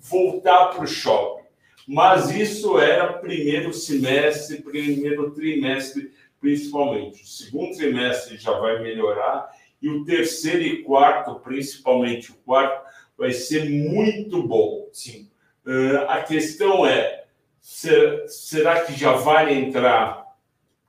voltar 0.00 0.68
para 0.68 0.82
o 0.82 0.86
shopping. 0.86 1.42
Mas 1.86 2.30
isso 2.30 2.78
era 2.78 3.12
primeiro 3.12 3.72
semestre, 3.72 4.62
primeiro 4.62 5.30
trimestre 5.32 6.10
principalmente. 6.42 7.22
O 7.22 7.26
segundo 7.26 7.76
trimestre 7.76 8.36
já 8.36 8.50
vai 8.58 8.82
melhorar 8.82 9.48
e 9.80 9.88
o 9.88 10.04
terceiro 10.04 10.62
e 10.62 10.82
quarto, 10.82 11.36
principalmente 11.36 12.32
o 12.32 12.34
quarto, 12.44 12.84
vai 13.16 13.32
ser 13.32 13.70
muito 13.70 14.42
bom. 14.42 14.88
Sim. 14.92 15.30
Uh, 15.64 16.08
a 16.08 16.20
questão 16.20 16.84
é: 16.84 17.24
ser, 17.60 18.24
será 18.26 18.80
que 18.80 18.92
já 18.98 19.12
vai 19.12 19.54
entrar 19.54 20.26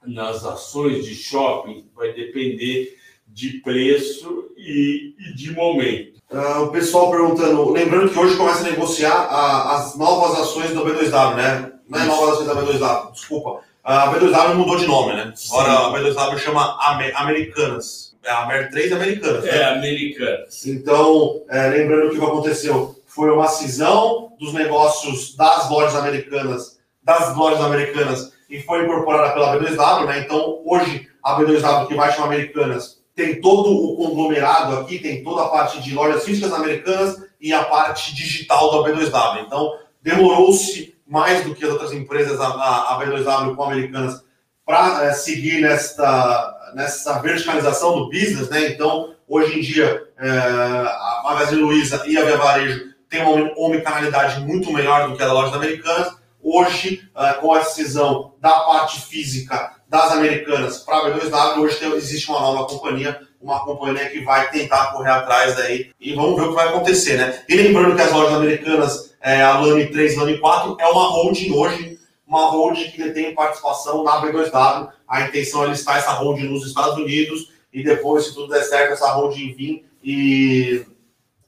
nas 0.03 0.43
ações 0.43 1.05
de 1.05 1.13
shopping? 1.13 1.87
Vai 1.95 2.13
depender 2.13 2.97
de 3.27 3.59
preço 3.59 4.51
e, 4.57 5.15
e 5.19 5.35
de 5.35 5.51
momento. 5.51 6.21
Uh, 6.31 6.63
o 6.63 6.71
pessoal 6.71 7.11
perguntando, 7.11 7.71
lembrando 7.71 8.11
que 8.11 8.17
hoje 8.17 8.35
começa 8.35 8.65
a 8.65 8.71
negociar 8.71 9.13
a, 9.13 9.77
as 9.77 9.95
novas 9.95 10.39
ações 10.39 10.71
do 10.71 10.83
B2W, 10.83 11.35
né? 11.35 11.73
Não 11.87 11.99
é 11.99 12.05
novas 12.05 12.29
ações 12.33 12.47
da 12.47 12.55
B2W, 12.55 13.11
desculpa 13.11 13.61
a 13.83 14.13
B2W 14.13 14.55
mudou 14.55 14.77
de 14.77 14.87
nome, 14.87 15.13
né? 15.13 15.33
Agora 15.51 15.71
a 15.71 15.91
B2W 15.91 16.37
chama 16.37 16.77
Americanas. 17.15 18.13
É 18.23 18.31
a 18.31 18.43
Amer 18.43 18.71
3 18.71 18.93
Americanas. 18.93 19.43
Né? 19.43 19.49
É, 19.49 19.65
Americanas. 19.65 20.65
Então, 20.65 21.41
é, 21.49 21.67
lembrando 21.67 22.11
que 22.11 22.17
o 22.17 22.19
que 22.19 22.25
aconteceu 22.25 22.95
foi 23.05 23.29
uma 23.29 23.47
cisão 23.47 24.31
dos 24.39 24.53
negócios 24.53 25.35
das 25.35 25.69
lojas 25.69 25.95
americanas, 25.95 26.79
das 27.03 27.35
lojas 27.35 27.61
americanas, 27.61 28.31
e 28.49 28.61
foi 28.61 28.83
incorporada 28.83 29.33
pela 29.33 29.57
B2W, 29.57 30.05
né? 30.05 30.19
Então, 30.19 30.61
hoje, 30.65 31.09
a 31.21 31.37
B2W, 31.37 31.87
que 31.87 31.95
vai 31.95 32.13
chamar 32.13 32.27
Americanas, 32.27 33.01
tem 33.13 33.41
todo 33.41 33.69
o 33.71 33.97
conglomerado 33.97 34.77
aqui, 34.77 34.99
tem 34.99 35.21
toda 35.23 35.43
a 35.43 35.49
parte 35.49 35.81
de 35.81 35.93
lojas 35.93 36.23
físicas 36.23 36.53
americanas 36.53 37.21
e 37.41 37.51
a 37.51 37.63
parte 37.65 38.15
digital 38.15 38.71
da 38.71 38.89
B2W. 38.89 39.45
Então, 39.45 39.77
demorou-se 40.01 40.95
mais 41.07 41.43
do 41.43 41.53
que 41.53 41.63
as 41.63 41.71
outras 41.71 41.93
empresas, 41.93 42.39
a, 42.39 42.47
a 42.47 42.99
B2W 42.99 43.55
com 43.55 43.63
americanas, 43.63 44.23
para 44.65 45.05
é, 45.05 45.13
seguir 45.13 45.61
nesta, 45.61 46.71
nessa 46.73 47.19
verticalização 47.19 47.95
do 47.97 48.09
business, 48.09 48.49
né? 48.49 48.69
Então, 48.69 49.13
hoje 49.27 49.59
em 49.59 49.61
dia, 49.61 50.03
é, 50.17 50.29
a 50.29 51.21
Magazine 51.23 51.61
Luiza 51.61 52.03
e 52.07 52.17
a 52.17 52.23
Via 52.23 52.37
Varejo 52.37 52.93
têm 53.09 53.21
uma 53.21 53.51
omnicanalidade 53.57 54.39
muito 54.41 54.71
melhor 54.71 55.09
do 55.09 55.15
que 55.15 55.23
a 55.23 55.27
da 55.27 55.33
loja 55.33 55.55
americanas. 55.55 56.15
Hoje, 56.41 57.07
é, 57.15 57.33
com 57.33 57.53
a 57.53 57.59
decisão 57.59 58.33
da 58.39 58.51
parte 58.61 59.01
física 59.01 59.73
das 59.87 60.11
americanas 60.11 60.79
para 60.79 60.97
a 60.97 61.11
B2W, 61.11 61.59
hoje 61.59 61.75
tem, 61.77 61.91
existe 61.93 62.29
uma 62.29 62.39
nova 62.39 62.65
companhia, 62.65 63.19
uma 63.39 63.63
companhia 63.63 64.09
que 64.09 64.23
vai 64.23 64.49
tentar 64.49 64.87
correr 64.87 65.11
atrás 65.11 65.55
daí 65.55 65.91
e 65.99 66.13
vamos 66.15 66.35
ver 66.35 66.47
o 66.47 66.49
que 66.49 66.55
vai 66.55 66.69
acontecer, 66.69 67.17
né? 67.17 67.43
E 67.47 67.55
lembrando 67.55 67.95
que 67.95 68.01
as 68.01 68.11
lojas 68.11 68.33
americanas 68.33 69.12
é, 69.23 69.41
a 69.41 69.57
LAME 69.57 69.89
3, 69.89 70.17
LAME 70.17 70.37
4, 70.37 70.77
é 70.81 70.87
uma 70.87 71.07
holding 71.07 71.51
hoje, 71.53 71.97
uma 72.27 72.51
holding 72.51 72.91
que 72.91 73.01
detém 73.01 73.33
participação 73.33 74.03
na 74.03 74.21
B2W. 74.21 74.89
A 75.07 75.21
intenção 75.21 75.63
é 75.63 75.67
listar 75.67 75.97
essa 75.97 76.11
holding 76.11 76.49
nos 76.49 76.67
Estados 76.67 76.97
Unidos 76.97 77.49
e 77.71 77.81
depois, 77.81 78.25
se 78.25 78.33
tudo 78.33 78.51
der 78.51 78.63
certo, 78.63 78.91
essa 78.91 79.13
holding 79.13 79.53
vir 79.53 79.85
e 80.03 80.85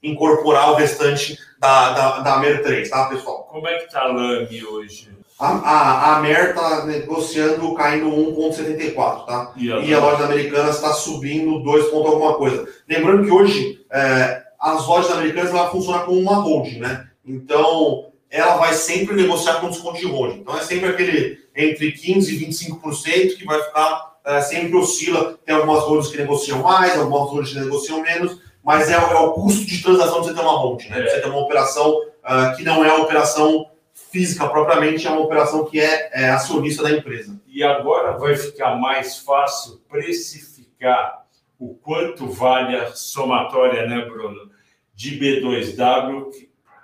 incorporar 0.02 0.72
o 0.72 0.76
restante 0.76 1.38
da, 1.60 1.92
da, 1.92 2.18
da 2.20 2.36
Mer 2.38 2.62
3, 2.62 2.88
tá, 2.88 3.06
pessoal? 3.06 3.46
Como 3.50 3.68
é 3.68 3.78
que 3.78 3.92
tá 3.92 4.04
a 4.04 4.06
LAME 4.06 4.64
hoje? 4.64 5.14
A, 5.38 5.48
a, 5.48 6.16
a 6.16 6.20
Mer 6.20 6.50
está 6.50 6.86
negociando 6.86 7.74
caindo 7.74 8.08
1,74, 8.08 9.26
tá? 9.26 9.52
E 9.54 9.70
a, 9.70 9.78
e 9.80 9.92
a 9.92 9.98
loja 9.98 10.24
americana 10.24 10.70
está 10.70 10.94
subindo 10.94 11.62
2 11.62 11.90
pontos 11.90 12.10
alguma 12.10 12.34
coisa. 12.34 12.66
Lembrando 12.88 13.24
que 13.24 13.30
hoje 13.30 13.84
é, 13.92 14.42
as 14.58 14.86
lojas 14.86 15.10
americanas 15.10 15.50
ela 15.50 15.70
funciona 15.70 16.04
como 16.04 16.18
uma 16.18 16.36
holding, 16.36 16.78
né? 16.78 17.05
Então, 17.26 18.12
ela 18.30 18.56
vai 18.56 18.72
sempre 18.74 19.14
negociar 19.14 19.60
com 19.60 19.68
desconto 19.68 19.98
de 19.98 20.06
holding. 20.06 20.40
Então, 20.40 20.56
é 20.56 20.62
sempre 20.62 20.88
aquele 20.88 21.46
entre 21.54 21.92
15% 21.92 22.28
e 22.28 22.46
25% 22.46 23.36
que 23.36 23.44
vai 23.44 23.62
ficar, 23.62 24.16
é, 24.24 24.40
sempre 24.42 24.76
oscila. 24.76 25.38
Tem 25.44 25.54
algumas 25.54 25.84
holdings 25.84 26.10
que 26.10 26.18
negociam 26.18 26.62
mais, 26.62 26.98
algumas 26.98 27.30
holdings 27.30 27.52
que 27.52 27.60
negociam 27.60 28.02
menos, 28.02 28.40
mas 28.62 28.90
é, 28.90 28.94
é 28.94 28.98
o 28.98 29.32
custo 29.32 29.64
de 29.64 29.82
transação 29.82 30.20
de 30.20 30.28
você 30.28 30.34
ter 30.34 30.40
uma 30.40 30.58
holding, 30.58 30.88
né? 30.88 31.00
De 31.00 31.10
você 31.10 31.20
ter 31.20 31.28
uma 31.28 31.40
operação 31.40 31.90
uh, 31.90 32.56
que 32.56 32.62
não 32.62 32.84
é 32.84 32.92
operação 32.92 33.70
física 33.94 34.48
propriamente, 34.48 35.06
é 35.06 35.10
uma 35.10 35.20
operação 35.20 35.64
que 35.64 35.80
é, 35.80 36.10
é 36.12 36.30
acionista 36.30 36.82
da 36.82 36.90
empresa. 36.90 37.40
E 37.46 37.62
agora 37.62 38.18
vai 38.18 38.36
ficar 38.36 38.76
mais 38.76 39.18
fácil 39.18 39.80
precificar 39.88 41.24
o 41.58 41.74
quanto 41.74 42.28
vale 42.28 42.76
a 42.76 42.92
somatória, 42.92 43.86
né, 43.86 44.04
Bruno, 44.04 44.50
de 44.94 45.18
B2W 45.18 46.26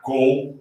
com 0.02 0.60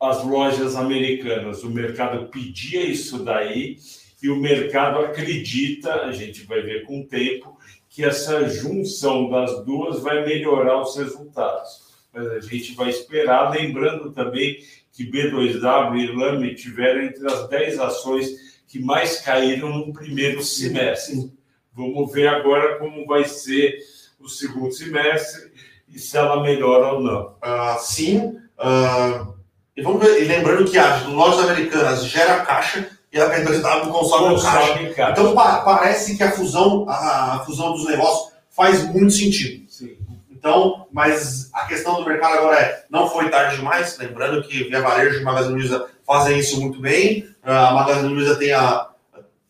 as 0.00 0.22
lojas 0.24 0.76
americanas. 0.76 1.64
O 1.64 1.70
mercado 1.70 2.28
pedia 2.28 2.82
isso 2.82 3.24
daí 3.24 3.78
e 4.22 4.28
o 4.28 4.36
mercado 4.36 4.98
acredita, 5.00 6.02
a 6.02 6.12
gente 6.12 6.44
vai 6.44 6.62
ver 6.62 6.84
com 6.84 7.00
o 7.00 7.06
tempo, 7.06 7.58
que 7.88 8.04
essa 8.04 8.48
junção 8.48 9.30
das 9.30 9.64
duas 9.64 10.00
vai 10.02 10.24
melhorar 10.24 10.80
os 10.80 10.96
resultados. 10.96 11.86
Mas 12.12 12.26
a 12.26 12.40
gente 12.40 12.74
vai 12.74 12.90
esperar, 12.90 13.50
lembrando 13.50 14.12
também 14.12 14.58
que 14.92 15.10
B2W 15.10 15.98
e 15.98 16.06
Lame 16.06 16.54
tiveram 16.54 17.02
entre 17.02 17.26
as 17.26 17.48
10 17.48 17.78
ações 17.78 18.62
que 18.66 18.78
mais 18.78 19.20
caíram 19.20 19.70
no 19.70 19.92
primeiro 19.92 20.42
semestre. 20.42 21.30
Vamos 21.72 22.12
ver 22.12 22.28
agora 22.28 22.78
como 22.78 23.06
vai 23.06 23.24
ser 23.24 23.78
o 24.18 24.28
segundo 24.28 24.72
semestre 24.72 25.52
e 25.88 25.98
se 25.98 26.16
ela 26.16 26.42
melhora 26.42 26.94
ou 26.94 27.00
não. 27.00 27.36
Uh, 27.36 27.78
sim. 27.80 28.36
Uh, 28.58 29.34
e, 29.76 29.82
vamos 29.82 30.00
ver, 30.02 30.22
e 30.22 30.24
lembrando 30.24 30.70
que 30.70 30.78
as 30.78 31.04
lojas 31.04 31.48
americanas 31.48 32.04
gera 32.06 32.40
caixa 32.40 32.88
e 33.12 33.20
a 33.20 33.30
B2W 33.30 33.88
consome, 33.90 34.34
consome 34.34 34.42
caixa. 34.42 34.94
caixa. 34.94 35.12
Então 35.12 35.34
pa 35.34 35.60
parece 35.60 36.16
que 36.16 36.22
a 36.22 36.32
fusão, 36.32 36.86
a, 36.88 37.34
a, 37.34 37.38
fusão 37.44 37.72
dos 37.72 37.86
negócios 37.86 38.32
faz 38.50 38.82
muito 38.92 39.12
sentido. 39.12 39.70
Sim. 39.70 39.96
Então, 40.30 40.86
mas 40.92 41.50
a 41.52 41.66
questão 41.66 41.96
do 41.96 42.04
mercado 42.04 42.38
agora 42.38 42.60
é, 42.60 42.84
não 42.90 43.08
foi 43.08 43.28
tarde 43.30 43.56
demais, 43.56 43.98
lembrando 43.98 44.46
que 44.46 44.64
Via 44.64 44.80
Varejo 44.80 45.20
e 45.20 45.24
Magazine 45.24 45.54
Luiza 45.54 45.88
fazem 46.06 46.38
isso 46.38 46.60
muito 46.60 46.80
bem. 46.80 47.28
Ah, 47.42 47.68
a 47.68 47.74
Magazine 47.74 48.14
Luiza 48.14 48.36
tem 48.36 48.52
a 48.52 48.88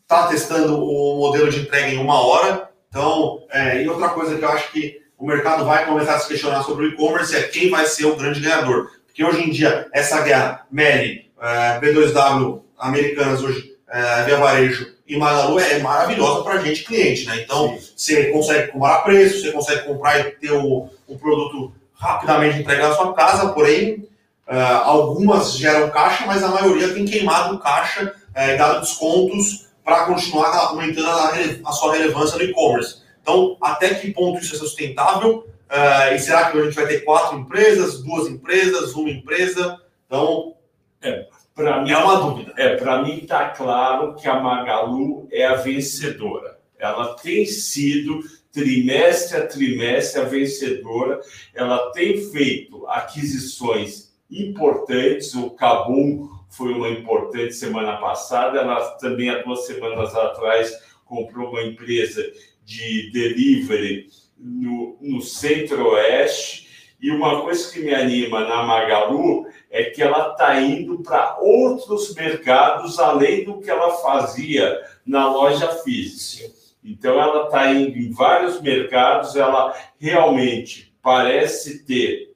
está 0.07 0.29
testando 0.29 0.81
o 0.81 1.19
modelo 1.19 1.51
de 1.51 1.61
entrega 1.61 1.89
em 1.89 1.99
uma 1.99 2.25
hora. 2.25 2.71
Então, 2.89 3.45
é, 3.51 3.83
e 3.83 3.89
outra 3.89 4.09
coisa 4.11 4.37
que 4.37 4.45
eu 4.45 4.49
acho 4.49 4.73
que 4.73 5.03
o 5.19 5.27
mercado 5.27 5.65
vai 5.65 5.87
começar 5.87 6.17
a 6.17 6.19
se 6.19 6.29
questionar 6.29 6.63
sobre 6.63 6.87
o 6.87 6.89
e-commerce 6.91 7.35
é 7.35 7.43
quem 7.45 7.71
vai 7.71 7.87
ser 7.87 8.07
o 8.07 8.17
grande 8.17 8.41
ganhador. 8.41 8.91
Porque 9.07 9.25
hoje 9.25 9.43
em 9.43 9.51
dia, 9.51 9.89
essa 9.93 10.21
guerra, 10.21 10.67
Meli, 10.71 11.31
é, 11.41 11.81
B2W, 11.81 12.61
Americanas 12.79 13.43
hoje, 13.43 13.73
é, 13.89 14.25
Via 14.25 14.37
Varejo 14.37 14.95
e 15.09 15.17
Magalu 15.17 15.59
é 15.59 15.79
maravilhosa 15.79 16.43
para 16.43 16.55
a 16.55 16.61
gente, 16.61 16.85
cliente. 16.85 17.27
Né? 17.27 17.41
Então, 17.43 17.79
Sim. 17.79 17.93
você 17.97 18.25
consegue 18.27 18.73
comprar 18.73 18.99
preço, 18.99 19.41
você 19.41 19.53
consegue 19.53 19.87
comprar 19.87 20.21
e 20.21 20.33
ter 20.33 20.53
o, 20.53 20.89
o 21.07 21.19
produto 21.19 21.73
rapidamente 21.95 22.59
entregue 22.59 22.83
na 22.83 22.95
sua 22.95 23.15
casa, 23.15 23.49
porém, 23.53 24.07
uh, 24.47 24.83
algumas 24.85 25.57
geram 25.57 25.89
caixa, 25.91 26.27
mas 26.27 26.43
a 26.43 26.49
maioria 26.49 26.93
tem 26.93 27.07
queimado 27.07 27.59
caixa, 27.59 28.13
uh, 28.13 28.59
dado 28.59 28.81
descontos 28.81 29.67
para 29.85 30.05
continuar 30.05 30.55
aumentando 30.55 31.09
a, 31.09 31.33
a, 31.65 31.73
sua 31.73 31.95
relevância 31.95 32.37
no 32.37 32.45
e-commerce. 32.45 33.03
Então, 33.27 33.57
até 33.61 33.93
que 33.93 34.13
ponto 34.13 34.39
isso 34.39 34.55
é 34.55 34.59
sustentável? 34.59 35.49
Uh, 35.69 36.15
e 36.15 36.19
será 36.21 36.49
que 36.49 36.59
a 36.59 36.63
gente 36.63 36.77
vai 36.77 36.87
ter 36.87 37.01
quatro 37.01 37.37
empresas, 37.37 38.01
duas 38.01 38.29
empresas, 38.29 38.95
uma 38.95 39.11
empresa? 39.11 39.83
Então, 40.07 40.55
é, 41.03 41.27
para 41.53 41.83
mim 41.83 41.91
é 41.91 41.99
uma 41.99 42.21
dúvida. 42.21 42.55
É, 42.57 42.77
para 42.77 43.03
mim 43.03 43.19
está 43.19 43.49
claro 43.49 44.15
que 44.15 44.29
a 44.29 44.39
Magalu 44.39 45.27
é 45.33 45.45
a 45.45 45.57
vencedora. 45.57 46.61
Ela 46.79 47.17
tem 47.17 47.45
sido 47.47 48.21
trimestre 48.53 49.39
a 49.39 49.47
trimestre 49.49 50.21
a 50.21 50.25
vencedora. 50.25 51.21
Ela 51.53 51.91
tem 51.91 52.31
feito 52.31 52.87
aquisições 52.87 54.15
importantes. 54.31 55.35
O 55.35 55.51
Cabum 55.51 56.29
foi 56.49 56.73
uma 56.73 56.91
importante 56.91 57.55
semana 57.55 57.97
passada. 57.97 58.61
Ela 58.61 58.89
também 58.99 59.31
há 59.31 59.43
duas 59.43 59.67
semanas 59.67 60.15
atrás 60.15 60.73
comprou 61.05 61.51
uma 61.51 61.63
empresa 61.63 62.23
de 62.67 63.13
delivery 63.13 64.09
no, 64.37 64.99
no 65.01 65.23
centro-oeste. 65.23 66.67
E 67.01 67.11
uma 67.11 67.43
coisa 67.43 67.73
que 67.73 67.81
me 67.81 67.95
anima 67.95 68.41
na 68.41 68.65
Magalu 68.65 69.47
é 69.71 69.85
que 69.85 70.03
ela 70.03 70.33
está 70.33 70.61
indo 70.61 70.99
para 71.03 71.39
outros 71.39 72.13
mercados 72.15 72.99
além 72.99 73.45
do 73.45 73.61
que 73.61 73.71
ela 73.71 73.93
fazia 73.99 74.81
na 75.07 75.31
loja 75.31 75.69
física. 75.77 76.53
Então, 76.83 77.21
ela 77.21 77.45
está 77.45 77.71
indo 77.73 77.97
em 77.97 78.11
vários 78.11 78.61
mercados, 78.61 79.37
ela 79.37 79.75
realmente 79.99 80.93
parece 81.03 81.85
ter 81.85 82.33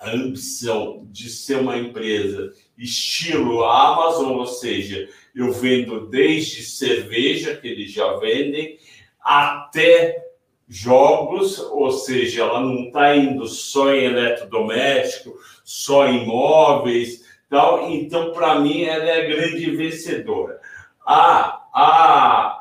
a 0.00 0.10
ambição 0.10 1.06
de 1.10 1.28
ser 1.28 1.56
uma 1.56 1.76
empresa 1.76 2.52
estilo 2.78 3.62
Amazon, 3.64 4.38
ou 4.38 4.46
seja, 4.46 5.06
eu 5.34 5.52
vendo 5.52 6.06
desde 6.08 6.62
cerveja, 6.62 7.56
que 7.56 7.68
eles 7.68 7.92
já 7.92 8.14
vendem, 8.16 8.78
até 9.22 10.24
jogos, 10.68 11.58
ou 11.58 11.90
seja, 11.90 12.42
ela 12.42 12.60
não 12.60 12.84
está 12.84 13.16
indo 13.16 13.46
só 13.46 13.92
em 13.92 14.04
eletrodoméstico, 14.04 15.36
só 15.64 16.06
em 16.06 16.22
imóveis, 16.22 17.24
tal. 17.48 17.90
Então, 17.90 18.32
para 18.32 18.60
mim, 18.60 18.84
ela 18.84 19.04
é 19.04 19.20
a 19.20 19.28
grande 19.28 19.70
vencedora. 19.76 20.60
A, 21.04 21.66
a 21.74 22.60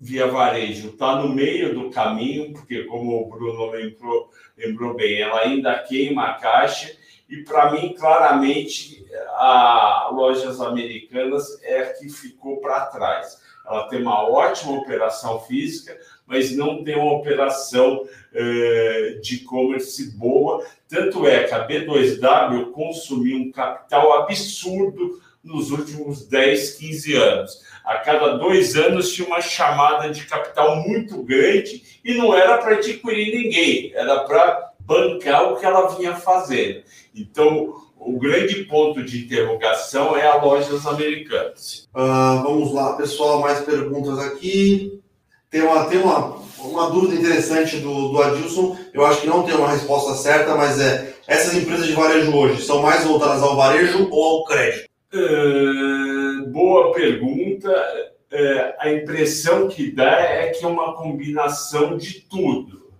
Via 0.00 0.28
Varejo 0.28 0.90
está 0.90 1.16
no 1.16 1.28
meio 1.28 1.74
do 1.74 1.90
caminho, 1.90 2.52
porque, 2.52 2.84
como 2.84 3.20
o 3.20 3.28
Bruno 3.28 3.70
lembrou, 3.70 4.30
lembrou 4.56 4.94
bem, 4.94 5.20
ela 5.20 5.40
ainda 5.40 5.76
queima 5.80 6.26
a 6.26 6.34
caixa, 6.34 6.96
e 7.28 7.38
para 7.42 7.72
mim, 7.72 7.92
claramente, 7.98 9.04
a 9.34 10.08
Lojas 10.12 10.60
Americanas 10.60 11.60
é 11.62 11.80
a 11.80 11.92
que 11.94 12.08
ficou 12.08 12.60
para 12.60 12.86
trás. 12.86 13.42
Ela 13.68 13.88
tem 13.88 14.00
uma 14.00 14.28
ótima 14.28 14.78
operação 14.78 15.40
física, 15.40 15.96
mas 16.26 16.56
não 16.56 16.82
tem 16.82 16.96
uma 16.96 17.12
operação 17.12 18.02
uh, 18.02 19.20
de 19.20 19.36
e-commerce 19.36 20.16
boa. 20.16 20.64
Tanto 20.88 21.26
é 21.26 21.44
que 21.44 21.54
a 21.54 21.66
B2W 21.66 22.70
consumiu 22.72 23.38
um 23.38 23.52
capital 23.52 24.22
absurdo 24.22 25.20
nos 25.42 25.70
últimos 25.70 26.26
10, 26.26 26.74
15 26.74 27.14
anos. 27.14 27.62
A 27.84 27.98
cada 27.98 28.36
dois 28.36 28.76
anos 28.76 29.12
tinha 29.12 29.26
uma 29.26 29.40
chamada 29.40 30.10
de 30.10 30.26
capital 30.26 30.76
muito 30.76 31.22
grande 31.22 32.00
e 32.04 32.14
não 32.14 32.34
era 32.34 32.58
para 32.58 32.74
adquirir 32.74 33.34
ninguém, 33.34 33.92
era 33.94 34.20
para 34.20 34.72
bancar 34.80 35.52
o 35.52 35.56
que 35.56 35.64
ela 35.64 35.88
vinha 35.96 36.14
fazendo. 36.14 36.82
Então, 37.14 37.87
o 38.00 38.18
grande 38.18 38.64
ponto 38.64 39.02
de 39.02 39.24
interrogação 39.24 40.16
é 40.16 40.26
a 40.26 40.36
lojas 40.36 40.86
americanas. 40.86 41.88
Uh, 41.94 42.42
vamos 42.42 42.72
lá, 42.72 42.96
pessoal, 42.96 43.40
mais 43.40 43.60
perguntas 43.60 44.18
aqui. 44.18 45.00
Tem 45.50 45.62
uma, 45.62 45.86
tem 45.86 45.98
uma, 45.98 46.36
uma 46.58 46.90
dúvida 46.90 47.14
interessante 47.14 47.78
do, 47.78 48.08
do 48.08 48.22
Adilson. 48.22 48.76
Eu 48.92 49.04
acho 49.04 49.22
que 49.22 49.26
não 49.26 49.42
tem 49.42 49.54
uma 49.54 49.70
resposta 49.70 50.14
certa, 50.14 50.54
mas 50.54 50.80
é: 50.80 51.14
essas 51.26 51.54
empresas 51.54 51.86
de 51.86 51.92
varejo 51.92 52.34
hoje 52.34 52.62
são 52.62 52.82
mais 52.82 53.04
voltadas 53.04 53.42
ao 53.42 53.56
varejo 53.56 54.08
ou 54.10 54.38
ao 54.38 54.44
crédito? 54.44 54.88
Uh, 55.12 56.46
boa 56.50 56.92
pergunta. 56.92 57.70
Uh, 58.30 58.74
a 58.78 58.92
impressão 58.92 59.68
que 59.68 59.90
dá 59.90 60.20
é 60.20 60.48
que 60.48 60.64
é 60.64 60.68
uma 60.68 60.94
combinação 60.94 61.96
de 61.96 62.20
tudo, 62.20 62.92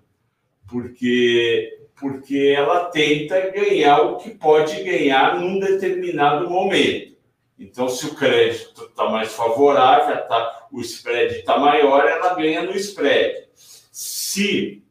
porque 0.67 1.78
porque 2.01 2.55
ela 2.57 2.87
tenta 2.87 3.51
ganhar 3.51 4.01
o 4.01 4.17
que 4.17 4.31
pode 4.31 4.83
ganhar 4.83 5.39
num 5.41 5.59
determinado 5.59 6.49
momento. 6.49 7.17
Então, 7.59 7.89
se 7.89 8.07
o 8.07 8.15
crédito 8.15 8.85
está 8.85 9.09
mais 9.09 9.35
favorável, 9.35 10.17
tá, 10.29 10.69
o 10.71 10.81
spread 10.81 11.35
está 11.35 11.59
maior, 11.59 12.07
ela 12.07 12.35
ganha 12.35 12.63
no 12.63 12.77
spread. 12.77 13.49
Se 13.91 14.83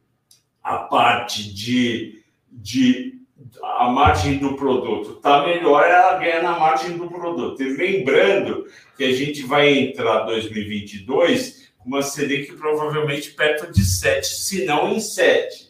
a 0.62 0.76
parte 0.76 1.54
de, 1.54 2.22
de 2.50 3.18
a 3.62 3.88
margem 3.88 4.36
do 4.36 4.54
produto 4.54 5.16
está 5.16 5.46
melhor, 5.46 5.88
ela 5.88 6.18
ganha 6.18 6.42
na 6.42 6.58
margem 6.58 6.98
do 6.98 7.08
produto. 7.08 7.62
E 7.62 7.74
lembrando 7.74 8.66
que 8.96 9.04
a 9.04 9.12
gente 9.12 9.42
vai 9.44 9.70
entrar 9.78 10.24
2022 10.24 11.72
com 11.78 11.88
uma 11.88 12.02
Selic 12.02 12.52
provavelmente 12.54 13.30
perto 13.30 13.72
de 13.72 13.82
7, 13.82 14.26
se 14.26 14.64
não 14.66 14.92
em 14.92 15.00
7. 15.00 15.67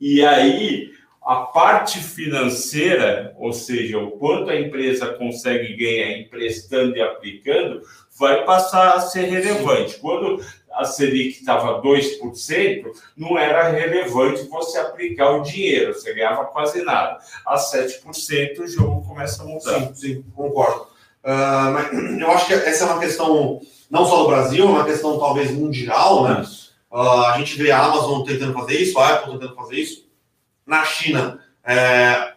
E 0.00 0.24
aí 0.24 0.90
a 1.28 1.36
parte 1.36 1.98
financeira, 1.98 3.34
ou 3.36 3.52
seja, 3.52 3.98
o 3.98 4.12
quanto 4.12 4.48
a 4.48 4.58
empresa 4.58 5.08
consegue 5.08 5.76
ganhar 5.76 6.18
emprestando 6.18 6.96
e 6.96 7.02
aplicando, 7.02 7.82
vai 8.18 8.46
passar 8.46 8.94
a 8.94 9.00
ser 9.00 9.26
relevante. 9.26 9.98
Quando 9.98 10.42
a 10.72 10.84
Selic 10.84 11.38
estava 11.38 11.82
2%, 11.82 12.86
não 13.14 13.38
era 13.38 13.68
relevante 13.68 14.48
você 14.48 14.78
aplicar 14.78 15.32
o 15.32 15.42
dinheiro, 15.42 15.92
você 15.92 16.14
ganhava 16.14 16.46
quase 16.46 16.82
nada. 16.82 17.18
A 17.44 17.56
7%, 17.56 18.60
o 18.60 18.66
jogo 18.66 19.06
começa 19.06 19.42
a 19.42 19.44
mudar. 19.44 19.80
Sim, 19.80 19.94
sim 19.94 20.24
concordo. 20.34 20.86
Uh, 21.22 21.72
mas 21.74 22.20
eu 22.20 22.30
acho 22.30 22.46
que 22.46 22.54
essa 22.54 22.84
é 22.84 22.86
uma 22.86 23.00
questão 23.00 23.60
não 23.90 24.06
só 24.06 24.22
do 24.22 24.28
Brasil, 24.28 24.64
é 24.64 24.68
uma 24.68 24.84
questão 24.84 25.18
talvez 25.18 25.50
mundial, 25.50 26.24
né? 26.24 26.42
Uh, 26.90 27.26
a 27.26 27.38
gente 27.38 27.56
vê 27.56 27.70
a 27.70 27.84
Amazon 27.84 28.22
tentando 28.22 28.54
fazer 28.54 28.80
isso, 28.80 28.98
a 28.98 29.08
Apple 29.08 29.32
tentando 29.32 29.54
fazer 29.54 29.76
isso. 29.76 30.08
Na 30.66 30.84
China, 30.84 31.38
é, 31.64 32.32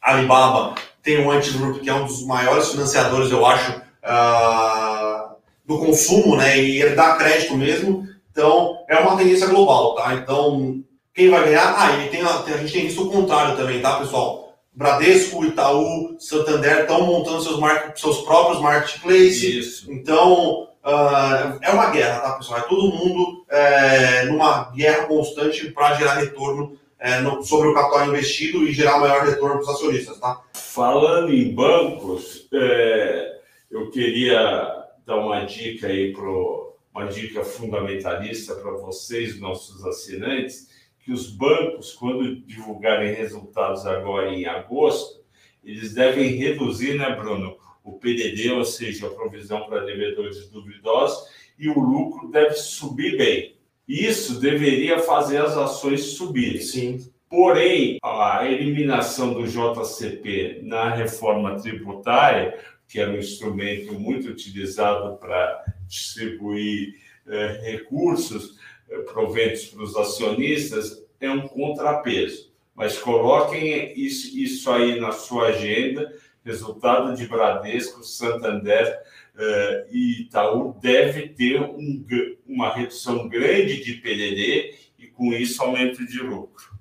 Alibaba 0.00 0.74
tem 1.02 1.24
o 1.24 1.30
Antigroup, 1.30 1.80
que 1.80 1.88
é 1.88 1.94
um 1.94 2.06
dos 2.06 2.24
maiores 2.26 2.70
financiadores, 2.70 3.30
eu 3.30 3.44
acho, 3.46 3.72
uh, 3.72 5.36
do 5.64 5.78
consumo, 5.78 6.36
né? 6.36 6.58
E 6.58 6.82
ele 6.82 6.94
dá 6.94 7.16
crédito 7.16 7.56
mesmo. 7.56 8.06
Então, 8.30 8.84
é 8.88 8.96
uma 8.98 9.16
tendência 9.16 9.46
global, 9.46 9.94
tá? 9.94 10.14
Então, 10.14 10.82
quem 11.14 11.30
vai 11.30 11.44
ganhar? 11.44 11.74
Ah, 11.78 12.04
e 12.04 12.08
tem 12.08 12.22
a, 12.22 12.40
a 12.40 12.56
gente 12.58 12.72
tem 12.72 12.86
visto 12.86 13.02
o 13.04 13.10
contrário 13.10 13.56
também, 13.56 13.80
tá, 13.80 13.98
pessoal? 13.98 14.54
Bradesco, 14.72 15.44
Itaú, 15.44 16.16
Santander 16.18 16.80
estão 16.80 17.06
montando 17.06 17.42
seus, 17.42 17.58
seus 17.98 18.18
próprios 18.18 18.60
marketplaces. 18.60 19.42
Isso. 19.42 19.92
Então, 19.92 20.68
uh, 20.86 21.58
é 21.60 21.70
uma 21.70 21.90
guerra, 21.90 22.20
tá, 22.20 22.32
pessoal? 22.32 22.60
É 22.60 22.62
todo 22.62 22.94
mundo 22.94 23.44
é, 23.50 24.24
numa 24.26 24.70
guerra 24.70 25.06
constante 25.06 25.70
para 25.72 25.94
gerar 25.96 26.14
retorno 26.14 26.78
é, 26.98 27.20
no, 27.20 27.42
sobre 27.42 27.68
o 27.68 27.74
capital 27.74 28.08
investido 28.08 28.62
e 28.62 28.72
gerar 28.72 28.98
maior 28.98 29.24
retorno 29.24 29.56
para 29.56 29.62
os 29.62 29.68
acionistas, 29.68 30.18
tá? 30.18 30.42
Falando 30.54 31.32
em 31.32 31.54
bancos, 31.54 32.48
é, 32.54 33.40
eu 33.70 33.90
queria 33.90 34.86
dar 35.04 35.16
uma 35.16 35.44
dica 35.44 35.88
aí 35.88 36.12
pro 36.12 36.64
uma 36.94 37.08
dica 37.08 37.44
fundamentalista 37.44 38.54
para 38.54 38.70
vocês, 38.70 39.38
nossos 39.38 39.84
assinantes, 39.84 40.70
que 41.04 41.12
os 41.12 41.30
bancos, 41.30 41.92
quando 41.92 42.36
divulgarem 42.40 43.12
resultados 43.12 43.84
agora 43.84 44.30
em 44.30 44.46
agosto, 44.46 45.20
eles 45.62 45.92
devem 45.92 46.36
reduzir, 46.36 46.96
né, 46.96 47.14
Bruno, 47.14 47.58
o 47.86 47.98
PDD, 47.98 48.50
ou 48.50 48.64
seja, 48.64 49.06
a 49.06 49.10
provisão 49.10 49.64
para 49.66 49.84
devedores 49.84 50.48
duvidosos, 50.48 51.28
e 51.58 51.68
o 51.68 51.78
lucro 51.78 52.28
deve 52.30 52.54
subir 52.54 53.16
bem. 53.16 53.56
Isso 53.88 54.40
deveria 54.40 54.98
fazer 54.98 55.38
as 55.38 55.56
ações 55.56 56.00
subirem. 56.02 56.60
Sim. 56.60 57.10
Porém, 57.30 57.98
a 58.02 58.44
eliminação 58.44 59.32
do 59.32 59.46
JCP 59.46 60.60
na 60.62 60.90
reforma 60.90 61.60
tributária, 61.60 62.58
que 62.88 63.00
era 63.00 63.12
um 63.12 63.18
instrumento 63.18 63.94
muito 63.94 64.28
utilizado 64.28 65.16
para 65.18 65.64
distribuir 65.86 66.94
eh, 67.26 67.60
recursos, 67.64 68.58
eh, 68.88 68.98
proventos 68.98 69.66
para 69.66 69.82
os 69.82 69.96
acionistas, 69.96 71.04
é 71.20 71.30
um 71.30 71.46
contrapeso. 71.48 72.52
Mas 72.74 72.98
coloquem 72.98 73.92
isso, 73.98 74.38
isso 74.38 74.70
aí 74.70 75.00
na 75.00 75.10
sua 75.10 75.48
agenda. 75.48 76.12
Resultado 76.46 77.16
de 77.16 77.26
Bradesco, 77.26 78.04
Santander 78.04 79.02
uh, 79.34 79.90
e 79.90 80.22
Itaú 80.22 80.76
deve 80.80 81.30
ter 81.30 81.60
um, 81.60 82.06
uma 82.46 82.72
redução 82.72 83.28
grande 83.28 83.82
de 83.82 83.94
PDD 83.94 84.74
e, 84.96 85.08
com 85.08 85.32
isso, 85.32 85.60
aumento 85.60 86.06
de 86.06 86.20
lucro. 86.20 86.72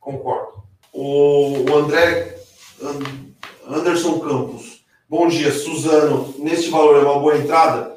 Concordo. 0.00 0.64
O, 0.92 1.70
o 1.70 1.76
André 1.76 2.38
Anderson 3.68 4.18
Campos. 4.18 4.84
Bom 5.08 5.28
dia, 5.28 5.52
Suzano. 5.52 6.34
Neste 6.40 6.68
valor 6.68 6.96
é 6.96 7.04
uma 7.04 7.20
boa 7.20 7.38
entrada? 7.38 7.96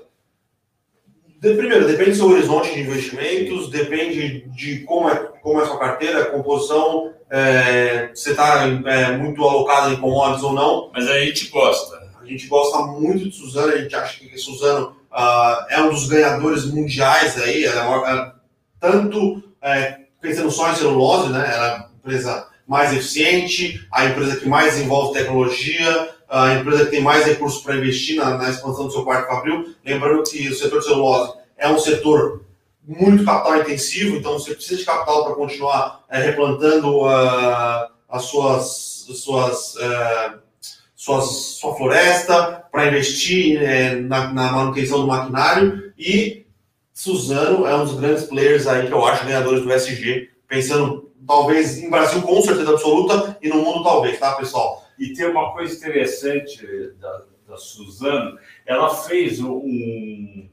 De, 1.40 1.56
primeiro, 1.56 1.88
depende 1.88 2.12
do 2.12 2.18
seu 2.18 2.30
horizonte 2.30 2.76
de 2.76 2.82
investimentos, 2.82 3.72
depende 3.72 4.42
de 4.50 4.82
como 4.82 5.10
é, 5.10 5.16
como 5.42 5.60
é 5.60 5.64
a 5.64 5.66
sua 5.66 5.80
carteira, 5.80 6.22
a 6.22 6.30
composição, 6.30 7.12
é, 7.32 8.12
você 8.14 8.32
está 8.32 8.66
é, 8.66 9.16
muito 9.16 9.42
alocado 9.42 9.94
em 9.94 9.96
commodities 9.96 10.44
ou 10.44 10.52
não. 10.52 10.92
Mas 10.94 11.08
a 11.08 11.18
gente 11.22 11.48
gosta. 11.48 12.02
A 12.22 12.26
gente 12.26 12.46
gosta 12.48 12.80
muito 12.80 13.30
de 13.30 13.36
Suzano, 13.36 13.74
a 13.74 13.78
gente 13.78 13.96
acha 13.96 14.20
que 14.20 14.38
Suzano 14.38 14.96
uh, 15.12 15.66
é 15.70 15.82
um 15.82 15.90
dos 15.90 16.08
ganhadores 16.08 16.66
mundiais 16.66 17.42
aí, 17.42 17.66
ela 17.66 18.10
é, 18.10 18.16
é 18.16 18.32
tanto 18.80 19.44
é, 19.62 20.02
pensando 20.20 20.52
só 20.52 20.72
em 20.72 20.76
celulose, 20.76 21.32
né? 21.32 21.52
Ela 21.52 21.68
é 21.68 21.70
a 21.72 21.90
empresa 21.98 22.48
mais 22.68 22.94
eficiente, 22.94 23.86
a 23.92 24.06
empresa 24.06 24.38
que 24.38 24.48
mais 24.48 24.78
envolve 24.78 25.18
tecnologia, 25.18 26.10
a 26.30 26.54
empresa 26.54 26.86
que 26.86 26.92
tem 26.92 27.02
mais 27.02 27.26
recursos 27.26 27.62
para 27.62 27.76
investir 27.76 28.18
na, 28.18 28.38
na, 28.38 28.50
expansão 28.50 28.86
do 28.86 28.92
seu 28.94 29.04
parque 29.04 29.28
fabril. 29.28 29.74
Lembrando 29.84 30.24
que 30.24 30.48
o 30.48 30.56
setor 30.56 30.80
de 30.80 30.86
celulose 30.86 31.34
é 31.58 31.68
um 31.68 31.80
setor 31.80 32.46
muito 32.84 33.24
capital 33.24 33.60
intensivo, 33.60 34.18
então 34.18 34.34
você 34.34 34.54
precisa 34.54 34.80
de 34.80 34.86
capital 34.86 35.26
para 35.26 35.36
continuar 35.36 36.04
é, 36.10 36.20
replantando 36.22 37.04
uh, 37.04 37.92
as 38.10 38.24
suas, 38.24 39.06
suas, 39.14 39.76
uh, 39.76 40.40
suas, 40.96 41.26
sua 41.26 41.76
floresta, 41.76 42.66
para 42.72 42.88
investir 42.88 43.62
é, 43.62 43.96
na, 43.96 44.34
na, 44.34 44.52
manutenção 44.52 45.02
do 45.02 45.08
maquinário 45.08 45.94
e 45.98 46.46
Suzano 46.94 47.66
é 47.66 47.76
um 47.76 47.86
dos 47.86 48.00
grandes 48.00 48.26
players 48.26 48.68
aí 48.68 48.88
que 48.88 48.94
eu 48.94 49.06
acho 49.06 49.26
ganhadores 49.26 49.64
do 49.64 49.72
SG, 49.72 50.30
pensando 50.48 51.12
talvez 51.26 51.78
em 51.78 51.90
Brasil 51.90 52.22
com 52.22 52.42
certeza 52.42 52.72
absoluta 52.72 53.38
e 53.42 53.50
no 53.50 53.58
mundo 53.58 53.84
talvez, 53.84 54.20
tá 54.20 54.34
pessoal? 54.34 54.84
E 55.00 55.14
tem 55.14 55.28
uma 55.28 55.54
coisa 55.54 55.76
interessante 55.76 56.66
da, 57.00 57.24
da 57.48 57.58
Suzano, 57.58 58.38
ela 58.66 58.94
fez 58.94 59.40
um, 59.40 60.48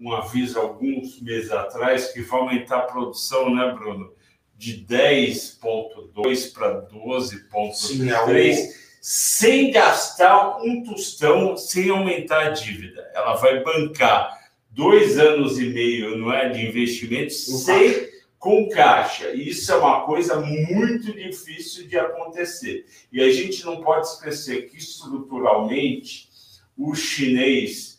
um 0.00 0.12
aviso 0.12 0.58
alguns 0.58 1.20
meses 1.20 1.52
atrás 1.52 2.12
que 2.12 2.22
vai 2.22 2.40
aumentar 2.40 2.78
a 2.78 2.82
produção, 2.82 3.54
né, 3.54 3.70
Bruno? 3.72 4.12
De 4.56 4.84
10,2 4.86 6.52
para 6.52 6.82
12,3, 6.88 8.54
é 8.54 8.80
sem 9.00 9.70
gastar 9.70 10.62
um 10.62 10.82
tostão, 10.82 11.56
sem 11.56 11.88
aumentar 11.90 12.46
a 12.46 12.50
dívida. 12.50 13.10
Ela 13.14 13.34
vai 13.36 13.62
bancar 13.62 14.38
dois 14.70 15.18
anos 15.18 15.58
e 15.58 15.70
meio 15.70 16.16
não 16.18 16.32
é, 16.32 16.48
de 16.50 16.66
investimento 16.66 17.32
sem, 17.32 18.08
com 18.38 18.68
caixa. 18.68 19.30
Isso 19.30 19.72
é 19.72 19.76
uma 19.76 20.04
coisa 20.04 20.38
muito 20.40 21.12
difícil 21.12 21.86
de 21.88 21.98
acontecer. 21.98 22.84
E 23.10 23.22
a 23.22 23.32
gente 23.32 23.64
não 23.64 23.80
pode 23.80 24.06
esquecer 24.06 24.68
que 24.68 24.76
estruturalmente 24.76 26.28
o 26.76 26.94
chinês 26.94 27.89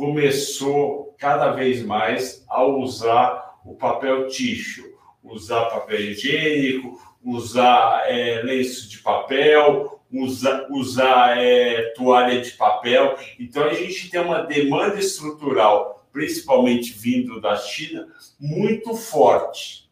começou 0.00 1.14
cada 1.18 1.50
vez 1.50 1.84
mais 1.84 2.42
a 2.48 2.64
usar 2.64 3.60
o 3.62 3.74
papel 3.74 4.28
tixo, 4.28 4.82
usar 5.22 5.66
papel 5.66 6.00
higiênico, 6.00 6.98
usar 7.22 8.04
é, 8.06 8.40
lenço 8.42 8.88
de 8.88 8.96
papel, 9.00 10.00
usar, 10.10 10.66
usar 10.70 11.36
é, 11.36 11.92
toalha 11.94 12.40
de 12.40 12.52
papel. 12.52 13.14
Então 13.38 13.64
a 13.64 13.74
gente 13.74 14.08
tem 14.08 14.22
uma 14.22 14.42
demanda 14.42 14.98
estrutural 14.98 15.98
principalmente 16.10 16.94
vindo 16.94 17.38
da 17.38 17.56
China, 17.56 18.08
muito 18.40 18.96
forte. 18.96 19.88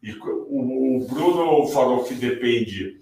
E 0.00 0.12
o, 0.12 1.06
Bruno 1.10 1.66
falou 1.66 2.04
que 2.04 2.14
depende 2.14 3.00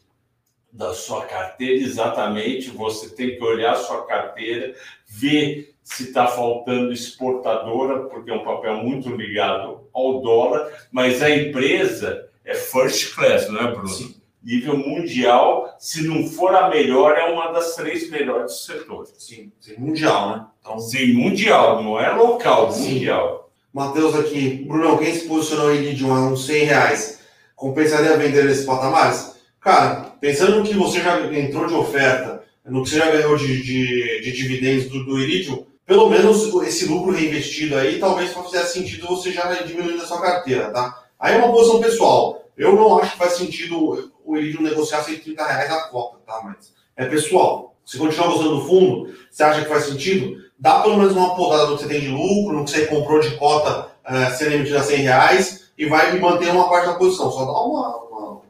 da 0.73 0.93
sua 0.93 1.25
carteira, 1.27 1.85
exatamente. 1.85 2.71
Você 2.71 3.15
tem 3.15 3.37
que 3.37 3.45
olhar 3.45 3.75
a 3.75 3.77
sua 3.77 4.05
carteira, 4.07 4.75
ver 5.07 5.76
se 5.87 6.05
está 6.05 6.27
faltando 6.27 6.93
exportadora, 6.93 8.09
porque 8.09 8.31
é 8.31 8.35
um 8.35 8.45
papel 8.45 8.77
muito 8.79 9.09
ligado 9.09 9.89
ao 9.95 10.21
dólar, 10.21 10.69
mas 10.91 11.23
a 11.23 11.31
empresa 11.31 12.29
é 12.45 12.55
first 12.55 13.15
class, 13.15 13.49
não 13.49 13.61
é, 13.61 13.71
Bruno? 13.71 13.89
Sim 13.89 14.17
nível 14.47 14.79
mundial, 14.79 15.75
se 15.77 16.07
não 16.07 16.25
for 16.25 16.55
a 16.55 16.71
melhor, 16.71 17.19
é 17.19 17.25
uma 17.25 17.51
das 17.51 17.75
três 17.75 18.09
melhores 18.09 18.53
do 18.53 18.59
setor. 18.59 19.09
Sim, 19.19 19.51
sim 19.59 19.75
mundial, 19.77 20.31
né? 20.31 20.47
Então... 20.61 20.79
Sim, 20.79 21.15
mundial, 21.15 21.83
não 21.83 21.99
é 21.99 22.11
local, 22.13 22.71
sim. 22.71 22.95
mundial. 22.95 23.51
Matheus 23.75 24.15
aqui, 24.15 24.65
Bruno, 24.69 24.99
quem 24.99 25.13
se 25.13 25.27
posicionou 25.27 25.75
em 25.75 25.79
Iridium 25.79 26.15
a 26.15 26.29
uns 26.29 26.47
100 26.47 26.65
reais, 26.65 27.21
compensaria 27.57 28.17
vender 28.17 28.45
nesses 28.45 28.65
patamares? 28.65 29.35
Cara, 29.61 30.13
pensando 30.21 30.61
no 30.61 30.65
que 30.65 30.75
você 30.75 31.01
já 31.01 31.21
entrou 31.35 31.67
de 31.67 31.75
oferta, 31.75 32.45
no 32.65 32.85
que 32.85 32.91
você 32.91 32.99
já 32.99 33.11
ganhou 33.11 33.37
de, 33.37 33.63
de, 33.63 34.21
de 34.21 34.33
dividendos 34.33 34.89
do, 34.89 35.05
do 35.05 35.19
Iridium, 35.19 35.67
pelo 35.87 36.11
menos 36.11 36.53
esse 36.67 36.87
lucro 36.87 37.13
reinvestido 37.13 37.77
aí, 37.77 38.01
talvez 38.01 38.35
fizesse 38.35 38.75
sentido 38.75 39.07
você 39.07 39.31
já 39.31 39.53
diminuir 39.63 40.01
a 40.01 40.07
sua 40.07 40.21
carteira, 40.21 40.71
tá? 40.71 41.05
Aí 41.19 41.35
é 41.35 41.39
uma 41.39 41.53
posição 41.53 41.81
pessoal. 41.81 42.43
Eu 42.57 42.75
não 42.75 42.99
acho 42.99 43.13
que 43.13 43.19
faz 43.19 43.35
sentido 43.35 44.13
o 44.25 44.37
Iridium 44.37 44.63
negociar 44.63 45.03
130 45.03 45.45
reais 45.45 45.71
a 45.71 45.89
cota, 45.89 46.19
tá? 46.27 46.41
Mas 46.43 46.73
é 46.97 47.07
pessoal. 47.07 47.77
Se 47.85 47.99
continuar 47.99 48.29
gostando 48.29 48.57
do 48.57 48.67
fundo, 48.67 49.15
você 49.31 49.45
acha 49.45 49.63
que 49.63 49.69
faz 49.69 49.85
sentido? 49.85 50.45
Dá 50.59 50.81
pelo 50.81 50.97
menos 50.97 51.15
uma 51.15 51.37
podada 51.37 51.67
no 51.67 51.77
que 51.77 51.85
você 51.85 51.89
tem 51.89 52.01
de 52.01 52.09
lucro, 52.09 52.57
no 52.57 52.65
que 52.65 52.71
você 52.71 52.87
comprou 52.87 53.21
de 53.21 53.37
cota 53.37 53.93
uh, 54.05 54.37
sendo 54.37 54.55
emitido 54.55 54.79
a 54.79 54.83
100 54.83 54.97
reais 54.97 55.71
e 55.79 55.87
vai 55.87 56.19
manter 56.19 56.51
uma 56.51 56.69
parte 56.69 56.87
da 56.87 56.95
posição. 56.95 57.31
Só 57.31 57.45
dá 57.45 57.53
uma, 57.53 57.97
uma 57.97 58.41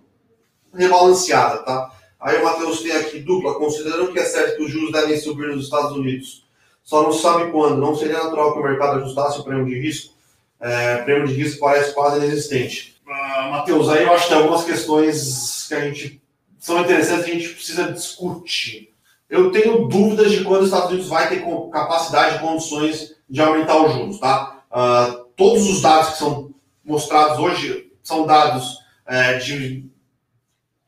rebalanceada, 0.72 1.58
tá? 1.58 1.92
Aí 2.18 2.38
o 2.38 2.44
Matheus 2.44 2.80
tem 2.80 2.92
aqui 2.92 3.18
dupla, 3.18 3.54
considerando 3.54 4.12
que 4.12 4.18
é 4.18 4.24
certo 4.24 4.56
que 4.56 4.62
os 4.62 4.70
juros 4.70 4.92
devem 4.92 5.18
subir 5.20 5.48
nos 5.48 5.64
Estados 5.64 5.92
Unidos, 5.96 6.45
só 6.86 7.02
não 7.02 7.12
sabe 7.12 7.50
quando. 7.50 7.80
Não 7.80 7.96
seria 7.96 8.22
natural 8.22 8.52
que 8.52 8.60
o 8.60 8.62
mercado 8.62 9.00
ajustasse 9.00 9.40
o 9.40 9.42
prêmio 9.42 9.66
de 9.66 9.78
risco? 9.78 10.14
É, 10.60 10.98
prêmio 10.98 11.26
de 11.26 11.34
risco 11.34 11.58
parece 11.58 11.92
quase 11.92 12.18
inexistente. 12.18 12.96
Uh, 13.04 13.50
Matheus, 13.50 13.88
aí 13.88 14.04
eu 14.04 14.12
acho 14.12 14.22
que 14.22 14.28
tem 14.30 14.38
algumas 14.38 14.64
questões 14.64 15.66
que 15.66 15.74
a 15.74 15.80
gente 15.80 16.22
são 16.60 16.80
interessantes 16.80 17.24
que 17.24 17.30
a 17.32 17.34
gente 17.34 17.48
precisa 17.48 17.92
discutir. 17.92 18.90
Eu 19.28 19.50
tenho 19.50 19.88
dúvidas 19.88 20.30
de 20.30 20.44
quando 20.44 20.60
os 20.60 20.68
Estados 20.68 20.90
Unidos 20.90 21.08
vai 21.08 21.28
ter 21.28 21.44
capacidade 21.72 22.36
e 22.36 22.38
condições 22.38 23.16
de 23.28 23.40
aumentar 23.40 23.84
os 23.84 23.92
juros, 23.92 24.20
tá? 24.20 24.62
Uh, 24.70 25.24
todos 25.36 25.68
os 25.68 25.82
dados 25.82 26.12
que 26.12 26.18
são 26.18 26.54
mostrados 26.84 27.38
hoje 27.40 27.90
são 28.00 28.24
dados 28.24 28.78
é, 29.04 29.38
de 29.38 29.90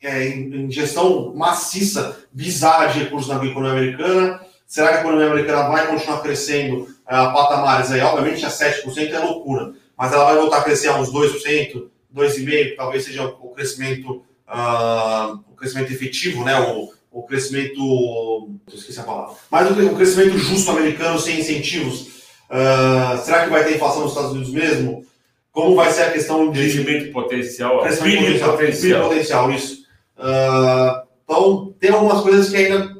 é, 0.01 0.32
maciça, 1.34 2.16
bizarra 2.32 2.86
de 2.86 3.01
recursos 3.01 3.28
na 3.28 3.44
economia 3.44 3.72
americana. 3.72 4.40
Será 4.68 4.88
que 4.88 4.96
a 4.98 5.00
economia 5.00 5.28
americana 5.28 5.66
vai 5.70 5.86
continuar 5.86 6.20
crescendo 6.20 6.82
uh, 6.82 6.86
patamares 7.06 7.90
aí? 7.90 8.02
Obviamente, 8.02 8.44
a 8.44 8.50
7% 8.50 9.10
é 9.10 9.18
loucura, 9.18 9.72
mas 9.96 10.12
ela 10.12 10.26
vai 10.26 10.36
voltar 10.36 10.58
a 10.58 10.62
crescer 10.62 10.88
a 10.88 10.98
uns 10.98 11.10
2%, 11.10 11.88
2,5%, 12.14 12.76
talvez 12.76 13.02
seja 13.02 13.24
o 13.24 13.48
crescimento, 13.48 14.22
uh, 14.46 15.40
o 15.50 15.56
crescimento 15.56 15.90
efetivo, 15.90 16.44
né? 16.44 16.60
O, 16.60 16.92
o 17.10 17.22
crescimento. 17.22 18.50
esqueci 18.70 19.00
a 19.00 19.04
palavra. 19.04 19.36
Mas 19.50 19.70
o, 19.70 19.86
o 19.86 19.96
crescimento 19.96 20.36
justo 20.36 20.70
americano 20.70 21.18
sem 21.18 21.40
incentivos. 21.40 22.18
Uh, 22.50 23.24
será 23.24 23.44
que 23.44 23.50
vai 23.50 23.64
ter 23.64 23.76
inflação 23.76 24.02
nos 24.02 24.10
Estados 24.12 24.32
Unidos 24.32 24.52
mesmo? 24.52 25.02
Como 25.50 25.76
vai 25.76 25.90
ser 25.90 26.02
a 26.02 26.12
questão 26.12 26.50
de. 26.50 26.60
Crescimento 26.60 27.10
potencial, 27.10 27.80
crescimento 27.80 28.38
potencial, 28.38 28.52
potencial. 28.52 29.08
potencial, 29.08 29.50
isso. 29.50 29.82
Uh, 30.18 31.08
então, 31.24 31.74
tem 31.80 31.90
algumas 31.90 32.20
coisas 32.20 32.50
que 32.50 32.56
ainda 32.56 32.97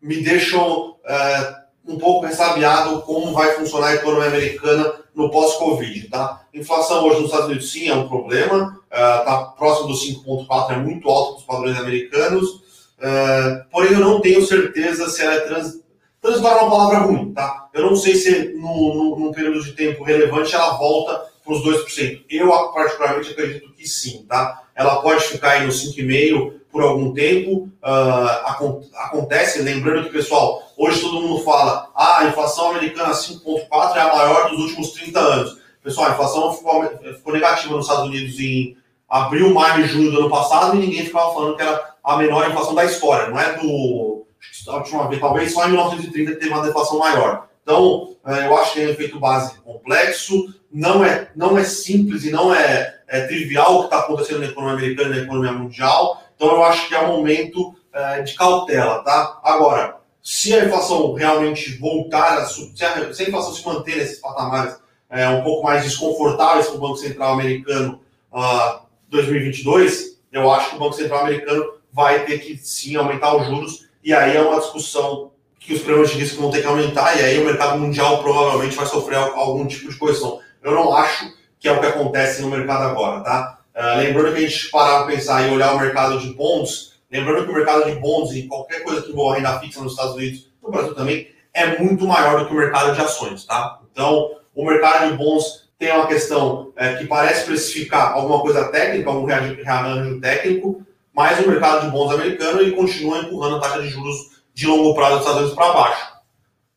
me 0.00 0.22
deixam 0.22 0.90
uh, 0.90 1.60
um 1.86 1.98
pouco 1.98 2.26
ressabiado 2.26 3.02
como 3.02 3.32
vai 3.32 3.52
funcionar 3.52 3.88
a 3.88 3.94
economia 3.94 4.28
americana 4.28 4.92
no 5.14 5.30
pós-Covid, 5.30 6.08
tá? 6.08 6.42
Inflação 6.54 7.04
hoje 7.04 7.16
nos 7.16 7.26
Estados 7.26 7.46
Unidos, 7.46 7.72
sim, 7.72 7.88
é 7.88 7.94
um 7.94 8.08
problema, 8.08 8.80
está 8.90 9.40
uh, 9.40 9.56
próximo 9.56 9.88
dos 9.88 10.06
5,4, 10.06 10.72
é 10.72 10.76
muito 10.76 11.08
alto 11.08 11.32
para 11.32 11.38
os 11.38 11.44
padrões 11.44 11.78
americanos, 11.78 12.48
uh, 12.48 13.64
porém 13.70 13.92
eu 13.92 14.00
não 14.00 14.20
tenho 14.20 14.44
certeza 14.46 15.08
se 15.08 15.22
ela 15.22 15.34
é 15.34 15.40
trans, 15.40 15.80
transitória 16.20 16.60
é 16.60 16.62
uma 16.62 16.70
palavra 16.70 16.98
ruim, 16.98 17.32
tá? 17.32 17.68
Eu 17.74 17.82
não 17.82 17.96
sei 17.96 18.14
se 18.14 18.54
no, 18.54 18.94
no, 18.94 19.18
num 19.18 19.32
período 19.32 19.62
de 19.62 19.72
tempo 19.72 20.04
relevante 20.04 20.54
ela 20.54 20.76
volta 20.76 21.29
os 21.52 21.64
2%. 21.64 22.24
Eu, 22.28 22.50
particularmente, 22.72 23.30
acredito 23.30 23.72
que 23.72 23.86
sim, 23.86 24.24
tá? 24.28 24.62
Ela 24.74 25.02
pode 25.02 25.24
ficar 25.24 25.52
aí 25.52 25.66
no 25.66 25.72
5,5% 25.72 26.60
por 26.70 26.82
algum 26.82 27.12
tempo. 27.12 27.68
Uh, 27.82 28.86
acontece, 28.94 29.62
lembrando 29.62 30.04
que, 30.04 30.12
pessoal, 30.12 30.62
hoje 30.76 31.00
todo 31.00 31.20
mundo 31.20 31.42
fala, 31.42 31.90
ah, 31.94 32.20
a 32.20 32.24
inflação 32.26 32.70
americana 32.70 33.12
5,4% 33.12 33.96
é 33.96 34.00
a 34.00 34.14
maior 34.14 34.50
dos 34.50 34.60
últimos 34.60 34.92
30 34.92 35.18
anos. 35.20 35.58
Pessoal, 35.82 36.08
a 36.08 36.12
inflação 36.12 36.52
ficou, 36.52 36.86
ficou 37.14 37.32
negativa 37.32 37.74
nos 37.74 37.86
Estados 37.86 38.08
Unidos 38.08 38.38
em 38.38 38.76
abril, 39.08 39.52
maio 39.52 39.84
e 39.84 39.88
junho 39.88 40.12
do 40.12 40.20
ano 40.20 40.30
passado 40.30 40.76
e 40.76 40.80
ninguém 40.80 41.04
ficava 41.04 41.34
falando 41.34 41.56
que 41.56 41.62
era 41.62 41.94
a 42.04 42.16
menor 42.16 42.48
inflação 42.48 42.74
da 42.74 42.84
história. 42.84 43.28
Não 43.28 43.38
é 43.38 43.54
do. 43.54 44.26
A 44.68 44.76
última 44.76 45.08
vez, 45.08 45.20
talvez 45.20 45.52
só 45.52 45.66
em 45.66 45.72
1930 45.72 46.36
teve 46.36 46.52
uma 46.52 46.62
deflação 46.62 46.98
maior. 46.98 47.48
Então, 47.70 48.16
é, 48.26 48.48
eu 48.48 48.56
acho 48.58 48.72
que 48.72 48.80
é 48.80 48.86
um 48.86 48.90
efeito 48.90 49.20
base 49.20 49.54
complexo, 49.60 50.52
não 50.72 51.04
é, 51.04 51.30
não 51.36 51.56
é 51.56 51.62
simples 51.62 52.24
e 52.24 52.30
não 52.32 52.52
é, 52.52 52.98
é 53.06 53.28
trivial 53.28 53.76
o 53.76 53.78
que 53.78 53.84
está 53.84 54.00
acontecendo 54.00 54.40
na 54.40 54.46
economia 54.46 54.76
americana 54.76 55.14
e 55.14 55.18
na 55.18 55.24
economia 55.24 55.52
mundial. 55.52 56.20
Então, 56.34 56.48
eu 56.48 56.64
acho 56.64 56.88
que 56.88 56.96
é 56.96 57.00
um 57.00 57.16
momento 57.16 57.72
é, 57.92 58.22
de 58.22 58.34
cautela, 58.34 59.04
tá? 59.04 59.38
Agora, 59.44 59.98
se 60.20 60.52
a 60.52 60.64
inflação 60.64 61.14
realmente 61.14 61.78
voltar 61.78 62.38
a 62.38 62.46
se 62.46 62.84
a, 62.84 63.14
se 63.14 63.22
a 63.22 63.28
inflação 63.28 63.54
se 63.54 63.64
manter 63.64 63.98
nesses 63.98 64.18
patamares 64.18 64.76
é, 65.08 65.28
um 65.28 65.44
pouco 65.44 65.62
mais 65.62 65.84
desconfortáveis 65.84 66.66
para 66.66 66.76
o 66.76 66.80
Banco 66.80 66.96
Central 66.96 67.34
americano 67.34 68.00
uh, 68.32 68.80
2022, 69.08 70.18
eu 70.32 70.50
acho 70.50 70.70
que 70.70 70.76
o 70.76 70.78
Banco 70.80 70.94
Central 70.94 71.20
americano 71.20 71.64
vai 71.92 72.24
ter 72.24 72.40
que 72.40 72.56
sim 72.56 72.96
aumentar 72.96 73.36
os 73.36 73.46
juros, 73.46 73.88
e 74.02 74.12
aí 74.12 74.36
é 74.36 74.42
uma 74.42 74.58
discussão 74.58 75.29
que 75.60 75.74
os 75.74 75.82
prêmios 75.82 76.10
de 76.10 76.18
risco 76.18 76.40
vão 76.40 76.50
ter 76.50 76.62
que 76.62 76.66
aumentar, 76.66 77.16
e 77.16 77.22
aí 77.22 77.38
o 77.38 77.44
mercado 77.44 77.78
mundial 77.78 78.22
provavelmente 78.22 78.74
vai 78.74 78.86
sofrer 78.86 79.16
algum 79.16 79.66
tipo 79.66 79.90
de 79.90 79.96
correção. 79.96 80.40
Eu 80.62 80.72
não 80.72 80.96
acho 80.96 81.32
que 81.58 81.68
é 81.68 81.72
o 81.72 81.78
que 81.78 81.86
acontece 81.86 82.40
no 82.40 82.50
mercado 82.50 82.84
agora, 82.84 83.20
tá? 83.20 83.58
Uh, 83.76 83.98
lembrando 83.98 84.32
que 84.32 84.38
a 84.38 84.48
gente 84.48 84.70
parar 84.70 85.04
para 85.04 85.14
pensar 85.14 85.46
e 85.46 85.52
olhar 85.52 85.74
o 85.74 85.78
mercado 85.78 86.18
de 86.18 86.32
bonds, 86.32 86.94
lembrando 87.12 87.44
que 87.44 87.50
o 87.50 87.54
mercado 87.54 87.84
de 87.84 87.92
bonds 88.00 88.34
e 88.34 88.48
qualquer 88.48 88.82
coisa 88.82 89.02
que 89.02 89.10
envolva 89.12 89.36
renda 89.36 89.60
fixa 89.60 89.80
nos 89.80 89.92
Estados 89.92 90.14
Unidos, 90.14 90.50
no 90.62 90.70
Brasil 90.70 90.94
também, 90.94 91.28
é 91.52 91.78
muito 91.78 92.06
maior 92.06 92.40
do 92.40 92.46
que 92.46 92.54
o 92.54 92.56
mercado 92.56 92.94
de 92.94 93.00
ações, 93.00 93.44
tá? 93.44 93.80
Então, 93.92 94.30
o 94.54 94.64
mercado 94.64 95.10
de 95.10 95.18
bonds 95.18 95.68
tem 95.78 95.92
uma 95.92 96.06
questão 96.06 96.72
é, 96.76 96.94
que 96.94 97.06
parece 97.06 97.42
especificar 97.42 98.12
alguma 98.12 98.40
coisa 98.40 98.64
técnica, 98.68 99.10
algum 99.10 99.26
rearranjo 99.26 100.20
técnico, 100.20 100.84
mas 101.12 101.38
o 101.44 101.48
mercado 101.48 101.86
de 101.86 101.90
bonds 101.90 102.14
americano 102.14 102.60
ele 102.60 102.72
continua 102.72 103.18
empurrando 103.18 103.56
a 103.56 103.60
taxa 103.60 103.82
de 103.82 103.88
juros 103.88 104.39
de 104.60 104.66
longo 104.66 104.94
prazo 104.94 105.12
dos 105.12 105.20
Estados 105.20 105.40
Unidos 105.40 105.56
para 105.56 105.72
baixo. 105.72 106.12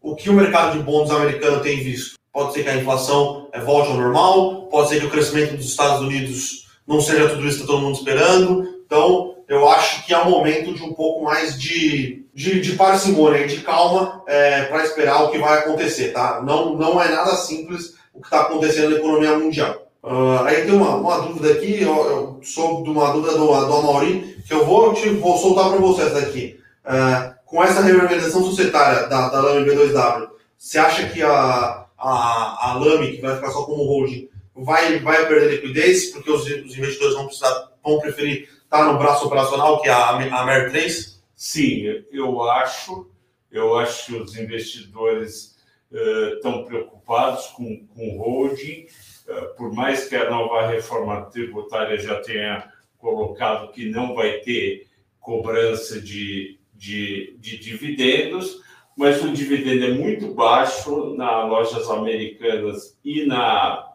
O 0.02 0.16
que 0.16 0.30
o 0.30 0.34
mercado 0.34 0.78
de 0.78 0.84
bonds 0.84 1.12
americano 1.12 1.60
tem 1.60 1.84
visto? 1.84 2.18
Pode 2.32 2.54
ser 2.54 2.64
que 2.64 2.70
a 2.70 2.78
inflação 2.78 3.50
é, 3.52 3.60
volte 3.60 3.92
ao 3.92 3.98
normal, 3.98 4.68
pode 4.68 4.88
ser 4.88 5.02
que 5.02 5.06
o 5.06 5.10
crescimento 5.10 5.58
dos 5.58 5.66
Estados 5.66 6.00
Unidos 6.00 6.66
não 6.88 7.02
seja 7.02 7.28
tudo 7.28 7.46
isso 7.46 7.58
que 7.58 7.64
está 7.64 7.74
todo 7.74 7.82
mundo 7.82 7.98
esperando. 7.98 8.64
Então, 8.86 9.36
eu 9.50 9.68
acho 9.68 10.06
que 10.06 10.14
é 10.14 10.18
o 10.18 10.30
momento 10.30 10.74
de 10.74 10.82
um 10.82 10.94
pouco 10.94 11.26
mais 11.26 11.60
de, 11.60 12.26
de, 12.34 12.62
de 12.62 12.72
parcimônia, 12.78 13.46
de 13.46 13.58
calma 13.58 14.24
é, 14.28 14.64
para 14.64 14.86
esperar 14.86 15.22
o 15.24 15.30
que 15.30 15.38
vai 15.38 15.60
acontecer, 15.60 16.14
tá? 16.14 16.42
Não, 16.42 16.78
não 16.78 17.02
é 17.02 17.10
nada 17.10 17.36
simples 17.36 17.96
o 18.14 18.22
que 18.22 18.28
está 18.28 18.44
acontecendo 18.44 18.92
na 18.92 18.98
economia 18.98 19.38
mundial. 19.38 19.88
Uh, 20.02 20.44
aí 20.46 20.64
tem 20.64 20.74
uma, 20.74 20.96
uma 20.96 21.20
dúvida 21.20 21.52
aqui, 21.52 21.82
eu, 21.82 21.96
eu 21.96 22.40
sou 22.44 22.82
de 22.82 22.90
uma 22.90 23.12
dúvida 23.12 23.38
do, 23.38 23.48
do 23.48 23.74
Amaury, 23.76 24.38
que 24.48 24.54
eu 24.54 24.66
vou, 24.66 24.94
te, 24.94 25.10
vou 25.10 25.38
soltar 25.38 25.70
para 25.70 25.80
vocês 25.80 26.14
daqui. 26.14 26.58
Uh, 26.86 27.33
com 27.54 27.64
essa 27.64 27.84
reorganização 27.84 28.44
societária 28.44 29.08
da, 29.08 29.30
da 29.30 29.40
LAME 29.40 29.70
B2W, 29.70 30.28
você 30.58 30.80
acha 30.80 31.08
que 31.10 31.22
a, 31.22 31.86
a, 31.96 32.72
a 32.72 32.74
LAME, 32.80 33.12
que 33.12 33.22
vai 33.22 33.36
ficar 33.36 33.52
só 33.52 33.62
como 33.62 33.84
holding, 33.84 34.28
vai, 34.56 34.98
vai 34.98 35.28
perder 35.28 35.52
liquidez, 35.52 36.08
porque 36.08 36.32
os, 36.32 36.42
os 36.42 36.76
investidores 36.76 37.14
vão, 37.14 37.28
precisar, 37.28 37.72
vão 37.84 38.00
preferir 38.00 38.50
estar 38.64 38.92
no 38.92 38.98
braço 38.98 39.28
operacional, 39.28 39.80
que 39.84 39.88
é 39.88 39.92
a, 39.92 40.10
a 40.10 40.46
MER 40.48 40.72
3? 40.72 41.24
Sim, 41.36 42.04
eu 42.12 42.42
acho. 42.42 43.08
Eu 43.52 43.78
acho 43.78 44.08
que 44.08 44.16
os 44.16 44.36
investidores 44.36 45.56
uh, 45.92 46.34
estão 46.34 46.66
preocupados 46.66 47.46
com, 47.50 47.86
com 47.86 48.18
holding, 48.18 48.88
uh, 49.28 49.56
por 49.56 49.72
mais 49.72 50.10
que 50.10 50.16
a 50.16 50.28
nova 50.28 50.66
reforma 50.66 51.22
tributária 51.26 52.00
já 52.00 52.20
tenha 52.20 52.68
colocado 52.98 53.72
que 53.72 53.92
não 53.92 54.16
vai 54.16 54.40
ter 54.40 54.88
cobrança 55.20 56.02
de, 56.02 56.58
de, 56.84 57.38
de 57.40 57.58
dividendos, 57.60 58.62
mas 58.96 59.24
o 59.24 59.32
dividendo 59.32 59.86
é 59.86 59.94
muito 59.94 60.34
baixo 60.34 61.16
nas 61.16 61.50
lojas 61.50 61.90
americanas 61.90 63.00
e 63.06 63.26
na, 63.26 63.90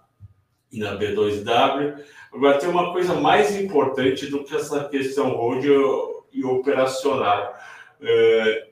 e 0.73 0.79
na 0.79 0.99
B2W. 0.99 2.03
Agora, 2.33 2.59
tem 2.59 2.69
uma 2.71 2.91
coisa 2.91 3.13
mais 3.15 3.55
importante 3.61 4.27
do 4.29 4.43
que 4.43 4.57
essa 4.57 4.89
questão 4.89 5.37
holding 5.37 5.69
e 6.33 6.43
operacional. 6.43 7.55
É, 8.01 8.69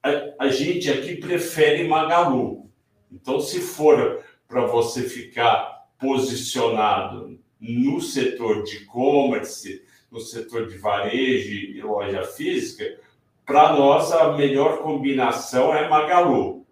a, 0.00 0.44
a 0.44 0.48
gente 0.48 0.88
aqui 0.88 1.16
prefere 1.16 1.88
Magalu. 1.88 2.70
Então, 3.10 3.40
se 3.40 3.60
for 3.60 4.22
para 4.46 4.66
você 4.66 5.02
ficar 5.02 5.88
posicionado 5.98 7.40
no 7.60 8.00
setor 8.00 8.62
de 8.62 8.76
e-commerce, 8.76 9.82
no 10.10 10.20
setor 10.20 10.66
de 10.66 10.78
varejo 10.78 11.52
e 11.52 11.80
loja 11.82 12.22
física, 12.24 12.98
para 13.44 13.72
nós 13.72 14.12
a 14.12 14.32
melhor 14.36 14.78
combinação 14.78 15.74
é 15.74 15.88
Magalu. 15.88 16.66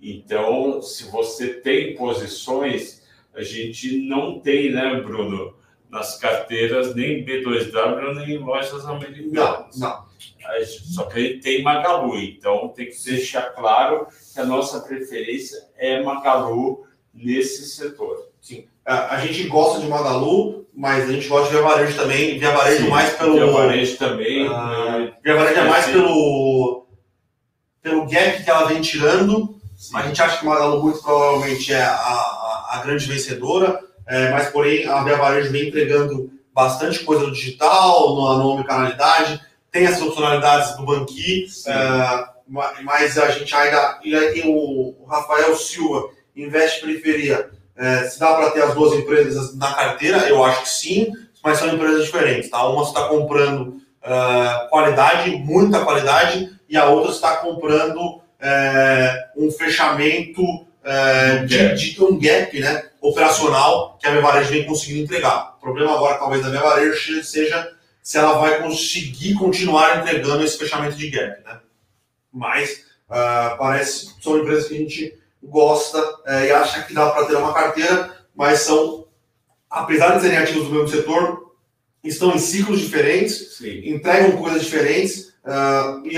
Então, 0.00 0.80
se 0.80 1.04
você 1.10 1.54
tem 1.54 1.94
posições, 1.94 3.02
a 3.34 3.42
gente 3.42 4.06
não 4.08 4.40
tem, 4.40 4.72
né, 4.72 5.00
Bruno, 5.00 5.54
nas 5.90 6.18
carteiras 6.18 6.94
nem 6.94 7.24
B2W 7.24 8.14
nem 8.14 8.38
lojas 8.38 8.86
americanas. 8.86 9.76
Não, 9.76 9.88
não. 9.88 10.08
Só 10.66 11.04
que 11.04 11.18
a 11.18 11.22
gente 11.22 11.40
tem 11.40 11.62
Magalu, 11.62 12.18
então 12.18 12.68
tem 12.68 12.86
que 12.86 13.04
deixar 13.04 13.50
claro 13.50 14.06
que 14.32 14.40
a 14.40 14.44
nossa 14.44 14.80
preferência 14.80 15.68
é 15.76 16.02
Magalu 16.02 16.86
nesse 17.12 17.68
setor. 17.68 18.28
Sim. 18.40 18.66
A, 18.88 19.16
a 19.16 19.18
gente 19.18 19.46
gosta 19.48 19.80
de 19.80 19.86
Magalu, 19.86 20.66
mas 20.74 21.06
a 21.06 21.12
gente 21.12 21.28
gosta 21.28 21.48
de 21.48 21.52
Via 21.52 21.62
Varejo 21.62 21.94
também. 21.94 22.38
Via 22.38 22.52
Varejo 22.52 22.84
Sim, 22.84 22.88
mais 22.88 23.12
pelo. 23.12 23.34
Via 23.34 23.46
Varejo 23.46 23.98
também. 23.98 24.48
Uh, 24.48 24.50
né? 24.50 25.12
Via 25.22 25.36
Varejo 25.36 25.60
é 25.60 25.68
mais 25.68 25.86
pelo, 25.86 26.86
pelo 27.82 28.06
gap 28.06 28.42
que 28.42 28.48
ela 28.48 28.64
vem 28.64 28.80
tirando. 28.80 29.60
Sim. 29.76 29.94
A 29.94 30.02
gente 30.02 30.22
acha 30.22 30.38
que 30.38 30.46
Magalu 30.46 30.82
muito 30.82 31.02
provavelmente 31.02 31.70
é 31.70 31.82
a, 31.82 31.92
a, 31.92 32.68
a 32.72 32.82
grande 32.82 33.06
vencedora, 33.06 33.78
é, 34.06 34.30
mas 34.30 34.48
porém 34.48 34.88
a 34.88 35.04
Via 35.04 35.18
Varejo 35.18 35.52
vem 35.52 35.68
entregando 35.68 36.30
bastante 36.54 37.00
coisa 37.00 37.26
no 37.26 37.32
digital, 37.32 38.16
na, 38.16 38.38
na 38.38 38.44
omnicanalidade, 38.46 39.38
tem 39.70 39.86
as 39.86 39.98
funcionalidades 39.98 40.74
do 40.78 40.86
Banqui, 40.86 41.46
é, 41.66 42.24
mas 42.82 43.18
a 43.18 43.28
gente 43.32 43.54
ainda. 43.54 44.00
E 44.02 44.16
aí 44.16 44.32
tem 44.32 44.50
o, 44.50 44.96
o 44.98 45.04
Rafael 45.06 45.54
Silva, 45.54 46.08
investe 46.34 46.80
periferia 46.80 47.57
é, 47.78 48.08
se 48.08 48.18
dá 48.18 48.34
para 48.34 48.50
ter 48.50 48.62
as 48.62 48.74
duas 48.74 48.92
empresas 48.98 49.56
na 49.56 49.72
carteira, 49.72 50.28
eu 50.28 50.42
acho 50.44 50.62
que 50.62 50.68
sim, 50.68 51.12
mas 51.44 51.58
são 51.58 51.72
empresas 51.72 52.04
diferentes. 52.04 52.50
Tá? 52.50 52.66
Uma 52.68 52.82
está 52.82 53.06
comprando 53.08 53.80
uh, 54.02 54.68
qualidade, 54.68 55.30
muita 55.30 55.84
qualidade, 55.84 56.52
e 56.68 56.76
a 56.76 56.86
outra 56.86 57.12
está 57.12 57.36
comprando 57.36 58.00
uh, 58.00 58.20
um 59.36 59.50
fechamento 59.52 60.42
uh, 60.42 61.46
de, 61.46 61.94
de, 61.94 62.02
um 62.02 62.18
gap 62.18 62.58
né, 62.58 62.84
operacional 63.00 63.96
que 64.00 64.08
a 64.08 64.10
Minha 64.10 64.22
Varejo 64.22 64.50
vem 64.50 64.66
conseguindo 64.66 65.04
entregar. 65.04 65.54
O 65.56 65.60
problema 65.60 65.94
agora, 65.94 66.18
talvez, 66.18 66.42
da 66.42 66.48
Minha 66.48 66.62
Varejo 66.62 67.22
seja 67.22 67.72
se 68.02 68.18
ela 68.18 68.38
vai 68.38 68.60
conseguir 68.60 69.34
continuar 69.34 70.00
entregando 70.00 70.42
esse 70.42 70.58
fechamento 70.58 70.96
de 70.96 71.10
gap. 71.10 71.44
Né? 71.44 71.60
Mas 72.32 72.88
parece 73.58 74.14
que 74.14 74.22
são 74.22 74.38
empresas 74.38 74.66
que 74.66 74.74
a 74.74 74.78
gente 74.78 75.18
gosta 75.48 76.02
é, 76.26 76.46
e 76.46 76.52
acha 76.52 76.82
que 76.82 76.94
dá 76.94 77.10
para 77.10 77.26
ter 77.26 77.36
uma 77.36 77.52
carteira, 77.52 78.14
mas 78.34 78.60
são, 78.60 79.06
apesar 79.68 80.16
de 80.16 80.22
serem 80.22 80.38
ativos 80.38 80.68
do 80.68 80.74
mesmo 80.74 80.88
setor, 80.88 81.52
estão 82.02 82.32
em 82.32 82.38
ciclos 82.38 82.80
diferentes, 82.80 83.56
Sim. 83.56 83.82
entregam 83.84 84.36
coisas 84.36 84.62
diferentes 84.62 85.34
uh, 85.44 86.06
e, 86.06 86.16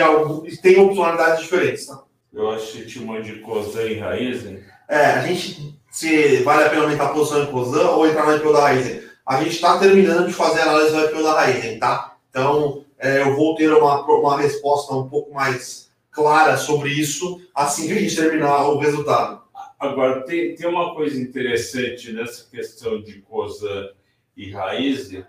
e 0.53 0.57
têm 0.57 0.79
opcionalidades 0.79 1.43
diferentes. 1.43 1.87
Tá? 1.87 2.03
Eu 2.33 2.51
acho 2.51 2.73
que 2.73 2.87
tinha 2.87 3.23
de 3.23 3.41
Cosan 3.41 3.83
e 3.85 3.99
Raizen. 3.99 4.61
É, 4.89 5.07
a 5.07 5.27
gente, 5.27 5.79
se 5.91 6.43
vale 6.43 6.65
a 6.65 6.71
pena 6.71 6.83
aumentar 6.83 7.07
a 7.07 7.13
posição 7.13 7.43
em 7.43 7.47
Cosan 7.47 7.91
ou 7.91 8.07
entrar 8.07 8.27
na 8.27 8.37
IPO 8.37 8.53
da 8.53 8.61
Raizen. 8.61 9.03
A 9.27 9.39
gente 9.39 9.55
está 9.55 9.79
terminando 9.79 10.27
de 10.27 10.33
fazer 10.33 10.61
a 10.61 10.65
análise 10.65 10.93
da 10.93 11.05
IPO 11.07 11.23
da 11.23 11.33
Raizen, 11.33 11.79
tá? 11.79 12.17
Então, 12.29 12.85
é, 12.99 13.23
eu 13.23 13.35
vou 13.35 13.55
ter 13.55 13.73
uma, 13.73 14.05
uma 14.05 14.41
resposta 14.41 14.95
um 14.95 15.09
pouco 15.09 15.33
mais 15.33 15.90
clara 16.11 16.57
sobre 16.57 16.91
isso 16.91 17.41
assim 17.55 17.87
que 17.87 17.93
a 17.93 18.01
gente 18.01 18.17
terminar 18.17 18.69
o 18.69 18.79
resultado. 18.79 19.41
Agora, 19.79 20.23
tem, 20.25 20.55
tem 20.55 20.69
uma 20.69 20.95
coisa 20.95 21.19
interessante 21.19 22.13
nessa 22.13 22.49
questão 22.51 23.01
de 23.01 23.23
Cosan 23.23 23.89
e 24.37 24.51
Raizen, 24.51 25.25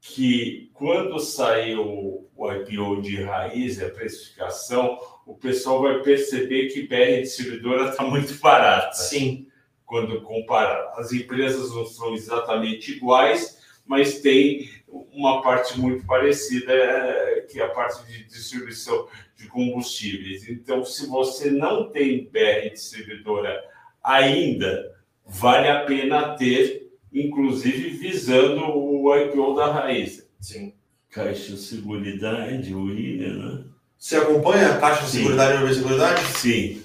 que 0.00 0.70
quando 0.74 1.18
saiu 1.20 2.28
o 2.34 2.52
IPO 2.52 3.02
de 3.02 3.22
Raizen, 3.22 3.86
a 3.86 3.90
precificação, 3.90 4.98
o 5.26 5.34
pessoal 5.34 5.82
vai 5.82 6.02
perceber 6.02 6.68
que 6.68 6.88
BR 6.88 7.22
distribuidora 7.22 7.90
está 7.90 8.02
muito 8.02 8.34
barata. 8.40 8.94
Sim. 8.94 9.46
Quando 9.84 10.22
compara. 10.22 10.92
As 10.96 11.12
empresas 11.12 11.70
não 11.74 11.86
são 11.86 12.14
exatamente 12.14 12.92
iguais, 12.92 13.58
mas 13.86 14.20
tem 14.20 14.68
uma 14.90 15.42
parte 15.42 15.78
muito 15.78 16.06
parecida, 16.06 16.72
é, 16.72 17.40
que 17.42 17.60
é 17.60 17.64
a 17.64 17.68
parte 17.68 18.06
de 18.06 18.24
distribuição 18.24 19.08
de 19.36 19.46
combustíveis. 19.46 20.48
Então, 20.48 20.84
se 20.84 21.06
você 21.06 21.50
não 21.50 21.90
tem 21.90 22.28
BR 22.30 22.70
distribuidora 22.72 23.62
ainda, 24.02 24.94
vale 25.24 25.68
a 25.68 25.84
pena 25.84 26.36
ter, 26.36 26.90
inclusive 27.12 27.90
visando 27.90 28.64
o 28.64 29.14
IPO 29.14 29.54
da 29.54 29.72
Raiz. 29.72 30.28
Sim. 30.40 30.74
Caixa 31.10 31.56
Seguridade, 31.56 32.74
o 32.74 32.90
INE, 32.90 33.28
né? 33.28 33.64
Você 33.98 34.16
acompanha 34.16 34.74
a 34.74 34.78
Caixa 34.78 35.04
de 35.04 35.10
Sim. 35.10 35.18
Seguridade 35.18 35.64
e 35.64 35.74
Seguridade? 35.74 36.24
Sim. 36.38 36.82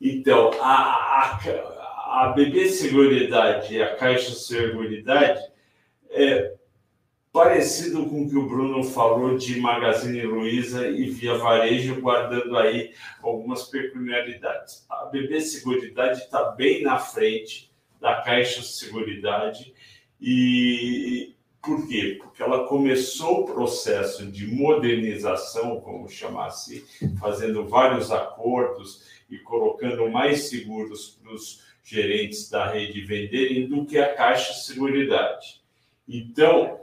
Então, 0.00 0.50
a, 0.60 1.38
a, 1.40 2.24
a 2.24 2.32
BB 2.36 2.68
Seguridade 2.68 3.74
e 3.74 3.82
a 3.82 3.96
Caixa 3.96 4.32
Seguridade 4.32 5.40
é 6.10 6.54
parecido 7.32 8.06
com 8.06 8.22
o 8.22 8.28
que 8.28 8.36
o 8.36 8.46
Bruno 8.46 8.84
falou 8.84 9.38
de 9.38 9.58
Magazine 9.58 10.20
Luiza 10.22 10.88
e 10.88 11.08
Via 11.08 11.38
Varejo, 11.38 12.00
guardando 12.00 12.56
aí 12.58 12.92
algumas 13.22 13.64
peculiaridades. 13.64 14.84
A 14.90 15.06
BB 15.06 15.40
Seguridade 15.40 16.20
está 16.20 16.50
bem 16.50 16.82
na 16.82 16.98
frente 16.98 17.72
da 17.98 18.20
Caixa 18.20 18.62
Seguridade 18.62 19.72
e 20.20 21.34
por 21.62 21.88
quê? 21.88 22.18
Porque 22.20 22.42
ela 22.42 22.66
começou 22.66 23.42
o 23.42 23.44
processo 23.46 24.26
de 24.26 24.46
modernização, 24.48 25.80
vamos 25.80 26.12
chamar 26.12 26.46
assim, 26.46 26.82
fazendo 27.18 27.66
vários 27.66 28.10
acordos 28.10 29.06
e 29.30 29.38
colocando 29.38 30.10
mais 30.10 30.50
seguros 30.50 31.20
para 31.22 31.32
os 31.32 31.62
gerentes 31.84 32.50
da 32.50 32.70
rede 32.70 33.00
venderem 33.02 33.68
do 33.68 33.86
que 33.86 33.96
a 33.96 34.12
Caixa 34.12 34.52
Seguridade. 34.54 35.62
Então, 36.06 36.80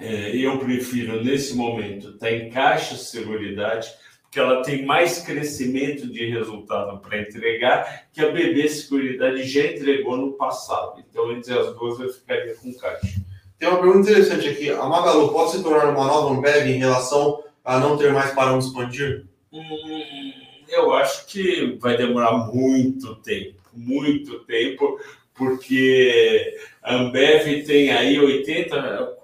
é, 0.00 0.34
eu 0.34 0.58
prefiro, 0.58 1.22
nesse 1.22 1.54
momento, 1.54 2.10
estar 2.10 2.32
em 2.32 2.48
Caixa 2.50 2.96
Seguridade, 2.96 3.88
porque 4.22 4.40
ela 4.40 4.62
tem 4.62 4.86
mais 4.86 5.18
crescimento 5.18 6.06
de 6.10 6.26
resultado 6.30 6.98
para 7.00 7.20
entregar 7.20 8.06
que 8.12 8.20
a 8.20 8.30
BB 8.30 8.68
Seguridade 8.68 9.42
já 9.44 9.66
entregou 9.66 10.16
no 10.16 10.32
passado. 10.32 11.04
Então, 11.08 11.30
entre 11.32 11.52
as 11.52 11.74
duas, 11.74 12.00
eu 12.00 12.08
ficaria 12.08 12.54
com 12.54 12.72
Caixa. 12.72 13.20
Tem 13.58 13.68
uma 13.68 13.80
pergunta 13.80 14.10
interessante 14.10 14.48
aqui. 14.48 14.70
A 14.70 14.86
Magalu 14.86 15.32
pode 15.32 15.50
se 15.50 15.62
tornar 15.62 15.90
uma 15.90 16.06
nova 16.06 16.34
Ambev 16.34 16.66
em 16.66 16.78
relação 16.78 17.44
a 17.62 17.78
não 17.78 17.98
ter 17.98 18.10
mais 18.10 18.32
para 18.32 18.54
onde 18.54 18.64
expandir? 18.64 19.26
Hum, 19.52 20.32
eu 20.68 20.94
acho 20.94 21.26
que 21.26 21.76
vai 21.78 21.96
demorar 21.96 22.32
muito 22.52 23.16
tempo, 23.16 23.60
muito 23.74 24.38
tempo, 24.44 24.98
porque 25.34 26.56
a 26.82 26.94
Ambev 26.94 27.64
tem 27.66 27.90
aí 27.90 28.18
80, 28.18 29.19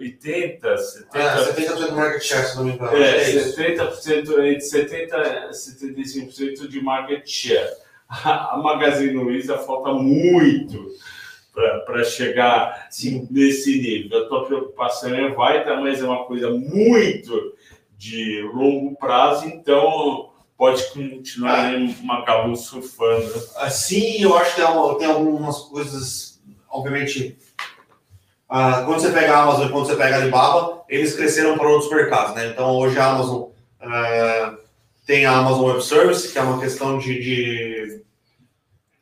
80, 0.00 0.78
70, 0.78 1.18
É, 1.18 1.52
70% 1.52 1.88
do 1.88 1.96
market 1.96 2.22
share, 2.22 2.46
se 2.46 2.56
não 2.56 2.64
me 2.64 2.72
engano. 2.72 2.96
É, 2.96 3.16
É 3.18 3.30
isso. 3.30 3.56
70%, 3.56 4.44
entre 4.44 4.58
70% 4.58 5.96
e 5.96 6.02
75% 6.02 6.68
de 6.68 6.82
market 6.82 7.26
share. 7.26 7.70
A 8.08 8.56
Magazine 8.56 9.12
Luiza 9.12 9.58
falta 9.58 9.92
muito 9.92 10.90
para 11.84 12.04
chegar 12.04 12.88
Sim. 12.90 13.28
nesse 13.30 13.80
nível. 13.80 14.24
A 14.24 14.28
tua 14.28 14.46
preocupação 14.46 15.14
é 15.14 15.28
vai, 15.30 15.64
tá, 15.64 15.76
mas 15.76 16.00
é 16.00 16.04
uma 16.04 16.24
coisa 16.24 16.50
muito 16.50 17.54
de 17.96 18.40
longo 18.54 18.96
prazo, 18.96 19.46
então 19.46 20.30
pode 20.56 20.84
continuar 20.92 21.74
em 21.74 21.94
Magalu 22.02 22.56
surfando. 22.56 23.32
Sim, 23.70 24.22
eu 24.22 24.36
acho 24.36 24.54
que 24.54 24.62
tem 24.98 25.06
algumas 25.06 25.58
coisas, 25.60 26.40
obviamente. 26.70 27.36
Ah, 28.50 28.82
quando 28.84 28.98
você 29.00 29.12
pega 29.12 29.32
a 29.32 29.42
Amazon 29.44 29.66
e 29.66 29.70
quando 29.70 29.86
você 29.86 29.94
pega 29.94 30.16
a 30.16 30.18
Alibaba, 30.18 30.82
eles 30.88 31.14
cresceram 31.14 31.56
para 31.56 31.68
outros 31.68 31.88
mercados, 31.88 32.34
né? 32.34 32.48
Então 32.48 32.76
hoje 32.76 32.98
a 32.98 33.06
Amazon 33.06 33.44
ah, 33.80 34.54
tem 35.06 35.24
a 35.24 35.36
Amazon 35.36 35.66
Web 35.66 35.84
Service, 35.84 36.32
que 36.32 36.36
é 36.36 36.42
uma 36.42 36.58
questão 36.58 36.98
de, 36.98 37.20
de, 37.20 38.02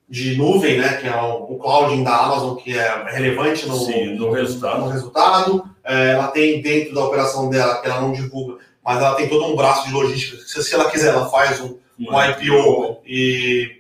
de 0.07 0.37
nuvem, 0.37 0.79
né? 0.79 0.99
Que 0.99 1.09
é 1.09 1.17
o, 1.17 1.55
o 1.55 1.59
clouding 1.59 2.05
da 2.05 2.15
Amazon, 2.15 2.57
que 2.57 2.79
é 2.79 3.05
relevante 3.11 3.67
no, 3.67 3.79
Sim, 3.79 4.17
no 4.17 4.31
resultado. 4.33 4.81
no 4.81 4.89
resultado. 4.89 5.65
É, 5.83 6.11
ela 6.11 6.29
tem 6.29 6.61
dentro 6.61 6.95
da 6.95 7.05
operação 7.05 7.49
dela, 7.49 7.81
que 7.81 7.89
ela 7.89 8.03
não 8.03 8.13
divulga, 8.13 8.59
mas 8.85 8.99
ela 8.99 9.15
tem 9.15 9.31
todo 9.31 9.47
um 9.47 9.57
braço 9.57 9.89
de 9.89 9.95
logística. 9.95 10.37
Se, 10.43 10.63
se 10.63 10.75
ela 10.75 10.91
quiser, 10.91 11.15
ela 11.15 11.31
faz 11.31 11.59
um, 11.61 11.79
um 11.99 12.23
IPO 12.23 13.01
e, 13.07 13.78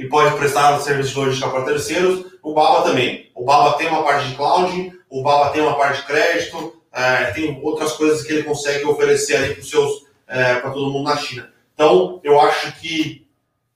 e 0.00 0.08
pode 0.08 0.34
prestar 0.36 0.78
serviço 0.80 1.10
de 1.10 1.18
logística 1.18 1.50
para 1.50 1.64
terceiros. 1.64 2.24
O 2.42 2.54
Baba 2.54 2.88
também. 2.88 3.30
O 3.34 3.44
Baba 3.44 3.76
tem 3.76 3.86
uma 3.86 4.02
parte 4.02 4.28
de 4.28 4.34
cloud, 4.34 4.92
o 5.10 5.22
Baba 5.22 5.50
tem 5.50 5.60
uma 5.60 5.76
parte 5.76 6.00
de 6.00 6.06
crédito, 6.06 6.82
é, 6.90 7.24
tem 7.32 7.60
outras 7.62 7.92
coisas 7.92 8.22
que 8.22 8.32
ele 8.32 8.44
consegue 8.44 8.84
oferecer 8.86 9.36
ali 9.36 9.54
para 9.54 9.62
seus 9.62 10.08
para 10.26 10.70
todo 10.70 10.92
mundo 10.92 11.08
na 11.08 11.16
China. 11.16 11.52
Então, 11.74 12.20
eu 12.22 12.40
acho 12.40 12.72
que 12.80 13.26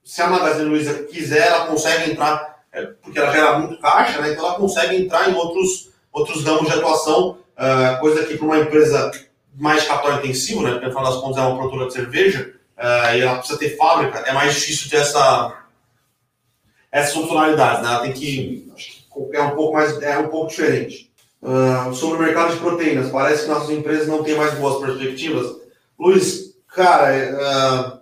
se 0.05 0.23
a 0.23 0.29
Magazine 0.29 0.69
Luiza 0.69 1.03
quiser, 1.05 1.49
ela 1.49 1.67
consegue 1.67 2.13
entrar, 2.13 2.61
é, 2.73 2.83
porque 3.03 3.19
ela 3.19 3.33
gera 3.33 3.59
muito 3.59 3.81
caixa, 3.81 4.21
né? 4.21 4.33
Então 4.33 4.47
ela 4.47 4.57
consegue 4.57 4.97
entrar 4.97 5.29
em 5.29 5.35
outros, 5.35 5.91
outros 6.13 6.45
ramos 6.45 6.71
de 6.71 6.79
atuação, 6.79 7.39
é, 7.57 7.97
coisa 7.97 8.25
que 8.25 8.37
para 8.37 8.47
uma 8.47 8.59
empresa 8.59 9.11
mais 9.55 9.85
capital 9.85 10.19
intensivo, 10.19 10.63
né? 10.63 10.73
Porque 10.73 10.87
afinal 10.87 11.05
das 11.05 11.17
contas 11.17 11.39
é 11.39 11.47
uma 11.47 11.57
produtora 11.57 11.87
de 11.89 11.93
cerveja, 11.93 12.55
é, 12.77 13.19
e 13.19 13.23
ela 13.23 13.39
precisa 13.39 13.59
ter 13.59 13.77
fábrica, 13.77 14.21
é 14.21 14.33
mais 14.33 14.55
difícil 14.55 14.89
ter 14.89 14.99
essa, 14.99 15.64
essa 16.95 17.15
funcionalidade, 17.15 17.83
né? 17.83 17.89
Ela 17.89 18.03
tem 18.03 18.13
que, 18.13 18.73
que 19.13 19.37
é 19.37 19.43
um 19.43 19.51
pouco 19.51 19.75
mais, 19.75 20.01
é 20.01 20.17
um 20.17 20.29
pouco 20.29 20.51
diferente. 20.51 21.11
Ah, 21.43 21.91
sobre 21.93 22.19
o 22.19 22.23
mercado 22.23 22.55
de 22.55 22.61
proteínas, 22.61 23.11
parece 23.11 23.43
que 23.43 23.51
nossas 23.51 23.71
empresas 23.71 24.07
não 24.07 24.23
têm 24.23 24.37
mais 24.37 24.55
boas 24.55 24.81
perspectivas. 24.81 25.57
Luiz, 25.99 26.55
cara, 26.69 27.37
ah, 27.43 27.99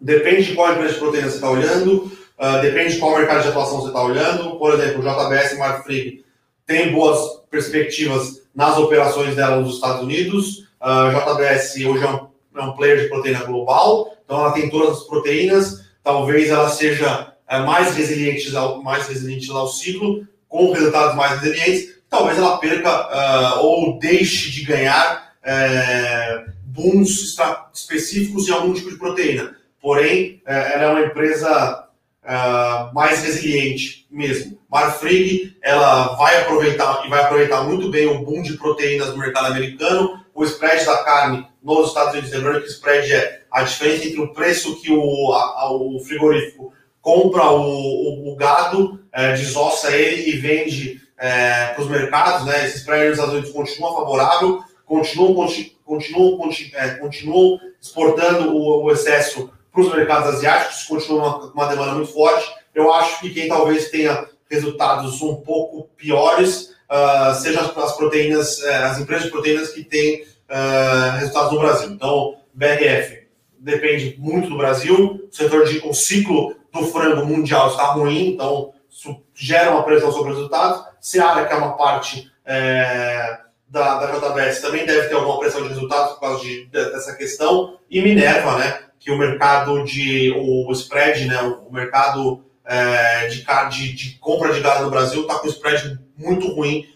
depende 0.00 0.44
de 0.44 0.54
qual 0.54 0.72
empresa 0.72 0.94
de 0.94 1.00
proteína 1.00 1.28
você 1.28 1.34
está 1.34 1.50
olhando, 1.50 2.10
ah, 2.38 2.56
depende 2.58 2.94
de 2.94 2.98
qual 2.98 3.18
mercado 3.18 3.42
de 3.42 3.48
atuação 3.48 3.82
você 3.82 3.88
está 3.88 4.02
olhando. 4.02 4.56
Por 4.56 4.72
exemplo, 4.72 5.00
o 5.00 5.02
JBS 5.02 5.58
Marfrig 5.58 6.24
tem 6.66 6.92
boas 6.92 7.42
perspectivas 7.50 8.40
nas 8.54 8.78
operações 8.78 9.36
dela 9.36 9.60
nos 9.60 9.74
Estados 9.74 10.02
Unidos. 10.02 10.66
A 10.80 11.10
JBS 11.10 11.74
hoje 11.84 12.02
é 12.02 12.08
um, 12.08 12.26
é 12.56 12.62
um 12.62 12.72
player 12.72 13.02
de 13.02 13.08
proteína 13.10 13.44
global, 13.44 14.16
então 14.24 14.40
ela 14.40 14.52
tem 14.52 14.70
todas 14.70 14.96
as 14.96 15.04
proteínas. 15.04 15.84
Talvez 16.02 16.48
ela 16.48 16.70
seja 16.70 17.29
mais 17.58 17.94
resiliente 17.96 18.54
ao, 18.56 18.82
mais 18.82 19.06
resiliente 19.08 19.50
ao 19.50 19.66
ciclo, 19.68 20.26
com 20.48 20.72
resultados 20.72 21.16
mais 21.16 21.40
resilientes. 21.40 21.96
Talvez 22.08 22.38
ela 22.38 22.58
perca 22.58 22.88
ah, 22.90 23.60
ou 23.60 23.98
deixe 23.98 24.50
de 24.50 24.62
ganhar 24.64 25.32
é, 25.44 26.44
booms 26.64 27.36
específicos 27.74 28.48
em 28.48 28.52
algum 28.52 28.72
tipo 28.72 28.90
de 28.90 28.96
proteína. 28.98 29.56
Porém, 29.80 30.40
é, 30.46 30.74
ela 30.74 30.82
é 30.84 30.88
uma 30.88 31.06
empresa 31.06 31.88
ah, 32.24 32.90
mais 32.94 33.22
resiliente 33.22 34.06
mesmo. 34.10 34.58
Marfrig, 34.70 35.56
ela 35.62 36.14
vai 36.16 36.40
aproveitar 36.42 37.02
e 37.04 37.08
vai 37.08 37.22
aproveitar 37.22 37.62
muito 37.64 37.90
bem 37.90 38.06
o 38.06 38.24
boom 38.24 38.42
de 38.42 38.54
proteínas 38.56 39.08
no 39.08 39.18
mercado 39.18 39.46
americano, 39.46 40.20
o 40.34 40.44
spread 40.44 40.84
da 40.84 40.98
carne 40.98 41.46
nos 41.62 41.88
Estados 41.88 42.12
Unidos, 42.12 42.30
lembrando 42.30 42.60
que 42.60 42.68
o 42.68 42.70
spread 42.70 43.12
é 43.12 43.42
a 43.50 43.62
diferença 43.62 44.06
entre 44.06 44.20
o 44.20 44.32
preço 44.32 44.80
que 44.80 44.90
o, 44.92 45.32
a- 45.32 45.72
o 45.72 45.98
frigorífico 46.00 46.72
compra 47.00 47.50
o, 47.50 47.60
o- 47.62 48.32
o 48.32 48.36
gado, 48.36 49.00
é, 49.12 49.32
desossa 49.32 49.90
ele 49.94 50.30
e 50.30 50.36
vende 50.36 51.00
para 51.16 51.82
os 51.82 51.88
mercados, 51.88 52.46
né? 52.46 52.64
Esse 52.66 52.78
spread 52.78 53.04
nos 53.08 53.12
Estados 53.18 53.34
Unidos 53.34 53.50
continua 53.52 53.94
favorável, 53.94 54.60
continuam, 54.86 55.34
conti- 55.34 55.76
continuam, 55.84 56.38
conti- 56.38 56.72
é, 56.74 56.90
continuam 56.94 57.58
exportando 57.80 58.56
o, 58.56 58.84
o 58.84 58.90
excesso 58.92 59.50
para 59.72 59.82
os 59.82 59.94
mercados 59.94 60.34
asiáticos, 60.34 60.84
continua 60.84 61.18
uma, 61.36 61.52
uma 61.52 61.66
demanda 61.66 61.92
muito 61.92 62.10
forte. 62.12 62.48
Eu 62.74 62.92
acho 62.94 63.20
que 63.20 63.30
quem 63.30 63.48
talvez 63.48 63.90
tenha 63.90 64.26
resultados 64.50 65.20
um 65.22 65.36
pouco 65.36 65.88
piores 65.96 66.74
ah, 66.88 67.34
sejam 67.34 67.62
as, 67.62 67.76
as 67.76 67.96
proteínas, 67.96 68.62
eh, 68.64 68.74
as 68.84 68.98
empresas 68.98 69.26
de 69.26 69.30
proteínas 69.30 69.68
que 69.68 69.84
têm 69.84 70.24
ah, 70.48 71.16
resultados 71.20 71.52
no 71.52 71.60
Brasil. 71.60 71.90
Então, 71.90 72.36
BRF, 72.52 73.26
depende 73.58 74.16
muito 74.18 74.48
do 74.48 74.56
Brasil. 74.56 75.28
O 75.30 75.34
setor 75.34 75.66
de 75.66 75.78
o 75.86 75.92
ciclo 75.94 76.56
do 76.72 76.86
frango 76.86 77.26
mundial 77.26 77.68
está 77.68 77.84
ruim, 77.92 78.30
então 78.30 78.72
isso 78.88 79.22
gera 79.34 79.70
uma 79.70 79.82
pressão 79.82 80.12
sobre 80.12 80.32
os 80.32 80.36
resultados. 80.36 80.84
Seara, 81.00 81.46
que 81.46 81.52
é 81.52 81.56
uma 81.56 81.76
parte 81.76 82.30
é, 82.44 83.38
da, 83.68 84.04
da 84.04 84.12
JBS, 84.12 84.60
também 84.60 84.84
deve 84.84 85.08
ter 85.08 85.14
alguma 85.14 85.38
pressão 85.38 85.62
de 85.62 85.68
resultados 85.68 86.14
por 86.14 86.20
causa 86.20 86.44
de, 86.44 86.66
dessa 86.66 87.14
questão. 87.14 87.78
E 87.88 88.02
Minerva, 88.02 88.58
né, 88.58 88.80
que 88.98 89.10
o 89.10 89.18
mercado 89.18 89.84
de 89.84 90.32
o 90.36 90.70
spread, 90.72 91.26
né, 91.26 91.40
o 91.42 91.72
mercado 91.72 92.44
é, 92.64 93.28
de, 93.28 93.44
de, 93.70 93.92
de, 93.94 94.18
compra 94.18 94.52
de 94.52 94.60
gado 94.60 94.84
no 94.84 94.90
Brasil 94.90 95.22
está 95.22 95.38
com 95.38 95.48
spread 95.48 95.98
muito 96.16 96.48
ruim 96.48 96.86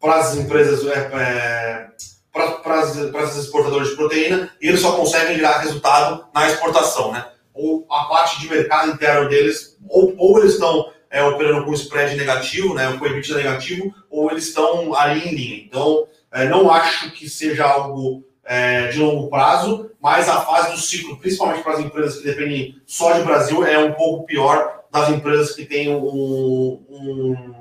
para 0.00 0.16
as 0.16 0.36
empresas, 0.36 0.86
é, 0.86 1.10
é, 1.14 1.86
para 2.32 2.80
as 2.80 3.36
exportadoras 3.36 3.88
de 3.88 3.96
proteína, 3.96 4.50
e 4.60 4.68
eles 4.68 4.80
só 4.80 4.92
conseguem 4.92 5.36
gerar 5.36 5.58
resultado 5.58 6.26
na 6.34 6.48
exportação, 6.48 7.12
né? 7.12 7.24
Ou 7.54 7.86
a 7.88 8.04
parte 8.04 8.40
de 8.40 8.48
mercado 8.48 8.90
interno 8.90 9.28
deles, 9.28 9.78
ou, 9.88 10.14
ou 10.18 10.38
eles 10.40 10.54
estão 10.54 10.92
é, 11.08 11.22
operando 11.22 11.64
com 11.64 11.72
spread 11.72 12.16
negativo, 12.16 12.74
né, 12.74 12.96
com 12.98 13.06
EBITDA 13.06 13.36
negativo, 13.36 13.94
ou 14.10 14.30
eles 14.30 14.48
estão 14.48 14.92
ali 14.94 15.28
em 15.28 15.34
linha. 15.34 15.64
Então, 15.64 16.08
é, 16.32 16.48
não 16.48 16.68
acho 16.68 17.12
que 17.12 17.28
seja 17.28 17.64
algo 17.64 18.24
é, 18.44 18.88
de 18.88 18.98
longo 18.98 19.30
prazo, 19.30 19.90
mas 20.00 20.28
a 20.28 20.40
fase 20.40 20.72
do 20.72 20.78
ciclo, 20.78 21.16
principalmente 21.16 21.62
para 21.62 21.74
as 21.74 21.80
empresas 21.80 22.18
que 22.18 22.24
dependem 22.24 22.76
só 22.84 23.12
de 23.12 23.22
Brasil, 23.22 23.64
é 23.64 23.78
um 23.78 23.92
pouco 23.92 24.26
pior 24.26 24.84
das 24.90 25.08
empresas 25.08 25.52
que 25.52 25.64
têm 25.64 25.94
um, 25.94 26.84
um, 26.88 27.54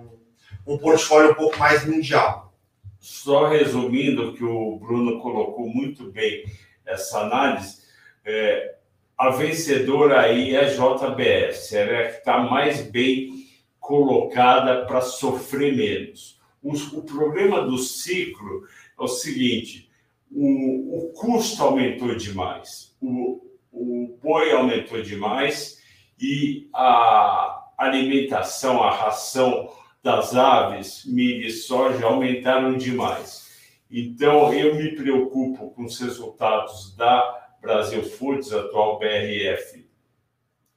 um 0.68 0.78
portfólio 0.78 1.32
um 1.32 1.36
pouco 1.36 1.58
mais 1.58 1.86
mundial. 1.86 2.54
Só 3.00 3.48
resumindo 3.48 4.34
que 4.34 4.44
o 4.44 4.78
Bruno 4.78 5.20
colocou 5.20 5.68
muito 5.68 6.12
bem 6.12 6.44
essa 6.86 7.20
análise, 7.20 7.84
é, 8.26 8.76
a 9.18 9.30
vencedora 9.30 10.22
aí 10.22 10.56
é 10.56 10.66
a 10.66 10.70
JBS, 10.70 11.74
ela 11.74 11.92
é 11.92 12.08
que 12.10 12.18
está 12.20 12.40
mais 12.40 12.82
bem 12.82 13.48
colocada 13.80 14.86
para 14.86 15.02
sofrer 15.02 15.76
menos. 15.76 16.40
O, 16.62 16.74
o 16.98 17.04
problema 17.04 17.62
do 17.62 17.78
ciclo 17.78 18.66
é 19.00 19.04
o 19.04 19.08
seguinte: 19.08 19.90
o, 20.32 20.98
o 20.98 21.14
custo 21.14 21.62
aumentou 21.62 22.16
demais, 22.16 22.96
o, 23.02 23.42
o 23.72 24.18
boi 24.22 24.52
aumentou 24.52 25.02
demais 25.02 25.82
e 26.20 26.70
a 26.74 27.64
alimentação, 27.78 28.82
a 28.82 28.92
ração 28.92 29.70
das 30.02 30.36
aves, 30.36 31.06
milho 31.06 31.48
e 31.48 31.52
soja 31.52 32.06
aumentaram 32.06 32.78
demais. 32.78 33.44
Então, 33.90 34.52
eu 34.54 34.76
me 34.76 34.96
preocupo 34.96 35.70
com 35.72 35.86
os 35.86 36.00
resultados 36.00 36.96
da 36.96 37.43
Brasil 37.64 38.04
Foods, 38.04 38.52
atual 38.52 39.00
BRF, 39.00 39.88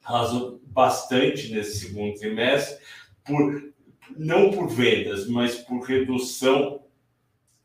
arrasou 0.04 0.60
bastante 0.66 1.52
nesse 1.52 1.80
segundo 1.80 2.16
trimestre, 2.16 2.78
por, 3.24 3.74
não 4.16 4.52
por 4.52 4.68
vendas, 4.68 5.26
mas 5.26 5.56
por 5.56 5.80
redução 5.80 6.84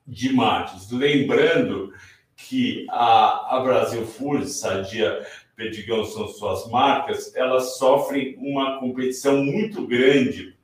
de 0.07 0.33
margens. 0.33 0.89
Lembrando 0.89 1.93
que 2.35 2.87
a, 2.89 3.57
a 3.57 3.59
Brasil 3.59 4.07
Foods, 4.07 4.55
Sadia 4.55 5.23
Perdigão 5.55 6.03
são 6.03 6.27
suas 6.27 6.67
marcas, 6.71 7.35
elas 7.35 7.77
sofrem 7.77 8.35
uma 8.39 8.79
competição 8.79 9.37
muito 9.37 9.85
grande, 9.85 10.57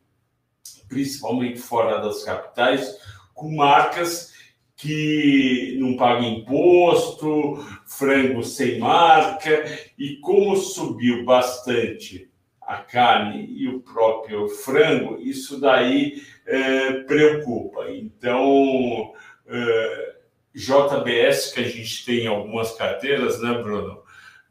principalmente 0.89 1.60
fora 1.60 1.99
das 1.99 2.24
capitais, 2.24 2.97
com 3.36 3.55
marcas 3.55 4.34
que 4.78 5.75
não 5.80 5.97
pagam 5.97 6.23
imposto, 6.23 7.65
frango 7.86 8.43
sem 8.43 8.80
marca, 8.80 9.65
e 9.97 10.17
como 10.17 10.55
subiu 10.55 11.25
bastante 11.25 12.30
a 12.61 12.78
carne 12.78 13.47
e 13.49 13.67
o 13.67 13.80
próprio 13.82 14.47
frango, 14.47 15.19
isso 15.19 15.59
daí 15.59 16.21
é, 16.45 16.91
preocupa. 17.03 17.89
Então, 17.89 19.13
Uh, 19.47 20.17
JBS, 20.53 21.53
que 21.53 21.61
a 21.61 21.69
gente 21.69 22.05
tem 22.05 22.21
em 22.21 22.28
algumas 22.28 22.73
carteiras, 22.73 23.41
né, 23.41 23.53
Bruno? 23.61 24.03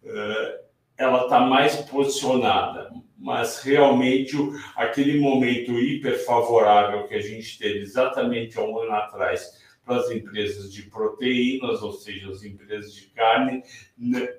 Uh, 0.02 0.66
ela 0.96 1.24
está 1.24 1.40
mais 1.40 1.76
posicionada, 1.76 2.90
mas 3.18 3.60
realmente 3.60 4.36
aquele 4.74 5.20
momento 5.20 5.72
hiper 5.72 6.24
favorável 6.24 7.06
que 7.06 7.14
a 7.14 7.20
gente 7.20 7.58
teve 7.58 7.80
exatamente 7.80 8.56
há 8.58 8.62
um 8.62 8.78
ano 8.78 8.92
atrás 8.92 9.65
para 9.86 9.98
as 9.98 10.10
empresas 10.10 10.72
de 10.72 10.82
proteínas, 10.82 11.80
ou 11.80 11.92
seja, 11.92 12.28
as 12.28 12.42
empresas 12.42 12.92
de 12.92 13.02
carne, 13.06 13.62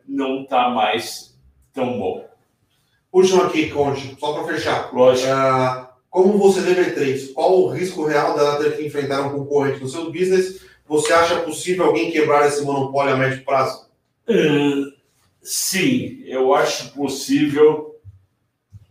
não 0.05 0.43
está 0.43 0.69
mais 0.69 1.39
tão 1.73 1.97
bom. 1.97 2.29
Último 3.13 3.43
aqui, 3.43 3.69
Conde, 3.69 4.17
só 4.19 4.33
para 4.33 4.53
fechar. 4.53 4.93
Lógico. 4.93 5.29
Uh, 5.29 5.87
como 6.09 6.37
você 6.37 6.59
vê 6.59 6.75
B3? 6.75 7.33
Qual 7.33 7.61
o 7.61 7.69
risco 7.69 8.05
real 8.05 8.35
dela 8.35 8.61
ter 8.61 8.75
que 8.75 8.85
enfrentar 8.85 9.21
um 9.21 9.39
concorrente 9.39 9.79
no 9.79 9.87
seu 9.87 10.11
business? 10.11 10.61
Você 10.85 11.13
acha 11.13 11.39
possível 11.39 11.85
alguém 11.85 12.11
quebrar 12.11 12.45
esse 12.45 12.63
monopólio 12.65 13.13
a 13.13 13.17
médio 13.17 13.45
prazo? 13.45 13.89
Uh, 14.27 14.91
sim, 15.41 16.21
eu 16.25 16.53
acho 16.53 16.91
possível 16.91 17.95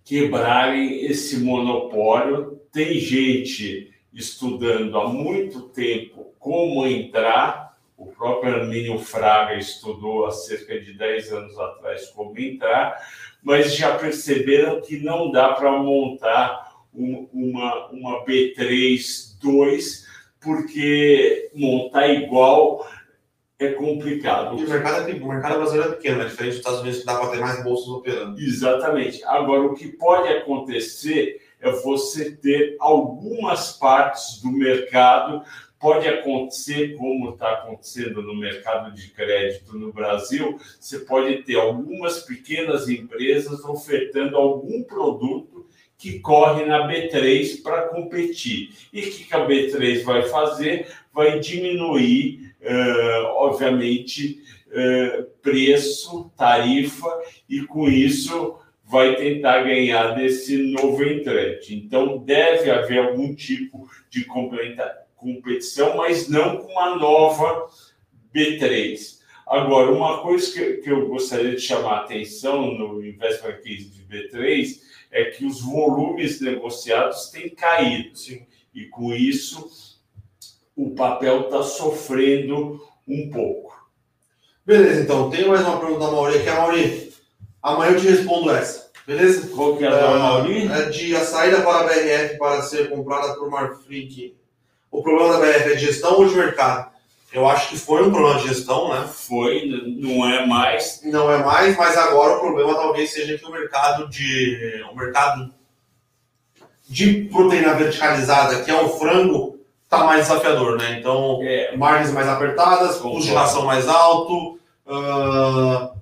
quebrarem 0.04 1.04
esse 1.04 1.36
monopólio. 1.38 2.58
Tem 2.72 2.98
gente 2.98 3.92
estudando 4.16 4.98
há 4.98 5.08
muito 5.08 5.68
tempo 5.68 6.34
como 6.38 6.86
entrar. 6.86 7.76
O 7.96 8.06
próprio 8.06 8.56
Arminio 8.56 8.98
Fraga 8.98 9.54
estudou 9.54 10.26
há 10.26 10.30
cerca 10.30 10.78
de 10.78 10.94
10 10.94 11.32
anos 11.32 11.58
atrás 11.58 12.08
como 12.10 12.38
entrar, 12.38 12.96
mas 13.42 13.74
já 13.74 13.96
perceberam 13.96 14.80
que 14.80 14.98
não 14.98 15.30
dá 15.30 15.52
para 15.54 15.72
montar 15.72 16.74
uma, 16.92 17.88
uma 17.90 18.24
B3-2, 18.24 20.04
porque 20.40 21.50
montar 21.54 22.08
igual 22.08 22.86
é 23.58 23.72
complicado. 23.72 24.58
E 24.58 24.64
o 24.64 24.68
mercado, 24.68 25.10
é, 25.10 25.14
o 25.14 25.28
mercado 25.28 25.56
brasileiro 25.56 25.92
é 25.92 25.96
pequeno, 25.96 26.22
é 26.22 26.24
diferente 26.26 26.50
dos 26.50 26.58
Estados 26.58 26.80
Unidos 26.80 27.00
que 27.00 27.06
dá 27.06 27.18
para 27.18 27.30
ter 27.30 27.40
mais 27.40 27.64
bolsas 27.64 27.88
operando. 27.88 28.38
Exatamente. 28.38 29.24
Agora, 29.24 29.62
o 29.62 29.74
que 29.74 29.88
pode 29.88 30.28
acontecer 30.28 31.45
é 31.60 31.70
você 31.70 32.30
ter 32.36 32.76
algumas 32.78 33.72
partes 33.72 34.40
do 34.40 34.50
mercado. 34.50 35.42
Pode 35.78 36.08
acontecer, 36.08 36.96
como 36.96 37.30
está 37.30 37.52
acontecendo 37.52 38.22
no 38.22 38.34
mercado 38.34 38.94
de 38.94 39.10
crédito 39.10 39.78
no 39.78 39.92
Brasil, 39.92 40.58
você 40.80 41.00
pode 41.00 41.42
ter 41.42 41.56
algumas 41.56 42.20
pequenas 42.20 42.88
empresas 42.88 43.64
ofertando 43.64 44.36
algum 44.36 44.82
produto 44.82 45.66
que 45.98 46.18
corre 46.20 46.64
na 46.64 46.86
B3 46.86 47.62
para 47.62 47.88
competir. 47.88 48.70
E 48.92 49.00
o 49.00 49.10
que 49.10 49.34
a 49.34 49.46
B3 49.46 50.02
vai 50.02 50.22
fazer? 50.24 50.88
Vai 51.12 51.38
diminuir, 51.40 52.54
uh, 52.60 53.24
obviamente, 53.36 54.42
uh, 54.68 55.24
preço, 55.40 56.30
tarifa, 56.36 57.08
e 57.48 57.62
com 57.62 57.88
isso 57.88 58.58
vai 58.86 59.16
tentar 59.16 59.64
ganhar 59.64 60.14
desse 60.14 60.56
novo 60.56 61.02
entrante. 61.02 61.74
Então, 61.74 62.18
deve 62.18 62.70
haver 62.70 62.98
algum 62.98 63.34
tipo 63.34 63.88
de 64.08 64.24
competição, 65.16 65.96
mas 65.96 66.28
não 66.28 66.58
com 66.58 66.72
uma 66.72 66.94
nova 66.96 67.66
B3. 68.32 69.16
Agora, 69.44 69.90
uma 69.90 70.22
coisa 70.22 70.52
que, 70.52 70.74
que 70.78 70.90
eu 70.90 71.08
gostaria 71.08 71.56
de 71.56 71.60
chamar 71.60 71.94
a 71.94 72.00
atenção 72.04 72.74
no 72.74 73.04
Investment 73.04 73.60
Case 73.62 73.90
de 73.90 74.04
B3 74.04 74.80
é 75.10 75.24
que 75.26 75.44
os 75.44 75.60
volumes 75.62 76.40
negociados 76.40 77.30
têm 77.30 77.48
caído. 77.50 78.16
Sim. 78.16 78.46
E 78.72 78.84
com 78.86 79.12
isso, 79.12 80.00
o 80.76 80.90
papel 80.90 81.42
está 81.42 81.62
sofrendo 81.62 82.80
um 83.06 83.30
pouco. 83.30 83.74
Beleza, 84.64 85.02
então. 85.02 85.30
Tem 85.30 85.46
mais 85.46 85.62
uma 85.62 85.80
pergunta 85.80 86.00
da 86.00 86.10
Mauri 86.10 86.38
aqui. 86.38 86.48
A 86.48 86.60
amanhã 87.72 87.92
eu 87.92 88.00
te 88.00 88.08
respondo 88.08 88.50
essa. 88.50 88.86
Beleza? 89.06 89.48
Qual 89.54 89.76
que 89.76 89.84
é 89.84 89.88
a? 89.88 90.78
É 90.78 90.88
de 90.88 91.14
a 91.14 91.24
saída 91.24 91.60
para 91.62 91.80
a 91.80 91.82
BRF 91.84 92.38
para 92.38 92.62
ser 92.62 92.90
comprada 92.90 93.34
por 93.34 93.50
Marfrig. 93.50 94.36
O 94.90 95.02
problema 95.02 95.34
da 95.34 95.40
BRF 95.40 95.72
é 95.72 95.74
de 95.74 95.86
gestão 95.86 96.14
ou 96.14 96.28
de 96.28 96.34
mercado? 96.34 96.90
Eu 97.32 97.48
acho 97.48 97.68
que 97.68 97.78
foi 97.78 98.02
um 98.02 98.10
problema 98.10 98.40
de 98.40 98.48
gestão, 98.48 98.88
né? 98.88 99.06
Foi, 99.12 99.64
não 99.98 100.28
é 100.28 100.46
mais. 100.46 101.00
Não 101.04 101.30
é 101.30 101.38
mais, 101.44 101.76
mas 101.76 101.96
agora 101.96 102.36
o 102.36 102.40
problema 102.40 102.74
talvez 102.74 103.12
seja 103.12 103.36
que 103.36 103.44
o 103.44 103.50
mercado 103.50 104.08
de 104.08 104.84
o 104.90 104.96
mercado 104.96 105.52
de 106.88 107.24
proteína 107.30 107.74
verticalizada, 107.74 108.62
que 108.62 108.70
é 108.70 108.80
o 108.80 108.88
frango, 108.88 109.58
tá 109.88 110.04
mais 110.04 110.26
desafiador, 110.26 110.78
né? 110.78 110.98
Então, 110.98 111.40
é. 111.42 111.76
margens 111.76 112.12
mais 112.12 112.28
apertadas, 112.28 112.98
custo 112.98 113.28
de 113.28 113.34
ração 113.34 113.64
mais 113.64 113.88
alto, 113.88 114.58
uh, 114.86 115.96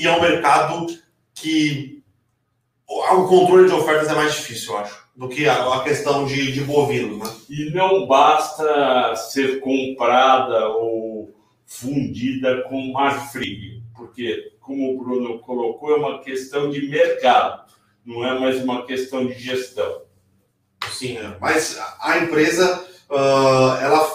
e 0.00 0.06
é 0.06 0.16
um 0.16 0.20
mercado 0.20 0.86
que 1.34 2.02
o 2.86 3.24
controle 3.26 3.68
de 3.68 3.74
ofertas 3.74 4.08
é 4.08 4.14
mais 4.14 4.34
difícil, 4.34 4.72
eu 4.72 4.78
acho 4.78 5.08
do 5.18 5.28
que 5.28 5.48
a, 5.48 5.80
questão 5.80 6.24
de, 6.24 6.52
de 6.52 6.60
bovinos. 6.60 7.18
Né? 7.18 7.36
E 7.50 7.70
não 7.70 8.06
basta 8.06 9.16
ser 9.16 9.58
comprada 9.58 10.68
ou 10.68 11.34
fundida 11.66 12.62
com 12.62 12.92
Marfrig, 12.92 13.82
porque, 13.96 14.52
como 14.60 14.94
o 14.94 14.98
Bruno 15.02 15.40
colocou, 15.40 15.90
é 15.90 15.96
uma 15.96 16.20
questão 16.20 16.70
de 16.70 16.88
mercado, 16.88 17.64
não 18.06 18.24
é 18.24 18.38
mais 18.38 18.62
uma 18.62 18.86
questão 18.86 19.26
de 19.26 19.34
gestão. 19.34 20.02
Sim, 20.88 21.18
é. 21.18 21.36
mas 21.40 21.76
a 22.00 22.18
empresa, 22.18 22.84
uh, 23.10 23.76
ela 23.82 24.08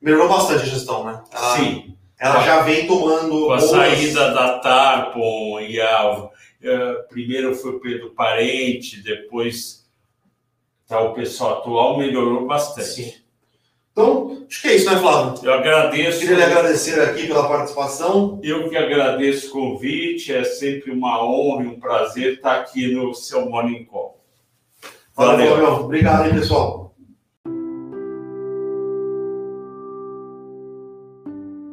melhorou 0.00 0.28
bastante 0.28 0.62
a 0.62 0.66
gestão, 0.66 1.04
né? 1.04 1.20
Ela, 1.32 1.56
Sim. 1.56 1.96
Ela 2.20 2.42
já 2.42 2.60
vem 2.60 2.86
tomando. 2.86 3.46
Com 3.46 3.52
a 3.52 3.56
boas... 3.56 3.70
saída 3.70 4.32
da 4.32 4.58
Tarpon 4.58 5.60
e 5.60 5.80
a. 5.80 6.28
Uh, 6.62 7.08
primeiro 7.08 7.54
foi 7.54 7.70
o 7.70 7.80
Pedro 7.80 8.10
Parente, 8.10 9.02
depois 9.02 9.88
tá, 10.86 11.00
o 11.00 11.14
pessoal 11.14 11.58
atual 11.58 11.96
melhorou 11.96 12.46
bastante. 12.46 12.86
Sim. 12.86 13.14
Então, 13.92 14.46
acho 14.48 14.60
que 14.60 14.68
é 14.68 14.76
isso, 14.76 14.90
né, 14.90 14.98
Flávio? 14.98 15.42
Eu 15.42 15.54
agradeço. 15.54 16.20
Queria 16.20 16.36
lhe 16.36 16.42
agradecer 16.42 17.00
aqui 17.00 17.26
pela 17.26 17.48
participação. 17.48 18.38
Eu 18.42 18.68
que 18.68 18.76
agradeço 18.76 19.48
o 19.48 19.52
convite, 19.52 20.34
é 20.34 20.44
sempre 20.44 20.90
uma 20.90 21.24
honra 21.24 21.64
e 21.64 21.66
um 21.68 21.80
prazer 21.80 22.34
estar 22.34 22.60
aqui 22.60 22.92
no 22.94 23.14
seu 23.14 23.48
Morning 23.48 23.84
Call. 23.84 24.22
Valeu, 25.14 25.56
Valeu. 25.56 25.72
Obrigado, 25.84 26.26
hein, 26.26 26.34
pessoal. 26.34 26.89